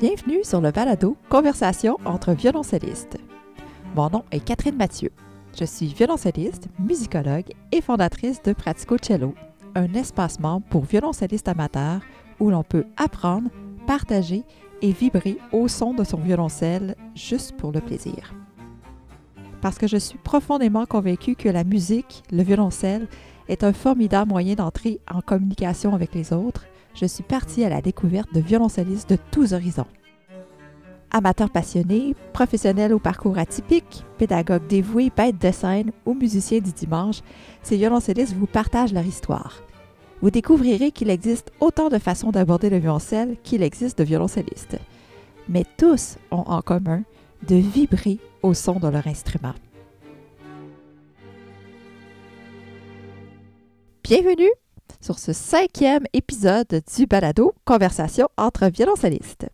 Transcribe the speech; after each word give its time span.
Bienvenue 0.00 0.42
sur 0.44 0.62
le 0.62 0.70
balado 0.70 1.14
Conversation 1.28 1.98
entre 2.06 2.32
violoncellistes. 2.32 3.18
Mon 3.94 4.08
nom 4.08 4.24
est 4.30 4.40
Catherine 4.40 4.76
Mathieu. 4.76 5.10
Je 5.58 5.66
suis 5.66 5.88
violoncelliste, 5.88 6.68
musicologue 6.78 7.52
et 7.70 7.82
fondatrice 7.82 8.42
de 8.42 8.54
Pratico 8.54 8.96
Cello, 8.96 9.34
un 9.74 9.92
espace 9.92 10.40
membre 10.40 10.64
pour 10.70 10.84
violoncellistes 10.84 11.48
amateurs 11.48 12.00
où 12.38 12.48
l'on 12.48 12.62
peut 12.62 12.86
apprendre, 12.96 13.50
partager 13.86 14.44
et 14.80 14.92
vibrer 14.92 15.36
au 15.52 15.68
son 15.68 15.92
de 15.92 16.02
son 16.02 16.16
violoncelle 16.16 16.96
juste 17.14 17.54
pour 17.58 17.70
le 17.70 17.82
plaisir. 17.82 18.32
Parce 19.60 19.76
que 19.76 19.86
je 19.86 19.98
suis 19.98 20.16
profondément 20.16 20.86
convaincue 20.86 21.34
que 21.34 21.50
la 21.50 21.62
musique, 21.62 22.22
le 22.32 22.42
violoncelle, 22.42 23.06
est 23.48 23.64
un 23.64 23.74
formidable 23.74 24.30
moyen 24.30 24.54
d'entrer 24.54 25.02
en 25.12 25.20
communication 25.20 25.94
avec 25.94 26.14
les 26.14 26.32
autres, 26.32 26.64
je 26.94 27.06
suis 27.06 27.22
partie 27.22 27.64
à 27.64 27.68
la 27.68 27.80
découverte 27.80 28.32
de 28.34 28.40
violoncellistes 28.40 29.10
de 29.10 29.18
tous 29.30 29.52
horizons. 29.52 29.86
Amateurs 31.12 31.50
passionnés, 31.50 32.14
professionnels 32.32 32.92
au 32.92 33.00
parcours 33.00 33.38
atypique, 33.38 34.04
pédagogues 34.18 34.66
dévoués, 34.68 35.10
bêtes 35.16 35.40
de 35.40 35.50
scène 35.50 35.90
ou 36.06 36.14
musiciens 36.14 36.60
du 36.60 36.72
dimanche, 36.72 37.20
ces 37.62 37.76
violoncellistes 37.76 38.34
vous 38.34 38.46
partagent 38.46 38.92
leur 38.92 39.04
histoire. 39.04 39.62
Vous 40.22 40.30
découvrirez 40.30 40.92
qu'il 40.92 41.10
existe 41.10 41.50
autant 41.60 41.88
de 41.88 41.98
façons 41.98 42.30
d'aborder 42.30 42.70
le 42.70 42.78
violoncelle 42.78 43.36
qu'il 43.42 43.62
existe 43.62 43.98
de 43.98 44.04
violoncellistes. 44.04 44.78
Mais 45.48 45.64
tous 45.78 46.16
ont 46.30 46.44
en 46.46 46.60
commun 46.60 47.02
de 47.48 47.56
vibrer 47.56 48.18
au 48.42 48.54
son 48.54 48.78
de 48.78 48.88
leur 48.88 49.06
instrument. 49.06 49.54
Bienvenue 54.04 54.50
sur 55.00 55.18
ce 55.18 55.32
cinquième 55.32 56.04
épisode 56.12 56.82
du 56.96 57.06
balado 57.06 57.54
Conversation 57.64 58.28
entre 58.36 58.68
violoncellistes. 58.68 59.48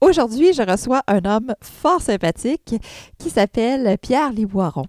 Aujourd'hui, 0.00 0.52
je 0.52 0.62
reçois 0.62 1.02
un 1.06 1.24
homme 1.24 1.54
fort 1.60 2.00
sympathique 2.00 2.74
qui 3.18 3.30
s'appelle 3.30 3.98
Pierre 3.98 4.32
Liboiron. 4.32 4.86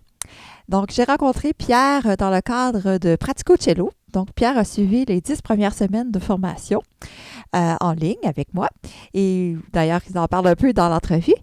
Donc, 0.69 0.91
j'ai 0.91 1.03
rencontré 1.03 1.53
Pierre 1.53 2.15
dans 2.17 2.31
le 2.31 2.41
cadre 2.41 2.97
de 2.97 3.15
Pratico 3.15 3.55
Cello. 3.59 3.91
Donc, 4.11 4.31
Pierre 4.33 4.57
a 4.57 4.63
suivi 4.63 5.05
les 5.05 5.21
dix 5.21 5.41
premières 5.41 5.73
semaines 5.73 6.11
de 6.11 6.19
formation 6.19 6.81
euh, 7.55 7.75
en 7.81 7.93
ligne 7.93 8.15
avec 8.23 8.53
moi. 8.53 8.69
Et 9.13 9.55
d'ailleurs, 9.73 10.01
il 10.09 10.17
en 10.17 10.27
parle 10.27 10.47
un 10.47 10.55
peu 10.55 10.71
dans 10.73 10.89
l'entrevue. 10.89 11.33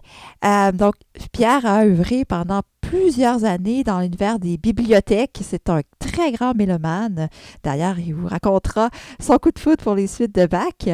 Euh, 0.43 0.71
donc, 0.71 0.95
Pierre 1.31 1.65
a 1.65 1.83
œuvré 1.83 2.25
pendant 2.25 2.61
plusieurs 2.81 3.45
années 3.45 3.83
dans 3.83 3.99
l'univers 3.99 4.39
des 4.39 4.57
bibliothèques. 4.57 5.39
C'est 5.41 5.69
un 5.69 5.81
très 5.99 6.31
grand 6.31 6.53
mélomane. 6.53 7.29
D'ailleurs, 7.63 7.99
il 7.99 8.13
vous 8.13 8.27
racontera 8.27 8.89
son 9.19 9.37
coup 9.37 9.51
de 9.51 9.59
foot 9.59 9.81
pour 9.81 9.95
les 9.95 10.07
suites 10.07 10.35
de 10.35 10.45
bac. 10.45 10.89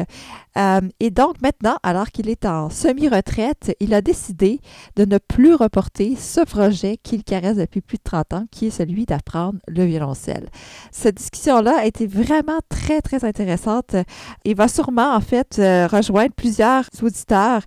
Euh, 0.56 0.80
et 1.00 1.10
donc 1.10 1.40
maintenant, 1.40 1.76
alors 1.82 2.08
qu'il 2.08 2.28
est 2.28 2.44
en 2.44 2.70
semi-retraite, 2.70 3.76
il 3.80 3.94
a 3.94 4.00
décidé 4.00 4.60
de 4.96 5.04
ne 5.04 5.18
plus 5.18 5.54
reporter 5.54 6.16
ce 6.16 6.40
projet 6.40 6.96
qu'il 6.96 7.24
caresse 7.24 7.56
depuis 7.56 7.80
plus 7.80 7.98
de 7.98 8.02
30 8.02 8.34
ans, 8.34 8.44
qui 8.50 8.66
est 8.66 8.70
celui 8.70 9.06
d'apprendre 9.06 9.58
le 9.68 9.84
violoncelle. 9.84 10.48
Cette 10.90 11.16
discussion-là 11.16 11.78
a 11.80 11.84
été 11.84 12.06
vraiment 12.06 12.58
très, 12.68 13.00
très 13.00 13.24
intéressante. 13.24 13.96
Il 14.44 14.56
va 14.56 14.68
sûrement, 14.68 15.14
en 15.14 15.20
fait, 15.20 15.56
euh, 15.58 15.86
rejoindre 15.86 16.32
plusieurs 16.34 16.84
auditeurs 17.02 17.62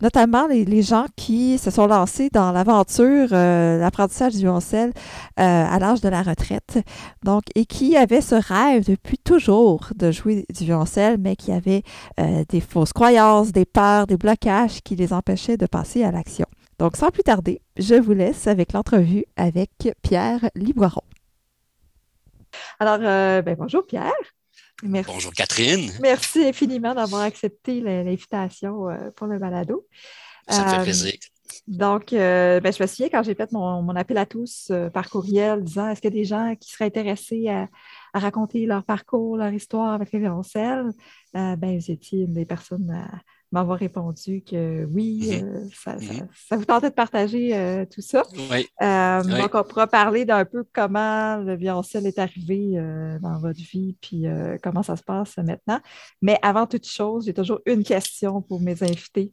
notamment 0.00 0.46
les, 0.46 0.82
gens 0.82 1.06
qui 1.16 1.58
se 1.58 1.70
sont 1.70 1.86
lancés 1.86 2.30
dans 2.30 2.52
l'aventure, 2.52 3.28
euh, 3.32 3.78
l'apprentissage 3.78 4.32
du 4.32 4.40
violoncelle 4.40 4.92
euh, 5.40 5.42
à 5.42 5.78
l'âge 5.78 6.00
de 6.00 6.08
la 6.08 6.22
retraite, 6.22 6.78
donc, 7.24 7.44
et 7.54 7.66
qui 7.66 7.96
avaient 7.96 8.20
ce 8.20 8.36
rêve 8.36 8.86
depuis 8.86 9.18
toujours 9.18 9.88
de 9.96 10.10
jouer 10.10 10.46
du 10.56 10.64
violoncelle, 10.64 11.18
mais 11.18 11.36
qui 11.36 11.52
avaient 11.52 11.82
euh, 12.20 12.44
des 12.48 12.60
fausses 12.60 12.92
croyances, 12.92 13.52
des 13.52 13.64
peurs, 13.64 14.06
des 14.06 14.16
blocages 14.16 14.80
qui 14.82 14.96
les 14.96 15.12
empêchaient 15.12 15.56
de 15.56 15.66
passer 15.66 16.04
à 16.04 16.12
l'action. 16.12 16.46
Donc, 16.78 16.96
sans 16.96 17.10
plus 17.10 17.24
tarder, 17.24 17.60
je 17.76 17.96
vous 17.96 18.12
laisse 18.12 18.46
avec 18.46 18.72
l'entrevue 18.72 19.24
avec 19.36 19.70
Pierre 20.02 20.48
Liboiron. 20.54 21.02
Alors, 22.78 22.98
ben, 22.98 23.56
bonjour 23.58 23.84
Pierre. 23.84 24.12
Bonjour 24.82 25.32
Catherine. 25.32 25.90
Merci 26.00 26.44
infiniment 26.44 26.94
d'avoir 26.94 27.22
accepté 27.22 27.80
l'invitation 27.80 28.88
euh, 28.88 29.10
pour 29.16 29.26
le 29.26 29.38
balado. 29.38 29.86
Ça 30.48 30.64
me 30.64 30.68
fait 30.70 30.78
euh, 30.78 30.82
plaisir. 30.82 31.14
Donc, 31.66 32.12
euh, 32.12 32.60
ben, 32.60 32.72
je 32.72 32.82
me 32.82 32.86
souviens 32.86 33.08
quand 33.08 33.22
j'ai 33.22 33.34
fait 33.34 33.50
mon, 33.52 33.88
appel 33.96 34.18
à 34.18 34.26
tous 34.26 34.70
par 34.94 35.10
courriel 35.10 35.64
disant 35.64 35.88
est-ce 35.88 36.00
qu'il 36.00 36.14
y 36.14 36.14
a 36.14 36.20
des 36.20 36.24
gens 36.24 36.54
qui 36.58 36.70
seraient 36.70 36.86
intéressés 36.86 37.48
à, 37.48 37.68
raconter 38.14 38.66
leur 38.66 38.84
parcours, 38.84 39.36
leur 39.36 39.52
histoire 39.52 39.92
avec 39.92 40.12
les 40.12 40.20
violoncelles? 40.20 40.90
ben, 41.34 41.56
vous 41.78 41.90
étiez 41.90 42.20
une 42.20 42.32
des 42.32 42.46
personnes 42.46 42.90
à 42.90 43.20
m'avoir 43.52 43.78
répondu 43.78 44.42
que 44.42 44.84
oui, 44.86 45.40
mhm. 45.42 45.70
euh, 45.88 45.94
mhm. 45.94 46.28
ça, 46.48 46.56
vous 46.56 46.64
tentait 46.64 46.90
de 46.90 46.94
partager 46.94 47.56
euh, 47.56 47.84
tout 47.86 48.00
ça. 48.00 48.22
Euh, 48.82 49.22
donc, 49.22 49.54
on 49.54 49.64
pourra 49.64 49.86
parler 49.86 50.24
d'un 50.24 50.44
peu 50.44 50.64
comment 50.72 51.36
le 51.38 51.56
violoncelle 51.56 52.06
est 52.06 52.18
arrivé 52.18 52.72
dans 53.22 53.38
votre 53.38 53.60
vie, 53.60 53.96
puis 54.00 54.26
comment 54.62 54.82
ça 54.82 54.96
se 54.96 55.02
passe 55.02 55.36
maintenant. 55.38 55.80
Mais 56.22 56.38
avant 56.42 56.66
toute 56.66 56.86
chose, 56.86 57.26
j'ai 57.26 57.34
toujours 57.34 57.60
une 57.66 57.84
question 57.84 58.42
pour 58.42 58.60
mes 58.60 58.82
invités 58.82 59.32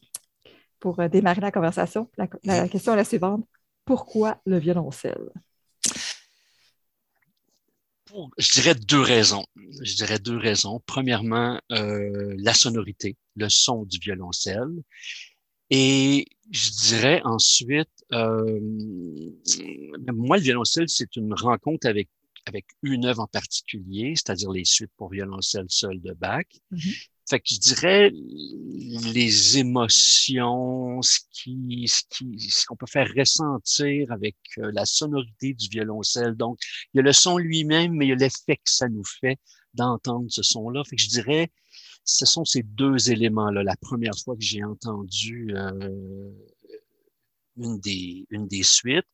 pour 0.80 0.97
démarrer 1.09 1.42
la 1.42 1.52
conversation. 1.52 2.09
la 2.18 2.28
mhm. 2.64 2.70
question 2.70 2.94
est 2.94 2.97
la 2.97 3.03
suivante. 3.03 3.46
Pourquoi 3.86 4.38
le 4.46 4.58
violoncelle? 4.58 5.30
Je 8.38 8.52
dirais 8.53 8.76
deux 8.76 9.02
raisons. 9.02 9.46
Je 9.81 9.96
dirais 9.96 10.20
deux 10.20 10.38
raisons. 10.38 10.81
Premièrement, 10.86 11.59
euh, 11.72 12.36
la 12.38 12.53
sonorité, 12.53 13.18
le 13.36 13.50
son 13.50 13.84
du 13.84 14.00
violoncelle. 14.00 14.84
Et 15.70 16.28
je 16.52 16.70
dirais 16.88 17.22
ensuite, 17.24 17.90
euh, 18.14 18.59
moi, 20.14 20.38
le 20.38 20.44
violoncelle, 20.44 20.90
c'est 20.90 21.16
une 21.16 21.34
rencontre 21.34 21.88
avec, 21.88 22.09
avec 22.46 22.66
une 22.84 23.06
œuvre 23.06 23.22
en 23.22 23.28
particulier, 23.28 24.14
c'est-à-dire 24.16 24.52
les 24.52 24.66
suites 24.66 24.92
pour 24.97 25.09
violoncelle 25.09 25.66
seul 25.70 26.00
de 26.02 26.14
Bach. 26.14 26.46
Mm-hmm. 26.72 27.08
Fait 27.28 27.40
que 27.40 27.46
je 27.50 27.59
dirais 27.59 28.12
les 28.12 29.58
émotions, 29.58 31.02
ce 31.02 31.19
qui, 31.31 31.88
ce 31.88 32.03
qui, 32.09 32.40
ce 32.40 32.66
qu'on 32.66 32.75
peut 32.75 32.86
faire 32.86 33.12
ressentir 33.18 34.12
avec 34.12 34.36
euh, 34.59 34.72
la 34.74 34.86
sonorité 34.86 35.53
du 35.53 35.68
violoncelle. 35.69 36.35
Donc, 36.35 36.59
il 36.94 36.97
y 36.97 37.00
a 37.00 37.03
le 37.03 37.14
son 37.14 37.38
lui-même, 37.38 37.94
mais 37.94 38.06
il 38.06 38.09
y 38.09 38.12
a 38.12 38.16
l'effet 38.16 38.58
que 38.58 38.69
ça 38.69 38.90
nous 38.90 39.03
fait 39.03 39.38
d'entendre 39.74 40.28
ce 40.30 40.44
son-là. 40.44 40.84
Fait 40.84 40.96
que 40.96 41.02
je 41.02 41.09
dirais, 41.09 41.52
ce 42.03 42.25
sont 42.25 42.46
ces 42.46 42.62
deux 42.62 43.09
éléments-là. 43.12 43.64
La 43.64 43.75
première 43.75 44.18
fois 44.24 44.35
que 44.35 44.44
j'ai 44.44 44.64
entendu 44.64 45.52
euh, 45.56 46.30
une 47.58 47.80
des, 47.80 48.28
une 48.30 48.47
des 48.47 48.64
suites, 48.64 49.08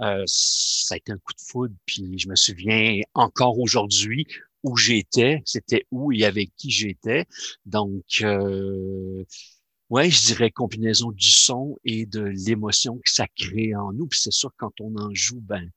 euh, 0.00 0.22
ça 0.26 0.94
a 0.94 0.96
été 0.96 1.12
un 1.12 1.18
coup 1.18 1.34
de 1.34 1.40
foudre, 1.40 1.74
puis 1.84 2.18
je 2.18 2.28
me 2.28 2.36
souviens 2.36 3.00
encore 3.14 3.58
aujourd'hui 3.58 4.26
où 4.62 4.76
j'étais, 4.76 5.42
c'était 5.44 5.86
où 5.90 6.12
et 6.12 6.24
avec 6.24 6.50
qui 6.56 6.70
j'étais. 6.70 7.26
Donc, 7.66 8.04
euh, 8.22 9.24
ouais, 9.90 10.10
je 10.10 10.26
dirais 10.26 10.50
combinaison 10.50 11.10
du 11.12 11.30
son 11.30 11.78
et 11.84 12.06
de 12.06 12.22
l'émotion 12.22 12.98
que 12.98 13.10
ça 13.10 13.26
crée 13.36 13.74
en 13.74 13.92
nous. 13.92 14.06
Puis 14.06 14.20
c'est 14.20 14.32
sûr, 14.32 14.50
quand 14.56 14.80
on 14.80 14.96
en 14.96 15.12
joue, 15.14 15.40
ben, 15.40 15.70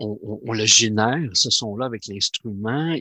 on, 0.00 0.52
le 0.52 0.64
génère, 0.64 1.28
ce 1.34 1.50
son-là, 1.50 1.86
avec 1.86 2.06
l'instrument. 2.06 2.96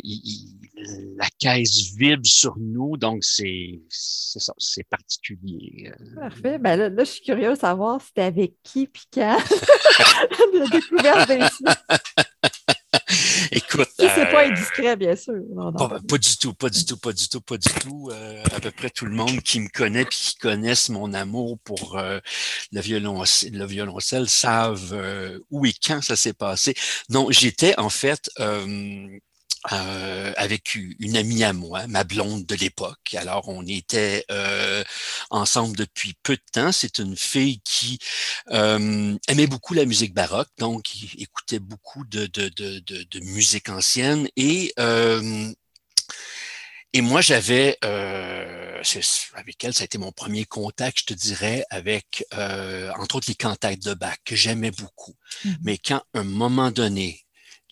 la 1.15 1.29
caisse 1.39 1.93
vibre 1.95 2.25
sur 2.25 2.57
nous, 2.59 2.97
donc 2.97 3.23
c'est 3.23 3.79
ça, 3.87 4.53
c'est 4.57 4.83
particulier. 4.83 5.91
Parfait. 6.15 6.59
Ben 6.59 6.75
là, 6.75 7.03
je 7.03 7.09
suis 7.09 7.21
curieux 7.21 7.51
de 7.51 7.59
savoir 7.59 8.01
c'était 8.01 8.23
avec 8.23 8.55
qui 8.63 8.87
puis 8.87 9.03
quand 9.13 9.37
la 10.53 10.67
découverte 10.67 11.29
des 11.29 11.39
Écoute. 13.51 13.89
c'est 13.97 14.31
pas 14.31 14.45
euh, 14.45 14.51
indiscret, 14.51 14.95
bien 14.95 15.15
sûr. 15.15 15.41
pas, 16.07 16.17
du 16.17 16.37
tout, 16.37 16.53
pas 16.53 16.69
du 16.69 16.85
tout, 16.85 16.97
pas 16.97 17.13
du 17.13 17.27
tout, 17.27 17.41
pas 17.41 17.57
du 17.57 17.69
tout. 17.81 18.09
Euh, 18.11 18.43
à 18.53 18.59
peu 18.59 18.71
près 18.71 18.89
tout 18.89 19.05
le 19.05 19.15
monde 19.15 19.41
qui 19.41 19.59
me 19.59 19.69
connaît 19.69 20.05
puis 20.05 20.17
qui 20.17 20.35
connaissent 20.37 20.89
mon 20.89 21.13
amour 21.13 21.57
pour 21.63 21.97
euh, 21.97 22.19
le, 22.71 22.81
violoncelle, 22.81 23.53
le 23.53 23.65
violoncelle 23.65 24.29
savent 24.29 24.95
où 25.49 25.65
et 25.65 25.73
quand 25.73 26.01
ça 26.01 26.15
s'est 26.15 26.33
passé. 26.33 26.75
Non, 27.09 27.27
j'étais 27.31 27.77
en 27.79 27.89
fait 27.89 28.29
euh, 29.73 30.31
avec 30.37 30.73
une 30.75 31.17
amie 31.17 31.43
à 31.43 31.51
moi, 31.51 31.85
ma 31.87 32.05
blonde 32.05 32.45
de 32.45 32.55
l'époque. 32.55 33.13
Alors, 33.13 33.49
on 33.49 33.67
était 33.67 34.23
euh, 34.31 34.85
ensemble 35.31 35.75
depuis 35.75 36.13
peu 36.23 36.37
de 36.37 36.41
temps. 36.53 36.71
C'est 36.71 36.99
une 36.99 37.17
fille 37.17 37.59
qui 37.65 37.99
euh, 38.51 39.17
aimait 39.27 39.47
beaucoup 39.47 39.73
la 39.73 39.83
musique 39.83 40.13
baroque, 40.13 40.47
donc 40.59 40.85
écoutait 41.17 41.59
beaucoup 41.59 42.05
de, 42.05 42.27
de, 42.27 42.47
de, 42.47 42.79
de, 42.79 43.19
musique 43.19 43.67
ancienne. 43.67 44.29
Et, 44.37 44.73
et 46.93 47.01
moi, 47.01 47.19
j'avais, 47.19 47.77
avec 47.83 49.63
elle, 49.65 49.73
ça 49.73 49.81
a 49.81 49.85
été 49.85 49.97
mon 49.97 50.13
premier 50.13 50.45
contact, 50.45 50.99
je 50.99 51.05
te 51.05 51.13
dirais, 51.13 51.65
avec, 51.69 52.23
entre 52.97 53.15
autres, 53.17 53.27
les 53.27 53.35
cantates 53.35 53.79
de 53.79 53.93
Bach, 53.93 54.15
que 54.23 54.37
j'aimais 54.37 54.71
beaucoup. 54.71 55.15
Mmh 55.43 55.53
Mais 55.63 55.77
quand, 55.77 56.01
à 56.13 56.19
un 56.19 56.23
moment 56.23 56.71
donné, 56.71 57.25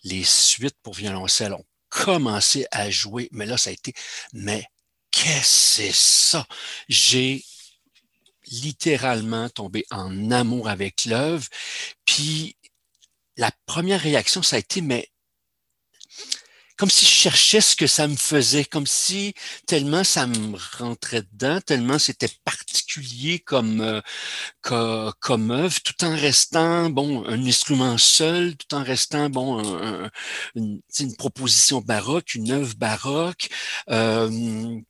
les 0.04 0.24
suites 0.24 0.76
pour 0.82 0.94
violoncelle 0.94 1.54
ont 1.54 1.64
commencé 1.88 2.66
à 2.70 2.90
jouer, 2.90 3.28
mais 3.32 3.46
là, 3.46 3.56
ça 3.56 3.70
a 3.70 3.72
été, 3.72 3.92
mais 4.32 4.64
qu'est-ce 5.10 5.78
que 5.78 5.92
c'est 5.92 5.92
ça? 5.92 6.46
J'ai 6.88 7.44
littéralement 8.50 9.48
tombé 9.48 9.84
en 9.90 10.30
amour 10.30 10.68
avec 10.68 11.04
l'œuvre. 11.04 11.46
Puis 12.04 12.56
la 13.36 13.50
première 13.66 14.00
réaction, 14.00 14.42
ça 14.42 14.56
a 14.56 14.58
été, 14.58 14.80
mais 14.80 15.10
comme 16.78 16.90
si 16.90 17.04
je 17.04 17.10
cherchais 17.10 17.60
ce 17.60 17.76
que 17.76 17.86
ça 17.86 18.06
me 18.08 18.16
faisait, 18.16 18.64
comme 18.64 18.86
si 18.86 19.34
tellement 19.66 20.04
ça 20.04 20.26
me 20.26 20.56
rentrait 20.78 21.22
dedans, 21.32 21.60
tellement 21.60 21.98
c'était 21.98 22.30
particulier 22.44 23.40
comme 23.40 23.80
euh, 23.80 24.00
comme, 25.20 25.50
œuvre, 25.50 25.80
tout 25.82 26.04
en 26.04 26.14
restant 26.14 26.90
bon 26.90 27.24
un 27.26 27.44
instrument 27.46 27.98
seul, 27.98 28.56
tout 28.56 28.74
en 28.76 28.82
restant 28.84 29.28
bon 29.30 29.62
une, 30.54 30.80
une, 31.00 31.16
proposition 31.16 31.80
baroque, 31.80 32.34
une 32.34 32.50
œuvre 32.52 32.74
baroque. 32.76 33.48
Euh, 33.90 34.80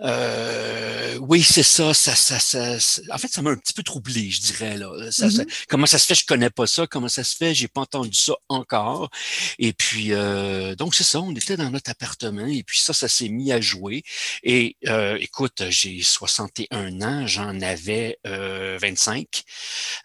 euh, 0.00 1.18
oui, 1.20 1.42
c'est 1.42 1.62
ça, 1.62 1.94
ça, 1.94 2.14
ça, 2.14 2.38
ça, 2.38 2.76
En 3.10 3.18
fait, 3.18 3.28
ça 3.28 3.42
m'a 3.42 3.50
un 3.50 3.56
petit 3.56 3.72
peu 3.72 3.82
troublé, 3.82 4.30
je 4.30 4.40
dirais. 4.40 4.76
Là. 4.76 4.88
Mm-hmm. 4.88 5.66
comment 5.68 5.86
ça 5.86 5.98
se 5.98 6.06
fait, 6.06 6.14
je 6.14 6.26
connais 6.26 6.50
pas 6.50 6.66
ça. 6.66 6.86
Comment 6.86 7.08
ça 7.08 7.24
se 7.24 7.36
fait, 7.36 7.54
j'ai 7.54 7.68
pas 7.68 7.82
entendu 7.82 8.16
ça 8.16 8.34
encore. 8.48 9.10
Et 9.58 9.72
puis, 9.72 10.12
euh, 10.12 10.74
donc 10.74 10.94
c'est 10.94 11.04
ça, 11.04 11.20
on 11.20 11.34
était 11.34 11.56
dans 11.56 11.70
notre 11.70 11.90
appartement 11.90 12.46
et 12.46 12.62
puis 12.62 12.78
ça, 12.78 12.92
ça 12.92 13.08
s'est 13.08 13.28
mis 13.28 13.52
à 13.52 13.60
jouer. 13.60 14.02
Et 14.42 14.76
euh, 14.88 15.16
écoute, 15.20 15.62
j'ai 15.68 16.02
61 16.02 17.02
ans, 17.02 17.26
j'en 17.26 17.60
avais 17.60 18.18
25. 18.24 19.42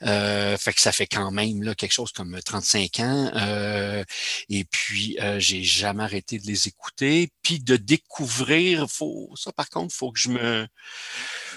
fait 0.01 0.73
que 0.73 0.81
ça 0.81 0.91
fait 0.91 1.07
quand 1.07 1.31
même 1.31 1.63
là 1.63 1.75
quelque 1.75 1.93
chose 1.93 2.11
comme 2.11 2.39
35 2.43 2.99
ans. 2.99 4.03
et 4.49 4.65
puis, 4.65 5.17
j'ai 5.37 5.63
jamais 5.63 6.03
arrêté 6.03 6.37
de 6.39 6.45
les 6.45 6.67
écouter, 6.67 7.29
puis 7.41 7.59
de 7.59 7.75
découvrir. 7.75 8.87
Faut 8.89 9.31
ça, 9.35 9.51
par 9.51 9.69
contre 9.69 9.78
il 9.85 9.93
faut 9.93 10.11
que 10.11 10.19
je 10.19 10.29
me 10.29 10.67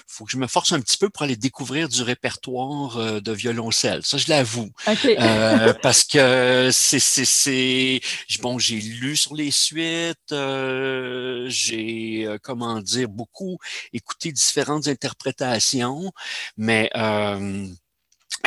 faut 0.07 0.25
que 0.25 0.31
je 0.31 0.37
me 0.37 0.47
force 0.47 0.71
un 0.73 0.81
petit 0.81 0.97
peu 0.97 1.09
pour 1.09 1.23
aller 1.23 1.35
découvrir 1.35 1.89
du 1.89 2.03
répertoire 2.03 2.97
euh, 2.97 3.19
de 3.19 3.31
violoncelle. 3.31 4.03
Ça, 4.03 4.17
je 4.17 4.29
l'avoue. 4.29 4.71
Euh, 4.87 5.73
parce 5.81 6.03
que 6.03 6.69
c'est, 6.71 6.99
c'est, 6.99 8.01
bon, 8.41 8.59
j'ai 8.59 8.79
lu 8.79 9.15
sur 9.15 9.35
les 9.35 9.51
suites, 9.51 10.31
euh, 10.31 11.45
j'ai, 11.49 12.27
comment 12.43 12.79
dire, 12.81 13.09
beaucoup 13.09 13.57
écouté 13.91 14.31
différentes 14.31 14.87
interprétations, 14.87 16.11
mais 16.57 16.89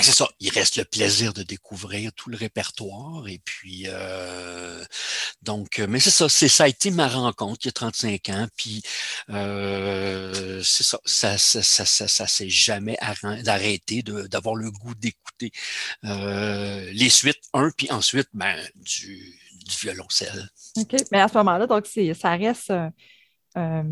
c'est 0.03 0.13
ça, 0.13 0.29
il 0.41 0.51
reste 0.51 0.77
le 0.77 0.85
plaisir 0.85 1.33
de 1.33 1.43
découvrir 1.43 2.13
tout 2.13 2.29
le 2.29 2.37
répertoire. 2.37 3.29
Et 3.29 3.41
puis, 3.43 3.85
euh, 3.87 4.46
donc, 5.47 5.79
euh, 5.79 5.87
mais 5.89 6.01
c'est 6.01 6.11
ça, 6.11 6.29
c'est 6.29 6.49
ça 6.49 6.65
a 6.65 6.69
été 6.69 6.91
ma 6.91 7.09
rencontre 7.09 7.61
il 7.63 7.67
y 7.67 7.69
a 7.69 7.73
35 7.73 8.29
ans. 8.31 8.47
Puis, 8.57 8.83
euh, 9.31 10.61
c'est 10.63 10.83
ça, 10.83 10.99
ça, 11.05 11.39
ça, 11.39 11.63
ça, 11.63 11.87
ça, 11.87 12.09
ça 12.09 12.27
s'est 12.27 12.51
jamais 12.51 12.99
arrêté 13.01 14.03
d'avoir 14.03 14.57
le 14.57 14.71
goût 14.71 14.95
d'écouter 14.95 15.53
euh, 16.05 16.91
les 16.93 17.09
suites, 17.09 17.41
un, 17.55 17.71
puis 17.71 17.91
ensuite, 17.91 18.29
ben, 18.35 18.57
du, 18.75 19.39
du 19.65 19.77
violoncelle. 19.81 20.51
OK, 20.77 20.97
mais 21.13 21.21
à 21.21 21.29
ce 21.29 21.39
moment-là, 21.39 21.67
donc, 21.67 21.87
ça 21.87 22.37
reste 22.37 22.73
euh, 23.57 23.83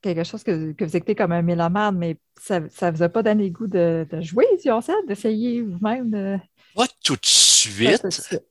quelque 0.00 0.24
chose 0.24 0.42
que, 0.42 0.72
que, 0.72 0.84
vous 0.84 0.96
écoutez 0.96 1.14
comme 1.14 1.32
un 1.32 1.42
mélomane, 1.42 1.96
mais 1.96 2.16
ça 2.40 2.60
ne 2.60 2.90
vous 2.90 3.02
a 3.02 3.08
pas 3.08 3.22
donné 3.22 3.44
le 3.44 3.50
goût 3.50 3.66
de, 3.66 4.06
de 4.10 4.20
jouer 4.22 4.46
ça, 4.62 4.94
d'essayer 5.06 5.62
vous-même 5.62 6.10
de... 6.10 6.38
Pas 6.74 6.86
tout 7.04 7.16
de 7.16 7.26
suite. 7.60 8.02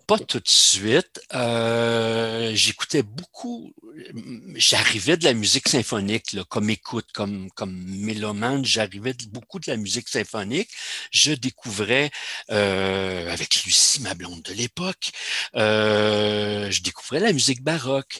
Pas 0.07 0.17
tout 0.17 0.39
de 0.39 0.47
suite. 0.47 1.21
Euh, 1.33 2.51
j'écoutais 2.53 3.03
beaucoup. 3.03 3.73
J'arrivais 4.55 5.17
de 5.17 5.23
la 5.25 5.33
musique 5.33 5.67
symphonique, 5.67 6.33
là, 6.33 6.43
comme 6.47 6.69
écoute, 6.69 7.07
comme, 7.13 7.49
comme 7.51 7.73
mélomane, 7.73 8.65
j'arrivais 8.65 9.13
beaucoup 9.29 9.59
de 9.59 9.69
la 9.69 9.77
musique 9.77 10.07
symphonique. 10.07 10.69
Je 11.11 11.33
découvrais 11.33 12.11
euh, 12.51 13.31
avec 13.31 13.63
Lucie, 13.63 14.01
ma 14.01 14.13
blonde 14.13 14.41
de 14.41 14.53
l'époque, 14.53 15.11
euh, 15.55 16.69
je 16.71 16.81
découvrais 16.81 17.19
la 17.19 17.33
musique 17.33 17.63
baroque. 17.63 18.19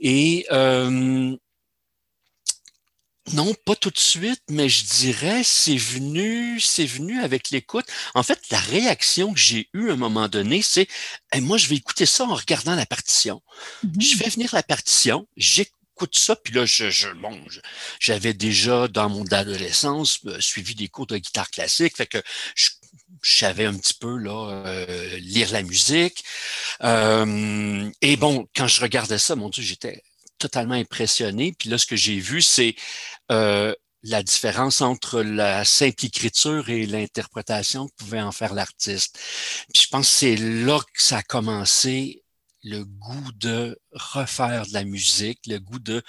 Et 0.00 0.46
euh, 0.52 1.36
non, 3.32 3.54
pas 3.64 3.76
tout 3.76 3.90
de 3.90 3.98
suite, 3.98 4.42
mais 4.50 4.68
je 4.68 4.84
dirais 4.84 5.42
c'est 5.44 5.76
venu, 5.76 6.60
c'est 6.60 6.86
venu 6.86 7.20
avec 7.20 7.50
l'écoute. 7.50 7.86
En 8.14 8.22
fait, 8.22 8.40
la 8.50 8.58
réaction 8.60 9.32
que 9.32 9.38
j'ai 9.38 9.68
eue 9.72 9.90
à 9.90 9.94
un 9.94 9.96
moment 9.96 10.28
donné, 10.28 10.62
c'est 10.62 10.88
moi, 11.40 11.58
je 11.58 11.68
vais 11.68 11.76
écouter 11.76 12.06
ça 12.06 12.24
en 12.24 12.34
regardant 12.34 12.74
la 12.74 12.86
partition. 12.86 13.42
Je 13.82 13.88
mm-hmm. 13.88 14.16
fais 14.16 14.30
venir 14.30 14.50
la 14.54 14.62
partition, 14.62 15.26
j'écoute 15.36 15.78
ça, 16.12 16.36
puis 16.36 16.54
là, 16.54 16.64
je, 16.64 16.90
je 16.90 17.08
bon, 17.10 17.38
j'avais 17.98 18.34
déjà 18.34 18.88
dans 18.88 19.08
mon 19.08 19.24
adolescence 19.32 20.20
euh, 20.26 20.40
suivi 20.40 20.74
des 20.74 20.88
cours 20.88 21.06
de 21.06 21.18
guitare 21.18 21.50
classique, 21.50 21.96
fait 21.96 22.06
que 22.06 22.22
je, 22.54 22.70
savais 23.20 23.64
un 23.64 23.74
petit 23.74 23.94
peu 23.94 24.16
là 24.16 24.62
euh, 24.66 25.16
lire 25.18 25.50
la 25.50 25.62
musique. 25.62 26.24
Euh, 26.84 27.90
et 28.00 28.16
bon, 28.16 28.46
quand 28.54 28.68
je 28.68 28.80
regardais 28.80 29.18
ça, 29.18 29.34
mon 29.34 29.48
Dieu, 29.48 29.62
j'étais 29.62 30.02
totalement 30.38 30.74
impressionné. 30.74 31.54
Puis 31.58 31.68
là, 31.68 31.78
ce 31.78 31.86
que 31.86 31.96
j'ai 31.96 32.18
vu, 32.18 32.42
c'est 32.42 32.74
euh, 33.32 33.74
la 34.02 34.22
différence 34.22 34.80
entre 34.80 35.22
la 35.22 35.64
simple 35.64 36.06
écriture 36.06 36.68
et 36.70 36.86
l'interprétation 36.86 37.88
que 37.88 37.94
pouvait 37.96 38.20
en 38.20 38.32
faire 38.32 38.54
l'artiste. 38.54 39.18
Puis 39.72 39.82
je 39.82 39.88
pense 39.88 40.08
que 40.08 40.16
c'est 40.16 40.36
là 40.36 40.78
que 40.80 41.02
ça 41.02 41.18
a 41.18 41.22
commencé 41.22 42.22
le 42.62 42.84
goût 42.84 43.32
de 43.36 43.78
refaire 43.92 44.66
de 44.66 44.72
la 44.72 44.84
musique, 44.84 45.40
le 45.46 45.58
goût 45.58 45.78
de 45.78 46.02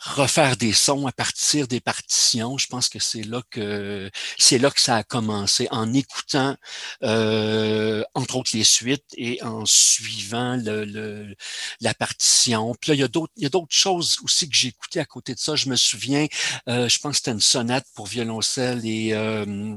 refaire 0.00 0.56
des 0.56 0.72
sons 0.72 1.06
à 1.06 1.12
partir 1.12 1.68
des 1.68 1.80
partitions. 1.80 2.58
Je 2.58 2.66
pense 2.66 2.88
que 2.88 2.98
c'est 2.98 3.22
là 3.22 3.42
que 3.50 4.10
c'est 4.38 4.58
là 4.58 4.70
que 4.70 4.80
ça 4.80 4.96
a 4.96 5.02
commencé 5.04 5.68
en 5.70 5.92
écoutant 5.92 6.56
euh, 7.02 8.02
entre 8.14 8.36
autres 8.36 8.50
les 8.54 8.64
suites 8.64 9.04
et 9.16 9.42
en 9.42 9.64
suivant 9.66 10.56
le, 10.56 11.34
la 11.80 11.94
partition. 11.94 12.74
Puis 12.80 12.90
là, 12.90 12.94
il 12.94 13.00
y 13.00 13.04
a 13.04 13.08
d'autres 13.08 13.32
il 13.36 13.42
y 13.44 13.46
a 13.46 13.50
d'autres 13.50 13.74
choses 13.74 14.16
aussi 14.22 14.48
que 14.48 14.56
j'ai 14.56 14.68
écoutées 14.68 15.00
à 15.00 15.04
côté 15.04 15.34
de 15.34 15.38
ça. 15.38 15.56
Je 15.56 15.68
me 15.68 15.76
souviens, 15.76 16.26
euh, 16.68 16.88
je 16.88 16.98
pense 16.98 17.12
que 17.12 17.16
c'était 17.18 17.32
une 17.32 17.40
sonate 17.40 17.86
pour 17.94 18.06
violoncelle 18.06 18.84
et 18.84 19.12
euh, 19.14 19.76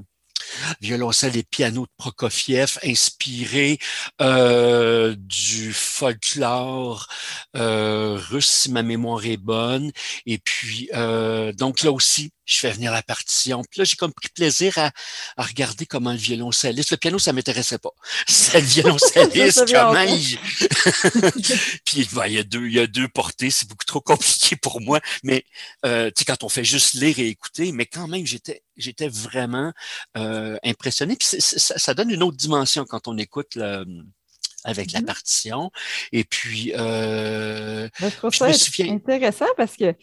violoncelle 0.82 1.38
et 1.38 1.44
piano 1.44 1.86
de 1.86 1.92
Prokofiev, 1.98 2.78
inspiré 2.84 3.80
euh, 4.22 5.16
du 5.18 5.74
folklore 5.74 7.08
euh, 7.56 8.18
russe, 8.30 8.50
si 8.50 8.72
ma 8.72 8.84
mémoire 8.84 9.26
est 9.26 9.38
bonne. 9.38 9.92
Et 10.26 10.38
puis, 10.38 10.90
euh, 10.94 11.52
donc 11.54 11.84
là 11.84 11.92
aussi, 11.92 12.32
je 12.46 12.60
fais 12.60 12.72
venir 12.72 12.92
la 12.92 13.02
partition. 13.02 13.64
Puis 13.70 13.80
là, 13.80 13.86
j'ai 13.86 13.96
comme 13.96 14.14
pris 14.14 14.30
plaisir 14.30 14.78
à, 14.78 14.92
à, 15.38 15.44
regarder 15.44 15.86
comment 15.86 16.12
le 16.12 16.18
violoncelliste, 16.18 16.92
le 16.92 16.98
piano, 16.98 17.20
ça 17.20 17.34
m'intéressait 17.34 17.78
pas. 17.78 17.92
C'est 18.28 18.60
le 18.60 18.66
violoncelliste, 18.66 19.66
comment 19.74 20.02
il... 20.02 20.38
Puis 21.86 22.08
il 22.28 22.34
y 22.34 22.38
a 22.38 22.44
deux, 22.44 22.68
il 22.68 22.74
y 22.74 22.80
a 22.80 22.88
deux 22.88 23.08
portées, 23.08 23.50
c'est 23.50 23.68
beaucoup 23.68 23.86
trop 23.86 24.02
compliqué 24.02 24.56
pour 24.56 24.82
moi. 24.82 25.00
Mais 25.24 25.44
euh, 25.86 26.08
tu 26.08 26.20
sais, 26.20 26.26
quand 26.26 26.44
on 26.44 26.50
fait 26.50 26.64
juste 26.64 26.94
lire 26.94 27.20
et 27.20 27.28
écouter, 27.28 27.72
mais 27.72 27.86
quand 27.86 28.08
même, 28.08 28.26
j'étais, 28.26 28.62
j'étais 28.78 29.08
vraiment 29.08 29.74
euh, 30.18 30.58
impressionné. 30.64 31.16
Puis 31.16 31.28
ça, 31.40 31.78
ça, 31.78 31.94
donne 31.94 32.10
une 32.10 32.24
autre 32.24 32.38
dimension 32.38 32.86
quand 32.86 33.08
on 33.08 33.18
écoute 33.18 33.56
le, 33.56 33.86
avec 34.66 34.92
la 34.92 35.00
mm-hmm. 35.00 35.06
partition. 35.06 35.72
Et 36.12 36.24
puis, 36.24 36.74
euh, 36.76 37.88
ben, 38.00 38.10
je 38.10 38.16
trouve 38.18 38.34
ça 38.34 38.48
intéressant 38.80 39.48
parce 39.56 39.78
que 39.78 39.96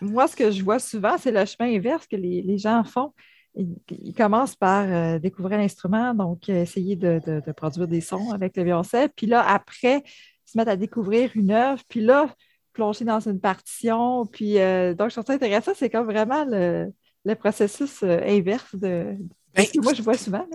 moi, 0.00 0.26
ce 0.28 0.36
que 0.36 0.50
je 0.50 0.62
vois 0.62 0.78
souvent, 0.78 1.16
c'est 1.18 1.30
le 1.30 1.44
chemin 1.44 1.74
inverse 1.74 2.06
que 2.06 2.16
les, 2.16 2.58
gens 2.58 2.84
font. 2.84 3.12
Ils, 3.54 4.14
commencent 4.14 4.56
par 4.56 4.86
euh, 4.88 5.18
découvrir 5.18 5.58
l'instrument, 5.58 6.14
donc 6.14 6.48
euh, 6.48 6.62
essayer 6.62 6.96
de, 6.96 7.20
produire 7.52 7.86
des 7.86 8.00
sons 8.00 8.32
avec 8.32 8.56
le 8.56 8.64
violoncelle. 8.64 9.10
Puis 9.14 9.26
là, 9.26 9.46
après, 9.46 10.02
se 10.44 10.56
mettre 10.56 10.70
à 10.70 10.76
découvrir 10.76 11.30
une 11.34 11.50
œuvre. 11.50 11.82
Puis 11.88 12.00
là, 12.00 12.34
plonger 12.72 13.04
dans 13.04 13.20
une 13.20 13.40
partition. 13.40 14.26
Puis 14.26 14.58
euh, 14.58 14.94
donc, 14.94 15.10
je 15.10 15.14
trouve 15.14 15.26
ça 15.26 15.34
intéressant. 15.34 15.72
C'est 15.76 15.90
comme 15.90 16.06
vraiment 16.06 16.44
le, 16.46 16.92
processus 17.34 18.02
inverse 18.02 18.74
de, 18.74 19.16
ben, 19.54 19.66
ce 19.66 19.72
que 19.72 19.80
moi, 19.80 19.92
je 19.94 20.02
vois 20.02 20.16
souvent. 20.16 20.46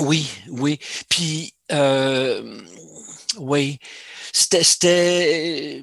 Oui, 0.00 0.30
oui. 0.48 0.78
Puis, 1.10 1.54
oui, 3.38 3.78
c'était 4.32 5.82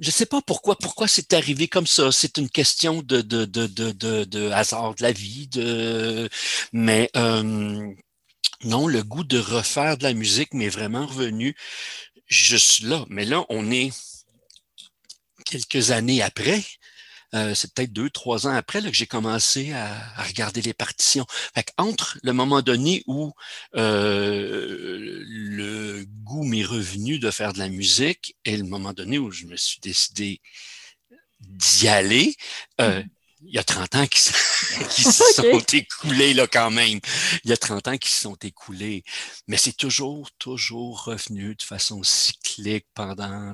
je 0.00 0.10
sais 0.10 0.26
pas 0.26 0.42
pourquoi, 0.42 0.76
pourquoi 0.76 1.08
c'est 1.08 1.32
arrivé 1.32 1.68
comme 1.68 1.86
ça. 1.86 2.12
C'est 2.12 2.38
une 2.38 2.50
question 2.50 3.02
de, 3.02 3.20
de, 3.20 3.44
de, 3.44 3.66
de, 3.66 4.24
de, 4.24 4.50
hasard 4.50 4.94
de 4.94 5.02
la 5.02 5.12
vie, 5.12 5.48
de, 5.48 6.28
mais 6.72 7.10
euh, 7.16 7.92
non, 8.64 8.86
le 8.86 9.02
goût 9.02 9.24
de 9.24 9.38
refaire 9.38 9.98
de 9.98 10.04
la 10.04 10.14
musique 10.14 10.54
m'est 10.54 10.68
vraiment 10.68 11.06
revenu 11.06 11.56
juste 12.26 12.82
là. 12.82 13.04
Mais 13.08 13.24
là, 13.24 13.44
on 13.48 13.70
est 13.70 13.92
quelques 15.44 15.90
années 15.90 16.22
après. 16.22 16.62
Euh, 17.34 17.54
c'est 17.54 17.72
peut-être 17.72 17.92
deux, 17.92 18.10
trois 18.10 18.46
ans 18.46 18.54
après 18.54 18.80
là, 18.80 18.90
que 18.90 18.96
j'ai 18.96 19.06
commencé 19.06 19.72
à, 19.72 20.22
regarder 20.22 20.62
les 20.62 20.74
partitions. 20.74 21.26
Fait 21.54 21.72
entre 21.76 22.18
le 22.22 22.32
moment 22.32 22.62
donné 22.62 23.02
où 23.06 23.32
euh, 23.74 25.22
le 25.26 26.04
goût 26.24 26.44
m'est 26.44 26.64
revenu 26.64 27.18
de 27.18 27.30
faire 27.30 27.52
de 27.52 27.58
la 27.58 27.68
musique 27.68 28.36
et 28.44 28.56
le 28.56 28.64
moment 28.64 28.92
donné 28.92 29.18
où 29.18 29.30
je 29.30 29.46
me 29.46 29.56
suis 29.56 29.80
décidé 29.80 30.40
d'y 31.40 31.88
aller, 31.88 32.34
euh, 32.80 33.02
mm-hmm. 33.02 33.08
il 33.42 33.54
y 33.54 33.58
a 33.58 33.64
30 33.64 33.94
ans 33.96 34.06
qui, 34.06 34.20
qui 34.90 35.02
se 35.02 35.24
sont 35.34 35.60
écoulés 35.72 36.32
là 36.32 36.46
quand 36.46 36.70
même. 36.70 37.00
Il 37.44 37.50
y 37.50 37.52
a 37.52 37.56
30 37.56 37.88
ans 37.88 37.98
qui 37.98 38.10
se 38.10 38.20
sont 38.22 38.36
écoulés. 38.36 39.04
Mais 39.48 39.56
c'est 39.56 39.76
toujours, 39.76 40.30
toujours 40.38 41.04
revenu 41.04 41.54
de 41.56 41.62
façon 41.62 42.02
cyclique 42.02 42.86
pendant... 42.94 43.52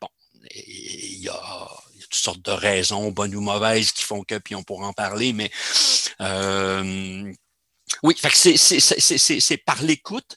Bon, 0.00 0.08
il 0.54 1.20
y 1.20 1.28
a, 1.28 1.83
toutes 2.14 2.24
sortes 2.24 2.44
de 2.44 2.52
raisons, 2.52 3.10
bonnes 3.10 3.34
ou 3.34 3.40
mauvaises, 3.40 3.90
qui 3.92 4.04
font 4.04 4.22
que, 4.22 4.38
puis 4.38 4.54
on 4.54 4.62
pourra 4.62 4.86
en 4.86 4.92
parler, 4.92 5.32
mais 5.32 5.50
euh, 6.20 7.32
oui, 8.02 8.14
c'est 8.22 9.56
par 9.58 9.82
l'écoute 9.82 10.36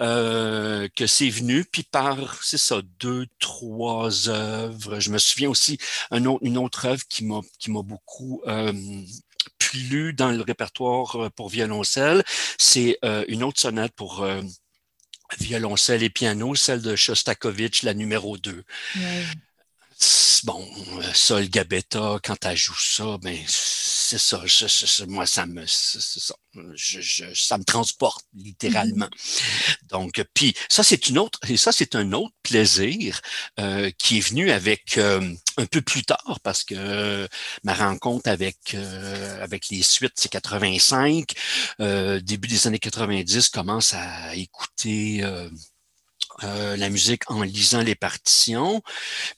euh, 0.00 0.86
que 0.94 1.06
c'est 1.06 1.30
venu, 1.30 1.64
puis 1.64 1.82
par, 1.82 2.42
c'est 2.42 2.58
ça, 2.58 2.82
deux, 3.00 3.26
trois 3.38 4.28
œuvres. 4.28 5.00
Je 5.00 5.10
me 5.10 5.18
souviens 5.18 5.48
aussi 5.48 5.78
une 6.10 6.58
autre 6.58 6.86
œuvre 6.86 7.02
qui 7.08 7.24
m'a 7.24 7.82
beaucoup 7.82 8.42
euh, 8.46 8.72
plu 9.58 10.12
dans 10.12 10.30
le 10.30 10.42
répertoire 10.42 11.30
pour 11.34 11.48
violoncelle. 11.48 12.22
C'est 12.58 12.98
une 13.28 13.42
autre 13.42 13.60
sonate 13.60 13.92
pour 13.92 14.26
violoncelle 15.38 16.02
et 16.02 16.10
piano, 16.10 16.54
celle 16.54 16.82
de 16.82 16.96
Shostakovich, 16.96 17.82
la 17.82 17.94
numéro 17.94 18.36
2 18.36 18.62
bon, 20.44 20.66
Sol 21.12 21.48
Gabetta, 21.48 22.18
quand 22.22 22.44
elle 22.44 22.56
joue 22.56 22.78
ça, 22.78 23.18
ben 23.22 23.36
c'est 23.46 24.18
ça, 24.18 24.42
moi 25.08 25.26
ça 25.26 25.46
me, 25.46 25.64
ça, 25.66 26.34
ça 27.34 27.58
me 27.58 27.64
transporte 27.64 28.24
littéralement. 28.34 29.06
Mm-hmm. 29.06 29.88
Donc, 29.88 30.24
puis 30.34 30.54
ça 30.68 30.82
c'est 30.82 31.08
une 31.08 31.18
autre, 31.18 31.38
et 31.48 31.56
ça 31.56 31.72
c'est 31.72 31.94
un 31.94 32.12
autre 32.12 32.34
plaisir 32.42 33.20
euh, 33.58 33.90
qui 33.98 34.18
est 34.18 34.28
venu 34.28 34.50
avec 34.50 34.98
euh, 34.98 35.34
un 35.56 35.66
peu 35.66 35.80
plus 35.80 36.04
tard 36.04 36.38
parce 36.42 36.64
que 36.64 37.28
ma 37.62 37.74
rencontre 37.74 38.28
avec 38.28 38.74
euh, 38.74 39.42
avec 39.42 39.68
les 39.70 39.82
suites 39.82 40.14
c'est 40.16 40.30
85, 40.30 41.32
début 42.22 42.48
des 42.48 42.66
années 42.66 42.78
90 42.78 43.48
commence 43.48 43.94
à 43.94 44.34
écouter 44.34 45.22
euh, 46.42 46.76
la 46.76 46.88
musique 46.88 47.30
en 47.30 47.42
lisant 47.42 47.82
les 47.82 47.94
partitions. 47.94 48.82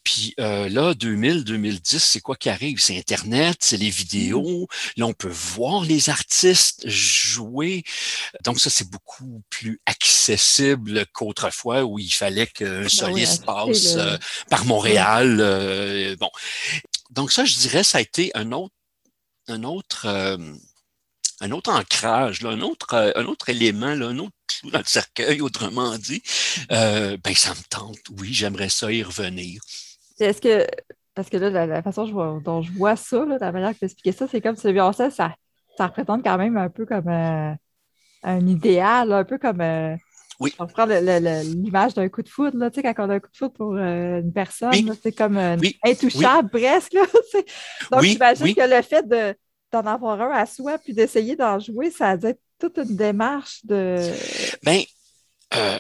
Puis 0.02 0.34
euh, 0.40 0.68
là, 0.68 0.94
2000, 0.94 1.44
2010, 1.44 2.02
c'est 2.02 2.20
quoi 2.20 2.36
qui 2.36 2.48
arrive? 2.48 2.80
C'est 2.80 2.96
Internet, 2.96 3.58
c'est 3.60 3.76
les 3.76 3.90
vidéos. 3.90 4.62
Mmh. 4.62 5.00
Là, 5.00 5.06
on 5.06 5.12
peut 5.12 5.30
voir 5.30 5.82
les 5.82 6.08
artistes 6.08 6.88
jouer. 6.88 7.84
Donc 8.44 8.60
ça, 8.60 8.70
c'est 8.70 8.88
beaucoup 8.88 9.42
plus 9.50 9.80
accessible 9.84 11.04
qu'autrefois 11.12 11.84
où 11.84 11.98
il 11.98 12.12
fallait 12.12 12.46
qu'un 12.46 12.82
ben 12.82 12.88
soliste 12.88 13.44
passe 13.44 13.96
euh, 13.96 14.16
par 14.48 14.64
Montréal. 14.64 16.16
bon. 16.18 16.30
Donc 17.10 17.30
ça, 17.30 17.44
je 17.44 17.56
dirais, 17.56 17.82
ça 17.82 17.98
a 17.98 18.00
été 18.00 18.30
un 18.34 18.52
autre, 18.52 18.74
un 19.48 19.64
autre 19.64 20.06
un 21.40 21.50
autre 21.50 21.70
ancrage, 21.70 22.40
là, 22.42 22.50
un, 22.50 22.62
autre, 22.62 23.12
un 23.14 23.26
autre 23.26 23.50
élément, 23.50 23.94
là, 23.94 24.06
un 24.06 24.18
autre 24.18 24.35
clou 24.66 24.70
dans 24.70 24.78
le 24.78 24.84
cercueil, 24.84 25.40
autrement 25.40 25.96
dit, 25.98 26.22
euh, 26.72 27.16
ben, 27.22 27.34
ça 27.34 27.50
me 27.50 27.62
tente. 27.68 27.98
Oui, 28.18 28.32
j'aimerais 28.32 28.68
ça 28.68 28.92
y 28.92 29.02
revenir. 29.02 29.60
Est-ce 30.18 30.40
que, 30.40 30.66
parce 31.14 31.28
que 31.28 31.36
là, 31.36 31.66
la, 31.66 31.82
façon 31.82 32.40
dont 32.40 32.62
je 32.62 32.72
vois 32.72 32.96
ça, 32.96 33.24
là, 33.24 33.38
la 33.40 33.52
manière 33.52 33.72
que 33.72 33.78
tu 33.78 33.84
expliquais 33.84 34.12
ça, 34.12 34.26
c'est 34.30 34.40
comme 34.40 34.56
si 34.56 34.70
le 34.70 34.92
ça, 34.92 35.10
ça 35.10 35.34
représente 35.78 36.24
quand 36.24 36.38
même 36.38 36.56
un 36.56 36.70
peu 36.70 36.86
comme 36.86 37.08
euh, 37.08 37.52
un 38.22 38.46
idéal, 38.46 39.12
un 39.12 39.24
peu 39.24 39.38
comme. 39.38 39.62
oui. 40.40 40.54
On 40.58 40.66
prend 40.66 40.86
l'image 40.86 41.94
d'un 41.94 42.08
coup 42.08 42.22
de 42.22 42.28
foudre, 42.28 42.58
là, 42.58 42.70
tu 42.70 42.80
sais, 42.80 42.94
quand 42.94 43.06
on 43.06 43.10
a 43.10 43.14
un 43.14 43.20
coup 43.20 43.30
de 43.30 43.36
foudre 43.36 43.54
pour 43.54 43.76
une 43.76 44.32
personne, 44.32 44.94
c'est 45.02 45.12
comme 45.12 45.38
intouchable 45.84 46.50
presque. 46.50 46.92
Donc, 47.92 48.02
j'imagine 48.02 48.54
que 48.54 48.76
le 48.76 48.82
fait 48.82 49.06
de, 49.06 49.34
d'en 49.72 49.86
avoir 49.86 50.20
un 50.20 50.30
à 50.30 50.46
soi, 50.46 50.78
puis 50.78 50.94
d'essayer 50.94 51.36
d'en 51.36 51.58
jouer, 51.58 51.90
ça 51.90 52.10
a 52.10 52.16
dû 52.16 52.26
être 52.26 52.40
toute 52.58 52.78
une 52.78 52.96
démarche 52.96 53.64
de. 53.64 54.12
Ben, 54.62 54.82
euh, 55.54 55.78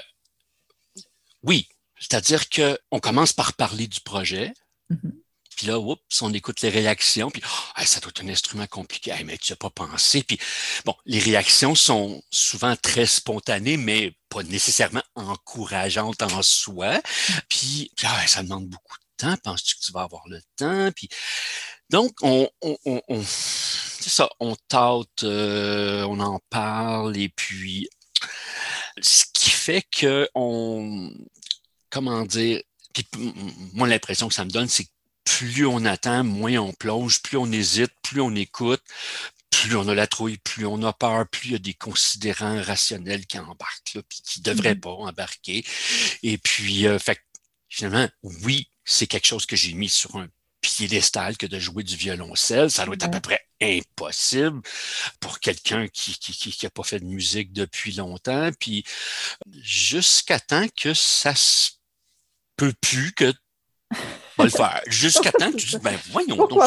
oui. 1.42 1.68
C'est-à-dire 1.98 2.48
qu'on 2.50 3.00
commence 3.00 3.32
par 3.32 3.54
parler 3.54 3.86
du 3.86 4.00
projet. 4.00 4.52
Mm-hmm. 4.90 5.12
Puis 5.56 5.66
là, 5.66 5.78
oups, 5.78 6.22
on 6.22 6.32
écoute 6.34 6.60
les 6.60 6.68
réactions, 6.68 7.30
puis 7.30 7.42
oh, 7.46 7.82
ça 7.82 8.00
doit 8.00 8.10
être 8.10 8.22
un 8.22 8.28
instrument 8.28 8.66
compliqué, 8.66 9.14
mais 9.24 9.38
tu 9.38 9.52
n'as 9.52 9.56
pas 9.56 9.70
pensé. 9.70 10.22
Puis 10.22 10.38
bon, 10.84 10.94
les 11.06 11.18
réactions 11.18 11.74
sont 11.74 12.22
souvent 12.30 12.76
très 12.76 13.06
spontanées, 13.06 13.78
mais 13.78 14.12
pas 14.28 14.42
nécessairement 14.42 15.02
encourageantes 15.14 16.20
en 16.20 16.42
soi. 16.42 17.00
Puis 17.48 17.90
ah, 18.04 18.26
ça 18.26 18.42
demande 18.42 18.66
beaucoup 18.66 18.98
de 18.98 19.05
temps? 19.16 19.36
Penses-tu 19.42 19.76
que 19.76 19.80
tu 19.80 19.92
vas 19.92 20.02
avoir 20.02 20.22
le 20.28 20.40
temps? 20.56 20.90
Puis 20.94 21.08
donc, 21.90 22.12
on, 22.22 22.48
on, 22.62 22.76
on, 22.84 23.22
c'est 23.22 24.10
ça, 24.10 24.28
on 24.40 24.56
tâte, 24.68 25.22
euh, 25.22 26.02
on 26.04 26.20
en 26.20 26.40
parle, 26.50 27.16
et 27.16 27.28
puis 27.28 27.88
ce 29.00 29.24
qui 29.32 29.50
fait 29.50 29.82
que 29.82 30.28
on, 30.34 31.12
comment 31.90 32.24
dire, 32.24 32.62
puis 32.92 33.06
moi 33.74 33.88
l'impression 33.88 34.28
que 34.28 34.34
ça 34.34 34.44
me 34.44 34.50
donne, 34.50 34.68
c'est 34.68 34.84
que 34.84 34.90
plus 35.24 35.66
on 35.66 35.84
attend, 35.84 36.24
moins 36.24 36.56
on 36.58 36.72
plonge, 36.72 37.20
plus 37.22 37.36
on 37.36 37.50
hésite, 37.52 37.92
plus 38.02 38.20
on 38.20 38.34
écoute, 38.34 38.82
plus 39.50 39.76
on 39.76 39.88
a 39.88 39.94
la 39.94 40.06
trouille, 40.06 40.38
plus 40.38 40.66
on 40.66 40.82
a 40.82 40.92
peur, 40.92 41.26
plus 41.28 41.48
il 41.48 41.52
y 41.52 41.56
a 41.56 41.58
des 41.58 41.74
considérants 41.74 42.62
rationnels 42.62 43.26
qui 43.26 43.38
embarquent, 43.38 43.94
là, 43.94 44.02
puis 44.08 44.20
qui 44.24 44.40
ne 44.40 44.44
devraient 44.44 44.74
mm-hmm. 44.74 44.80
pas 44.80 44.90
embarquer. 44.90 45.64
Et 46.22 46.38
puis, 46.38 46.86
euh, 46.86 46.98
fait, 46.98 47.18
finalement, 47.68 48.08
oui, 48.22 48.68
c'est 48.86 49.06
quelque 49.06 49.26
chose 49.26 49.44
que 49.44 49.56
j'ai 49.56 49.74
mis 49.74 49.90
sur 49.90 50.16
un 50.16 50.28
piédestal 50.62 51.36
que 51.36 51.46
de 51.46 51.58
jouer 51.58 51.82
du 51.82 51.96
violoncelle. 51.96 52.70
Ça 52.70 52.86
doit 52.86 52.94
être 52.94 53.04
à 53.04 53.08
peu 53.08 53.20
près 53.20 53.40
impossible 53.60 54.62
pour 55.20 55.40
quelqu'un 55.40 55.88
qui 55.88 56.14
qui, 56.18 56.32
qui, 56.32 56.66
a 56.66 56.70
pas 56.70 56.82
fait 56.82 57.00
de 57.00 57.04
musique 57.04 57.52
depuis 57.52 57.92
longtemps. 57.92 58.50
Puis 58.58 58.84
jusqu'à 59.60 60.40
temps 60.40 60.66
que 60.74 60.94
ça 60.94 61.34
se 61.34 61.72
peut 62.56 62.72
plus 62.80 63.12
que 63.12 63.34
va 64.38 64.44
le 64.44 64.50
faire. 64.50 64.82
Jusqu'à 64.88 65.32
temps 65.32 65.50
que 65.50 65.56
tu 65.56 65.66
dis, 65.66 65.78
ben 65.78 65.96
voyons 66.10 66.36
donc, 66.46 66.62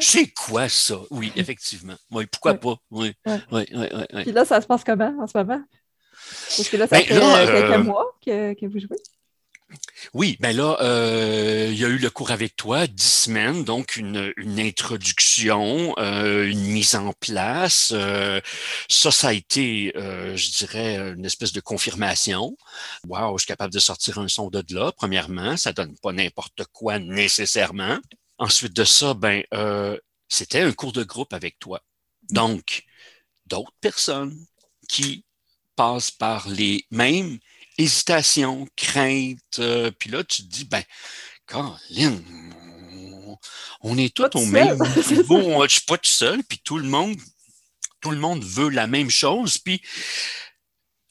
c'est 0.00 0.28
quoi? 0.28 0.68
Ça? 0.68 1.00
Oui, 1.10 1.32
effectivement. 1.36 1.94
Oui, 2.10 2.26
pourquoi 2.26 2.54
pas? 2.54 2.76
Oui, 2.90 3.14
oui, 3.26 3.38
oui, 3.50 3.66
oui, 3.72 4.22
Puis 4.22 4.32
là, 4.32 4.44
ça 4.44 4.60
se 4.60 4.66
passe 4.66 4.84
comment 4.84 5.14
en 5.20 5.26
ce 5.26 5.36
moment? 5.36 5.62
Parce 6.56 6.68
que 6.68 6.76
là, 6.76 6.86
ça 6.86 6.96
ben, 6.96 7.04
fait 7.04 7.14
euh, 7.14 7.46
quelques 7.46 7.84
mois 7.84 8.18
que, 8.24 8.54
que 8.54 8.66
vous 8.66 8.78
jouez. 8.78 8.98
Oui, 10.12 10.36
ben 10.40 10.54
là, 10.56 10.76
euh, 10.80 11.68
il 11.72 11.78
y 11.78 11.84
a 11.84 11.88
eu 11.88 11.98
le 11.98 12.10
cours 12.10 12.30
avec 12.30 12.56
toi, 12.56 12.86
dix 12.86 13.24
semaines, 13.24 13.64
donc 13.64 13.96
une, 13.96 14.32
introduction, 14.58 15.94
euh, 15.98 16.46
une 16.48 16.66
mise 16.66 16.94
en 16.94 17.12
place. 17.14 17.92
Euh, 17.94 18.40
ça, 18.88 19.10
ça 19.10 19.28
a 19.28 19.32
été, 19.32 19.92
je 19.94 20.56
dirais, 20.58 20.96
une 21.14 21.24
espèce 21.24 21.52
de 21.52 21.60
confirmation. 21.60 22.56
Wow, 23.08 23.38
je 23.38 23.42
suis 23.42 23.48
capable 23.48 23.72
de 23.72 23.78
sortir 23.78 24.18
un 24.18 24.28
son 24.28 24.50
de 24.50 24.62
là, 24.74 24.92
premièrement. 24.92 25.56
Ça 25.56 25.72
donne 25.72 25.96
pas 25.98 26.12
n'importe 26.12 26.64
quoi 26.72 26.98
nécessairement. 26.98 27.98
Ensuite 28.38 28.74
de 28.74 28.84
ça, 28.84 29.14
ben, 29.14 29.42
c'était 30.28 30.60
un 30.60 30.72
cours 30.72 30.92
de 30.92 31.04
groupe 31.04 31.32
avec 31.32 31.58
toi. 31.58 31.80
Donc, 32.30 32.84
d'autres 33.46 33.74
personnes 33.80 34.46
qui 34.88 35.24
passent 35.76 36.10
par 36.10 36.48
les 36.48 36.86
mêmes 36.90 37.38
hésitation, 37.78 38.66
crainte. 38.76 39.58
Euh, 39.58 39.90
puis 39.98 40.10
là, 40.10 40.24
tu 40.24 40.42
te 40.42 40.48
dis, 40.48 40.64
ben, 40.64 40.82
Caroline, 41.46 42.22
on, 43.82 43.98
est 43.98 44.14
tous 44.14 44.30
au 44.34 44.46
même 44.46 44.78
niveau. 45.10 45.62
Je 45.66 45.74
suis 45.74 45.84
pas 45.86 45.98
tout 45.98 46.10
seul, 46.10 46.42
puis 46.44 46.60
tout 46.64 46.78
le 46.78 46.88
monde, 46.88 47.16
tout 48.00 48.10
le 48.10 48.18
monde 48.18 48.44
veut 48.44 48.70
la 48.70 48.86
même 48.86 49.10
chose. 49.10 49.58
Puis 49.58 49.82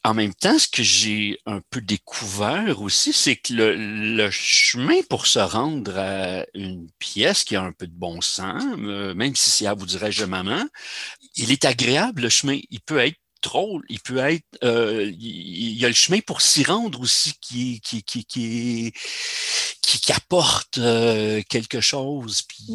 en 0.06 0.12
même 0.12 0.34
temps, 0.34 0.58
ce 0.58 0.68
que 0.68 0.82
j'ai 0.82 1.38
un 1.46 1.62
peu 1.70 1.80
découvert 1.80 2.82
aussi, 2.82 3.14
c'est 3.14 3.36
que 3.36 3.54
le, 3.54 4.30
chemin 4.30 5.00
pour 5.08 5.26
se 5.26 5.38
rendre 5.38 5.98
à 5.98 6.44
une 6.52 6.90
pièce 6.98 7.42
qui 7.42 7.56
a 7.56 7.62
un 7.62 7.72
peu 7.72 7.86
de 7.86 7.96
bon 7.96 8.20
sens, 8.20 8.62
euh, 8.78 9.14
même 9.14 9.34
si 9.34 9.48
c'est 9.48 9.66
à 9.66 9.72
vous 9.72 9.86
dirais-je 9.86 10.26
maman, 10.26 10.62
il 11.36 11.52
est 11.52 11.64
agréable, 11.64 12.22
le 12.22 12.28
chemin. 12.28 12.58
Il 12.68 12.82
peut 12.82 12.98
être 12.98 13.16
drôle. 13.44 13.82
Il 13.88 14.00
peut 14.00 14.18
être, 14.18 14.44
euh, 14.64 15.10
il, 15.18 15.78
y 15.78 15.84
a 15.84 15.88
le 15.88 15.94
chemin 15.94 16.20
pour 16.20 16.40
s'y 16.40 16.64
rendre 16.64 17.00
aussi 17.00 17.34
qui, 17.40 17.80
qui, 17.80 18.02
qui, 18.02 18.24
qui, 18.24 18.92
qui, 19.82 20.12
apporte 20.12 20.78
euh, 20.78 21.42
quelque 21.48 21.80
chose. 21.80 22.42
Puis, 22.42 22.66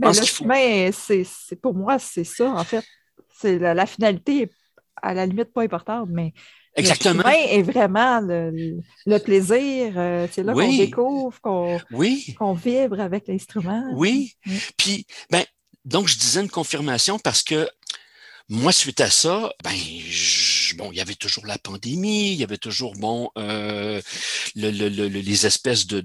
le 0.00 0.12
chemin, 0.12 0.90
c'est, 0.92 1.56
pour 1.60 1.74
moi, 1.74 1.98
c'est 1.98 2.24
ça, 2.24 2.50
en 2.50 2.64
fait. 2.64 2.84
C'est 3.40 3.58
la, 3.58 3.86
finalité 3.86 4.42
est 4.42 4.52
à 5.00 5.14
la 5.14 5.24
limite 5.26 5.52
pas 5.52 5.62
importante, 5.62 6.08
mais 6.10 6.32
Exactement. 6.74 7.22
Le 7.24 7.30
chemin 7.30 7.48
est 7.50 7.62
vraiment 7.62 8.20
le, 8.20 9.18
plaisir. 9.18 9.94
Euh, 9.96 10.26
c'est 10.30 10.42
là 10.42 10.52
qu'on 10.52 10.76
découvre, 10.76 11.40
qu'on, 11.40 11.78
qu'on 12.38 12.52
vibre 12.52 13.00
avec 13.00 13.26
l'instrument. 13.26 13.84
Oui. 13.94 14.34
Puis, 14.76 15.06
ben, 15.30 15.44
donc, 15.84 16.06
je 16.06 16.18
disais 16.18 16.40
une 16.40 16.50
confirmation 16.50 17.18
parce 17.18 17.42
que 17.42 17.68
moi, 18.48 18.72
suite 18.72 19.00
à 19.00 19.10
ça, 19.10 19.52
ben, 19.62 19.74
bon, 20.76 20.90
il 20.92 20.96
y 20.96 21.00
avait 21.00 21.14
toujours 21.14 21.44
la 21.46 21.58
pandémie, 21.58 22.32
il 22.32 22.38
y 22.38 22.44
avait 22.44 22.56
toujours 22.56 22.94
bon 22.94 23.30
euh, 23.36 24.00
le, 24.56 24.70
le, 24.70 24.88
les 24.88 25.46
espèces 25.46 25.86
de, 25.86 26.00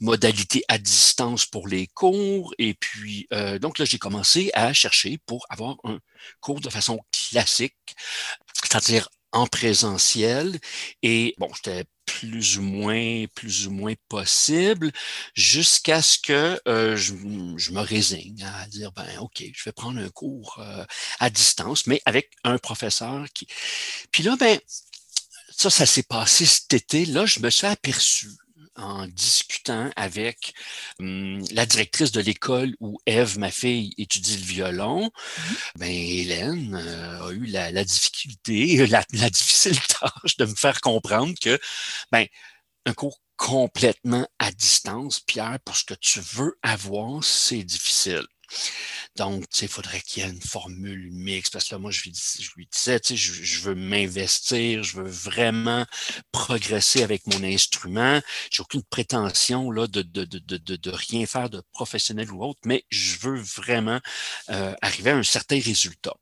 modalités 0.00 0.64
à 0.68 0.78
distance 0.78 1.46
pour 1.46 1.68
les 1.68 1.86
cours. 1.88 2.52
Et 2.58 2.74
puis, 2.74 3.28
euh, 3.32 3.58
donc 3.58 3.78
là, 3.78 3.84
j'ai 3.84 3.98
commencé 3.98 4.50
à 4.54 4.72
chercher 4.72 5.18
pour 5.26 5.46
avoir 5.50 5.76
un 5.84 5.98
cours 6.40 6.60
de 6.60 6.70
façon 6.70 6.98
classique, 7.12 7.76
c'est-à-dire 8.54 9.08
en 9.32 9.46
présentiel. 9.46 10.58
Et 11.02 11.34
bon, 11.38 11.48
j'étais 11.54 11.84
plus 12.06 12.58
ou 12.58 12.62
moins, 12.62 13.26
plus 13.34 13.66
ou 13.66 13.70
moins 13.70 13.94
possible, 14.08 14.90
jusqu'à 15.34 16.02
ce 16.02 16.18
que 16.18 16.60
euh, 16.66 16.96
je, 16.96 17.12
me 17.12 17.80
résigne 17.80 18.42
à 18.44 18.66
dire 18.66 18.92
ben 18.92 19.18
ok, 19.20 19.44
je 19.54 19.64
vais 19.64 19.72
prendre 19.72 20.00
un 20.00 20.08
cours 20.08 20.58
euh, 20.58 20.84
à 21.20 21.30
distance, 21.30 21.86
mais 21.86 22.00
avec 22.06 22.30
un 22.44 22.58
professeur 22.58 23.26
qui. 23.34 23.46
Puis 24.10 24.22
là, 24.22 24.36
ben 24.36 24.58
ça, 25.50 25.70
ça 25.70 25.86
s'est 25.86 26.02
passé 26.04 26.46
cet 26.46 26.72
été. 26.74 27.06
Là, 27.06 27.26
je 27.26 27.40
me 27.40 27.50
suis 27.50 27.66
aperçu 27.66 28.28
en 28.78 29.06
discutant 29.08 29.90
avec 29.96 30.54
hum, 31.00 31.44
la 31.52 31.66
directrice 31.66 32.12
de 32.12 32.20
l'école 32.20 32.74
où 32.80 32.98
Eve, 33.06 33.38
ma 33.38 33.50
fille, 33.50 33.92
étudie 33.98 34.36
le 34.38 34.44
violon, 34.44 35.04
mmh 35.06 35.52
ben, 35.76 35.90
Hélène 35.90 36.74
euh, 36.74 37.28
a 37.28 37.32
eu 37.32 37.46
la, 37.46 37.70
la 37.72 37.84
difficulté, 37.84 38.86
la, 38.86 39.04
la, 39.12 39.30
difficile 39.30 39.78
tâche 39.80 40.36
de 40.38 40.44
me 40.46 40.54
faire 40.54 40.80
comprendre 40.80 41.34
que 41.40 41.58
ben, 42.12 42.26
un 42.86 42.94
cours 42.94 43.20
complètement 43.36 44.26
à 44.38 44.50
distance, 44.52 45.20
Pierre, 45.20 45.58
pour 45.64 45.76
ce 45.76 45.84
que 45.84 45.94
tu 45.94 46.20
veux 46.20 46.58
avoir, 46.62 47.22
c'est 47.22 47.62
difficile. 47.62 48.26
Donc, 49.16 49.44
il 49.60 49.68
faudrait 49.68 50.00
qu'il 50.00 50.22
y 50.22 50.26
ait 50.26 50.30
une 50.30 50.40
formule 50.40 51.10
mixte 51.12 51.52
parce 51.52 51.66
que 51.68 51.74
là, 51.74 51.78
moi, 51.78 51.90
je 51.90 52.02
lui, 52.04 52.10
disais, 52.12 53.00
je, 53.14 53.60
veux 53.60 53.74
m'investir, 53.74 54.82
je 54.82 54.98
veux 54.98 55.08
vraiment 55.08 55.86
progresser 56.32 57.02
avec 57.02 57.26
mon 57.26 57.42
instrument. 57.42 58.20
J'ai 58.50 58.62
aucune 58.62 58.84
prétention 58.84 59.70
là, 59.70 59.86
de, 59.86 60.02
de, 60.02 60.24
de, 60.24 60.38
de, 60.38 60.76
de 60.76 60.90
rien 60.90 61.26
faire 61.26 61.50
de 61.50 61.62
professionnel 61.72 62.30
ou 62.32 62.44
autre, 62.44 62.60
mais 62.64 62.84
je 62.90 63.18
veux 63.18 63.40
vraiment 63.40 64.00
euh, 64.50 64.74
arriver 64.82 65.10
à 65.10 65.16
un 65.16 65.22
certain 65.22 65.60
résultat. 65.60 66.14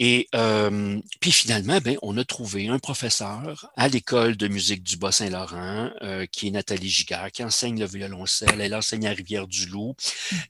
Et 0.00 0.28
euh, 0.34 1.00
puis 1.20 1.32
finalement, 1.32 1.78
ben, 1.80 1.96
on 2.02 2.16
a 2.18 2.24
trouvé 2.24 2.68
un 2.68 2.78
professeur 2.78 3.70
à 3.76 3.88
l'école 3.88 4.36
de 4.36 4.48
musique 4.48 4.82
du 4.82 4.96
Bas-Saint-Laurent, 4.96 5.90
euh, 6.02 6.26
qui 6.26 6.48
est 6.48 6.50
Nathalie 6.50 6.88
Giguère, 6.88 7.30
qui 7.32 7.44
enseigne 7.44 7.78
le 7.78 7.86
violoncelle. 7.86 8.60
Elle 8.60 8.74
enseigne 8.74 9.06
à 9.06 9.12
Rivière-du-Loup. 9.12 9.94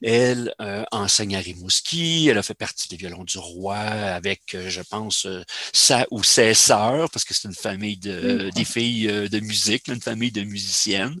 Elle 0.01 0.53
euh, 0.61 0.83
enseigne 0.91 1.35
à 1.35 1.39
Rimouski. 1.39 2.27
Elle 2.29 2.37
a 2.37 2.43
fait 2.43 2.55
partie 2.55 2.89
des 2.89 2.95
violons 2.95 3.23
du 3.23 3.37
roi 3.37 3.77
avec, 3.77 4.57
je 4.67 4.81
pense, 4.81 5.27
sa 5.73 6.07
ou 6.11 6.23
ses 6.23 6.53
sœurs, 6.53 7.09
parce 7.11 7.23
que 7.23 7.33
c'est 7.33 7.47
une 7.47 7.55
famille 7.55 7.97
de, 7.97 8.49
des 8.55 8.65
filles 8.65 9.29
de 9.29 9.39
musique, 9.39 9.87
une 9.87 10.01
famille 10.01 10.31
de 10.31 10.41
musiciennes. 10.41 11.19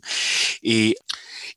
Et 0.63 0.95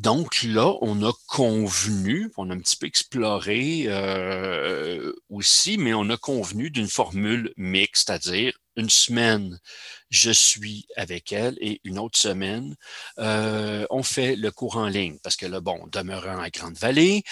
donc 0.02 0.42
là, 0.44 0.74
on 0.80 1.02
a 1.02 1.12
convenu, 1.26 2.30
on 2.36 2.50
a 2.50 2.54
un 2.54 2.58
petit 2.58 2.76
peu 2.76 2.86
exploré 2.86 3.84
euh, 3.86 5.12
aussi, 5.28 5.76
mais 5.76 5.92
on 5.92 6.08
a 6.10 6.16
convenu 6.16 6.70
d'une 6.70 6.88
formule 6.88 7.52
mixte, 7.56 8.06
c'est-à-dire 8.06 8.52
une 8.76 8.88
semaine, 8.88 9.58
je 10.08 10.30
suis 10.30 10.86
avec 10.96 11.32
elle 11.32 11.56
et 11.60 11.80
une 11.82 11.98
autre 11.98 12.16
semaine, 12.16 12.76
euh, 13.18 13.84
on 13.90 14.04
fait 14.04 14.36
le 14.36 14.52
cours 14.52 14.76
en 14.76 14.86
ligne 14.86 15.18
parce 15.22 15.34
que 15.34 15.46
là, 15.46 15.60
bon, 15.60 15.80
demeurant 15.90 16.38
à 16.38 16.48
Grande-Vallée, 16.48 17.24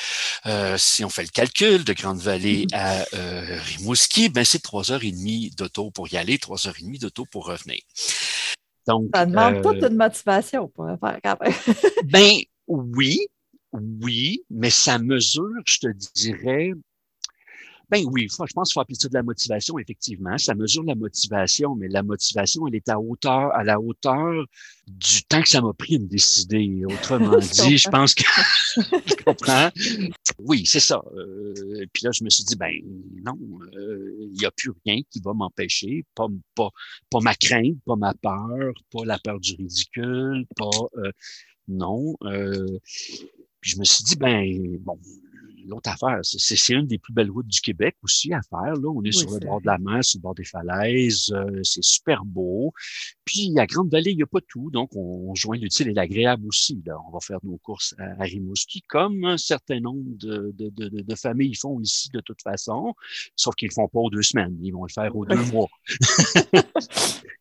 euh, 0.46 0.76
si 0.76 1.04
on 1.04 1.08
fait 1.08 1.22
le 1.22 1.28
calcul 1.28 1.84
de 1.84 1.92
Grande-Vallée 1.92 2.66
mm-hmm. 2.66 2.74
à 2.74 3.04
euh, 3.14 3.60
Rimouski, 3.60 4.28
ben 4.28 4.44
c'est 4.44 4.58
trois 4.58 4.90
heures 4.90 5.04
et 5.04 5.12
demie 5.12 5.50
d'auto 5.56 5.92
pour 5.92 6.12
y 6.12 6.16
aller, 6.16 6.38
trois 6.38 6.66
heures 6.66 6.74
et 6.80 6.82
demie 6.82 6.98
d'auto 6.98 7.24
pour 7.30 7.46
revenir. 7.46 7.78
Donc, 8.88 9.04
ça 9.14 9.24
demande 9.24 9.62
toute 9.62 9.82
une 9.82 9.96
motivation 9.96 10.68
pour 10.68 10.86
faire 11.00 11.18
quand 11.22 11.38
même. 11.40 11.54
ben, 12.04 12.40
oui, 12.66 13.26
oui, 13.72 14.42
mais 14.50 14.70
ça 14.70 14.98
mesure, 14.98 15.50
je 15.66 15.78
te 15.78 15.88
dirais, 16.14 16.72
ben 17.88 18.04
oui, 18.10 18.26
je 18.28 18.36
pense 18.36 18.68
qu'il 18.68 18.74
faut 18.74 18.80
appeler 18.80 18.96
ça 18.98 19.08
de 19.08 19.14
la 19.14 19.22
motivation, 19.22 19.78
effectivement. 19.78 20.36
Ça 20.38 20.56
mesure 20.56 20.82
la 20.82 20.96
motivation, 20.96 21.76
mais 21.76 21.86
la 21.86 22.02
motivation, 22.02 22.66
elle 22.66 22.74
est 22.74 22.88
à 22.88 22.98
hauteur, 22.98 23.54
à 23.54 23.62
la 23.62 23.80
hauteur 23.80 24.44
du 24.88 25.22
temps 25.24 25.40
que 25.40 25.48
ça 25.48 25.60
m'a 25.60 25.72
pris 25.72 25.98
de 25.98 26.02
me 26.02 26.08
décider. 26.08 26.82
Autrement 26.84 27.38
dit, 27.38 27.78
je 27.78 27.88
pense 27.88 28.14
que 28.14 28.24
je 28.76 29.24
comprends. 29.24 29.70
Oui, 30.40 30.66
c'est 30.66 30.80
ça. 30.80 31.00
Euh, 31.14 31.86
puis 31.92 32.02
là, 32.04 32.10
je 32.12 32.24
me 32.24 32.30
suis 32.30 32.42
dit, 32.42 32.56
ben 32.56 32.72
non, 33.24 33.38
euh, 33.76 34.16
il 34.32 34.36
n'y 34.36 34.46
a 34.46 34.50
plus 34.50 34.72
rien 34.84 35.00
qui 35.08 35.20
va 35.20 35.32
m'empêcher, 35.32 36.04
pas, 36.16 36.26
pas, 36.56 36.70
pas 37.08 37.20
ma 37.20 37.34
crainte, 37.36 37.76
pas 37.84 37.96
ma 37.96 38.14
peur, 38.14 38.72
pas 38.90 39.04
la 39.04 39.18
peur 39.20 39.38
du 39.38 39.54
ridicule, 39.54 40.44
pas 40.56 40.70
euh, 40.96 41.12
non. 41.68 42.16
Euh, 42.22 42.78
puis 43.60 43.70
je 43.72 43.78
me 43.78 43.84
suis 43.84 44.04
dit, 44.04 44.16
ben, 44.16 44.78
bon, 44.80 44.98
l'autre 45.66 45.90
affaire, 45.90 46.20
c'est 46.22 46.72
une 46.72 46.86
des 46.86 46.98
plus 46.98 47.12
belles 47.12 47.30
routes 47.30 47.46
du 47.46 47.60
Québec 47.60 47.96
aussi 48.02 48.32
à 48.32 48.40
faire. 48.42 48.74
Là. 48.74 48.88
On 48.88 49.02
est 49.02 49.12
sur 49.12 49.30
le 49.30 49.40
bord 49.40 49.60
de 49.60 49.66
la 49.66 49.78
mer, 49.78 50.04
sur 50.04 50.18
le 50.18 50.22
bord 50.22 50.34
des 50.34 50.44
falaises. 50.44 51.32
Euh, 51.32 51.60
c'est 51.62 51.82
super 51.82 52.24
beau. 52.24 52.72
Puis 53.24 53.52
à 53.58 53.66
Grande-Vallée, 53.66 54.12
il 54.12 54.16
n'y 54.16 54.22
a 54.22 54.26
pas 54.26 54.40
tout. 54.48 54.70
Donc, 54.70 54.94
on, 54.94 55.34
joint 55.34 55.58
l'utile 55.58 55.88
et 55.88 55.92
l'agréable 55.92 56.46
aussi. 56.46 56.80
Là. 56.86 56.96
On 57.08 57.12
va 57.12 57.20
faire 57.20 57.38
nos 57.42 57.58
courses 57.58 57.94
à, 57.98 58.22
Rimouski, 58.22 58.82
comme 58.82 59.24
un 59.24 59.36
certain 59.36 59.80
nombre 59.80 60.04
de, 60.04 60.52
de, 60.56 60.70
de, 60.70 61.02
de, 61.02 61.14
familles 61.14 61.54
font 61.54 61.80
ici 61.80 62.08
de 62.10 62.20
toute 62.20 62.42
façon. 62.42 62.94
Sauf 63.34 63.54
qu'ils 63.54 63.66
ne 63.66 63.70
le 63.70 63.74
font 63.74 63.88
pas 63.88 64.00
aux 64.00 64.10
deux 64.10 64.22
semaines. 64.22 64.56
Ils 64.62 64.72
vont 64.72 64.84
le 64.84 64.92
faire 64.92 65.14
aux 65.14 65.26
deux 65.26 65.42
mois. 65.52 65.68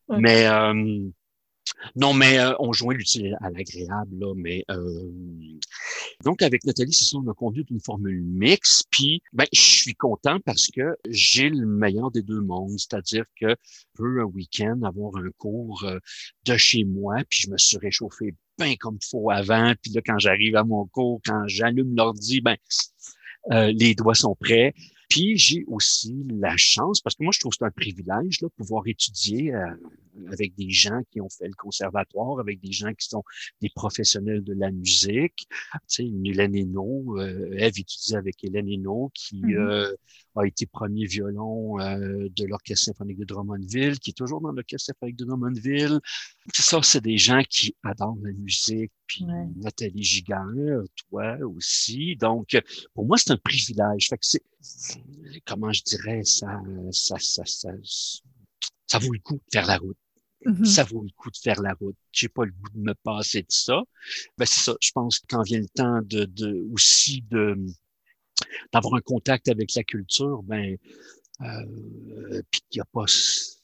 Mais 0.09 0.47
euh, 0.47 1.09
non, 1.95 2.13
mais 2.13 2.39
euh, 2.39 2.53
on 2.59 2.73
joint 2.73 2.93
l'utile 2.93 3.37
à 3.41 3.49
l'agréable, 3.49 4.17
là, 4.19 4.33
mais 4.35 4.63
euh, 4.71 5.11
donc 6.23 6.41
avec 6.41 6.63
Nathalie, 6.65 6.93
c'est 6.93 7.05
ça, 7.05 7.17
on 7.17 7.29
a 7.29 7.33
conduit 7.33 7.63
d'une 7.63 7.79
formule 7.79 8.21
mixte, 8.21 8.87
puis 8.91 9.21
ben, 9.33 9.45
je 9.53 9.61
suis 9.61 9.95
content 9.95 10.39
parce 10.45 10.67
que 10.67 10.95
j'ai 11.09 11.49
le 11.49 11.65
meilleur 11.65 12.11
des 12.11 12.21
deux 12.21 12.41
mondes, 12.41 12.77
c'est-à-dire 12.77 13.25
que 13.39 13.49
je 13.49 13.83
peux 13.95 14.21
un 14.21 14.25
week-end 14.25 14.81
avoir 14.83 15.15
un 15.17 15.29
cours 15.37 15.83
euh, 15.85 15.99
de 16.45 16.57
chez 16.57 16.83
moi, 16.83 17.17
puis 17.29 17.43
je 17.43 17.49
me 17.49 17.57
suis 17.57 17.77
réchauffé 17.77 18.33
bien 18.57 18.75
comme 18.77 18.97
faut 19.09 19.31
avant, 19.31 19.73
puis 19.81 19.91
là, 19.91 20.01
quand 20.05 20.17
j'arrive 20.17 20.55
à 20.55 20.63
mon 20.63 20.85
cours, 20.87 21.19
quand 21.25 21.47
j'allume 21.47 21.95
l'ordi, 21.95 22.41
ben 22.41 22.55
les 23.51 23.93
doigts 23.93 24.15
sont 24.15 24.35
prêts. 24.35 24.73
Puis 25.09 25.37
j'ai 25.37 25.63
aussi 25.67 26.25
la 26.29 26.55
chance, 26.57 27.01
parce 27.01 27.15
que 27.15 27.23
moi 27.23 27.31
je 27.33 27.39
trouve 27.39 27.51
que 27.51 27.57
c'est 27.59 27.65
un 27.65 27.71
privilège, 27.71 28.41
là, 28.41 28.49
pouvoir 28.57 28.87
étudier 28.87 29.53
euh, 29.53 29.65
avec 30.31 30.55
des 30.55 30.69
gens 30.69 31.01
qui 31.11 31.21
ont 31.21 31.29
fait 31.29 31.47
le 31.47 31.53
conservatoire, 31.53 32.39
avec 32.39 32.59
des 32.61 32.71
gens 32.71 32.93
qui 32.93 33.07
sont 33.07 33.23
des 33.61 33.69
professionnels 33.75 34.43
de 34.43 34.53
la 34.53 34.71
musique. 34.71 35.47
Tu 35.47 35.79
sais, 35.87 36.05
Hélène 36.05 36.55
Hénaud, 36.55 37.19
euh, 37.19 37.55
Eve 37.57 37.79
étudie 37.79 38.15
avec 38.15 38.43
Hélène 38.43 38.69
Hénaud, 38.69 39.11
qui 39.13 39.41
mm-hmm. 39.41 39.57
euh, 39.57 39.95
a 40.35 40.45
été 40.45 40.65
premier 40.65 41.05
violon 41.05 41.79
euh, 41.79 42.27
de 42.29 42.45
l'Orchestre 42.45 42.85
symphonique 42.85 43.19
de 43.19 43.25
Drummondville, 43.25 43.99
qui 43.99 44.11
est 44.11 44.17
toujours 44.17 44.41
dans 44.41 44.51
l'Orchestre 44.51 44.87
symphonique 44.87 45.17
de 45.17 45.25
Drummondville. 45.25 45.99
Ça, 46.53 46.81
c'est 46.83 47.01
des 47.01 47.17
gens 47.17 47.41
qui 47.49 47.75
adorent 47.83 48.17
la 48.23 48.31
musique, 48.33 48.91
puis 49.07 49.25
Nathalie 49.57 50.03
Giguère, 50.03 50.81
toi 51.09 51.37
aussi. 51.45 52.15
Donc, 52.15 52.57
pour 52.93 53.05
moi, 53.05 53.17
c'est 53.17 53.31
un 53.31 53.37
privilège. 53.37 54.07
Fait 54.09 54.17
que 54.17 54.25
c'est, 54.25 54.43
comment 55.45 55.71
je 55.71 55.83
dirais, 55.83 56.23
ça, 56.23 56.61
ça, 56.91 57.17
ça, 57.19 57.43
ça, 57.45 57.69
ça 58.87 58.99
vaut 58.99 59.13
le 59.13 59.19
coup 59.19 59.35
de 59.35 59.51
faire 59.51 59.65
la 59.67 59.77
route. 59.77 59.97
Mm-hmm. 60.45 60.65
Ça 60.65 60.83
vaut 60.83 61.01
le 61.01 61.09
coup 61.15 61.31
de 61.31 61.37
faire 61.37 61.61
la 61.61 61.73
route. 61.73 61.97
J'ai 62.11 62.29
pas 62.29 62.45
le 62.45 62.51
goût 62.51 62.69
de 62.73 62.79
me 62.79 62.93
passer 62.93 63.41
de 63.41 63.51
ça. 63.51 63.81
Ben, 64.37 64.45
c'est 64.45 64.61
ça. 64.61 64.75
Je 64.79 64.91
pense 64.91 65.19
que 65.19 65.25
quand 65.27 65.41
vient 65.41 65.59
le 65.59 65.69
temps 65.69 66.01
de, 66.03 66.25
de 66.25 66.67
aussi 66.71 67.23
de, 67.29 67.57
d'avoir 68.71 68.95
un 68.95 69.01
contact 69.01 69.49
avec 69.49 69.73
la 69.73 69.83
culture, 69.83 70.43
ben, 70.43 70.77
euh, 71.41 72.41
puis 72.51 72.61
qu'il 72.69 72.79
n'y 72.79 72.81
a 72.81 72.85
pas 72.85 73.05
ce 73.07 73.55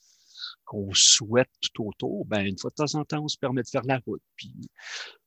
qu'on 0.65 0.93
souhaite 0.93 1.51
tout 1.73 1.85
autour, 1.85 2.25
ben, 2.25 2.45
une 2.45 2.57
fois 2.57 2.71
de 2.71 2.75
temps 2.75 2.95
en 2.95 3.05
temps, 3.05 3.23
on 3.23 3.27
se 3.27 3.37
permet 3.37 3.61
de 3.61 3.69
faire 3.69 3.83
la 3.83 3.99
route. 3.99 4.23
Puis 4.35 4.53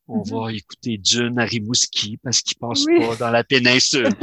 on 0.06 0.22
mm-hmm. 0.22 0.44
va 0.44 0.52
écouter 0.52 0.98
Dune 0.98 1.38
à 1.38 1.44
Rimouski 1.44 2.18
parce 2.18 2.42
qu'il 2.42 2.58
passe 2.58 2.84
pas 2.84 3.16
dans 3.16 3.30
la 3.30 3.42
péninsule. 3.42 4.08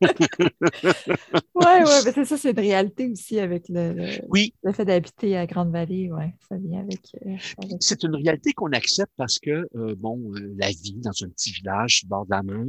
oui, 0.00 1.64
ouais, 1.64 2.04
mais 2.04 2.12
c'est 2.12 2.24
ça, 2.24 2.36
c'est 2.36 2.50
une 2.50 2.60
réalité 2.60 3.08
aussi 3.08 3.40
avec 3.40 3.68
le, 3.68 4.20
oui. 4.28 4.54
le 4.62 4.72
fait 4.72 4.84
d'habiter 4.84 5.36
à 5.36 5.46
Grande-Vallée. 5.46 6.10
Ouais, 6.12 6.34
ça 6.48 6.56
vient 6.56 6.80
avec. 6.80 7.00
Euh, 7.26 7.36
c'est 7.80 8.02
une 8.04 8.14
réalité 8.14 8.52
qu'on 8.52 8.72
accepte 8.72 9.12
parce 9.16 9.38
que, 9.38 9.66
euh, 9.74 9.94
bon, 9.96 10.32
la 10.56 10.68
vie 10.68 10.98
dans 10.98 11.10
un 11.22 11.28
petit 11.30 11.50
village, 11.50 12.04
bord 12.06 12.26
de 12.26 12.30
la 12.30 12.42
mer, 12.42 12.64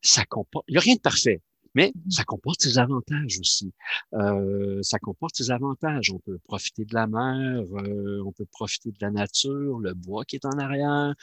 ça 0.00 0.24
comporte, 0.24 0.64
il 0.68 0.72
n'y 0.72 0.78
a 0.78 0.80
rien 0.80 0.94
de 0.94 1.00
parfait, 1.00 1.40
mais 1.78 1.92
ça 2.10 2.24
comporte 2.24 2.60
ses 2.60 2.76
avantages 2.76 3.38
aussi. 3.38 3.72
Euh, 4.14 4.80
ça 4.82 4.98
comporte 4.98 5.36
ses 5.36 5.52
avantages. 5.52 6.10
On 6.10 6.18
peut 6.18 6.40
profiter 6.42 6.84
de 6.84 6.92
la 6.92 7.06
mer, 7.06 7.62
euh, 7.72 8.20
on 8.26 8.32
peut 8.32 8.46
profiter 8.46 8.90
de 8.90 8.96
la 9.00 9.12
nature, 9.12 9.78
le 9.78 9.94
bois 9.94 10.24
qui 10.24 10.34
est 10.34 10.44
en 10.44 10.58
arrière, 10.58 11.14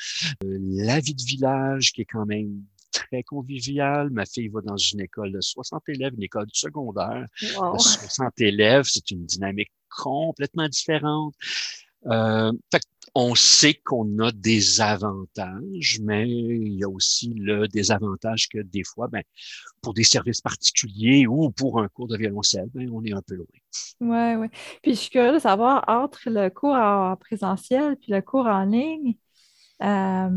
euh, 0.45 0.57
la 0.61 1.01
vie 1.01 1.13
de 1.13 1.21
village 1.21 1.91
qui 1.91 2.03
est 2.03 2.05
quand 2.05 2.25
même 2.25 2.63
très 2.93 3.21
conviviale. 3.23 4.09
Ma 4.11 4.25
fille 4.25 4.47
va 4.47 4.61
dans 4.61 4.77
une 4.77 5.01
école 5.01 5.33
de 5.33 5.41
60 5.41 5.83
élèves, 5.89 6.13
une 6.15 6.23
école 6.23 6.47
secondaire. 6.53 7.27
60 7.35 8.39
élèves, 8.39 8.85
c'est 8.85 9.11
une 9.11 9.25
dynamique 9.25 9.73
complètement 9.89 10.69
différente. 10.69 11.33
Euh, 12.07 12.51
fait 12.71 12.81
on 13.17 13.33
sait 13.33 13.75
qu'on 13.75 14.19
a 14.19 14.31
des 14.33 14.81
avantages, 14.81 15.99
mais 16.03 16.29
il 16.29 16.73
y 16.73 16.83
a 16.83 16.89
aussi 16.89 17.33
le 17.33 17.65
désavantage 17.69 18.49
que 18.49 18.57
des 18.57 18.83
fois, 18.83 19.07
ben, 19.07 19.23
pour 19.81 19.93
des 19.93 20.03
services 20.03 20.41
particuliers 20.41 21.25
ou 21.25 21.49
pour 21.49 21.79
un 21.79 21.87
cours 21.87 22.09
de 22.09 22.17
violoncelle, 22.17 22.67
ben, 22.73 22.89
on 22.91 23.03
est 23.05 23.13
un 23.13 23.21
peu 23.21 23.35
loin. 23.35 23.45
Oui, 24.01 24.35
oui. 24.35 24.47
Puis 24.83 24.95
je 24.95 24.99
suis 24.99 25.09
curieuse 25.09 25.35
de 25.35 25.39
savoir, 25.39 25.85
entre 25.87 26.29
le 26.29 26.49
cours 26.49 26.75
en 26.75 27.15
présentiel 27.15 27.95
puis 27.95 28.11
le 28.11 28.21
cours 28.21 28.47
en 28.47 28.65
ligne, 28.65 29.15
euh, 29.81 30.29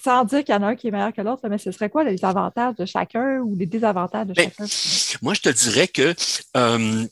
sans 0.00 0.24
dire 0.24 0.44
qu'il 0.44 0.54
y 0.54 0.58
en 0.58 0.62
a 0.62 0.68
un 0.68 0.76
qui 0.76 0.88
est 0.88 0.90
meilleur 0.92 1.12
que 1.12 1.22
l'autre, 1.22 1.48
mais 1.48 1.58
ce 1.58 1.72
serait 1.72 1.90
quoi 1.90 2.04
les 2.04 2.24
avantages 2.24 2.76
de 2.76 2.84
chacun 2.84 3.40
ou 3.40 3.56
les 3.56 3.66
désavantages 3.66 4.28
de 4.28 4.34
ben, 4.34 4.48
chacun? 4.48 4.66
Moi, 5.22 5.34
je 5.34 5.40
te 5.40 5.48
dirais 5.48 5.88
que 5.88 6.14
euh, 6.56 7.06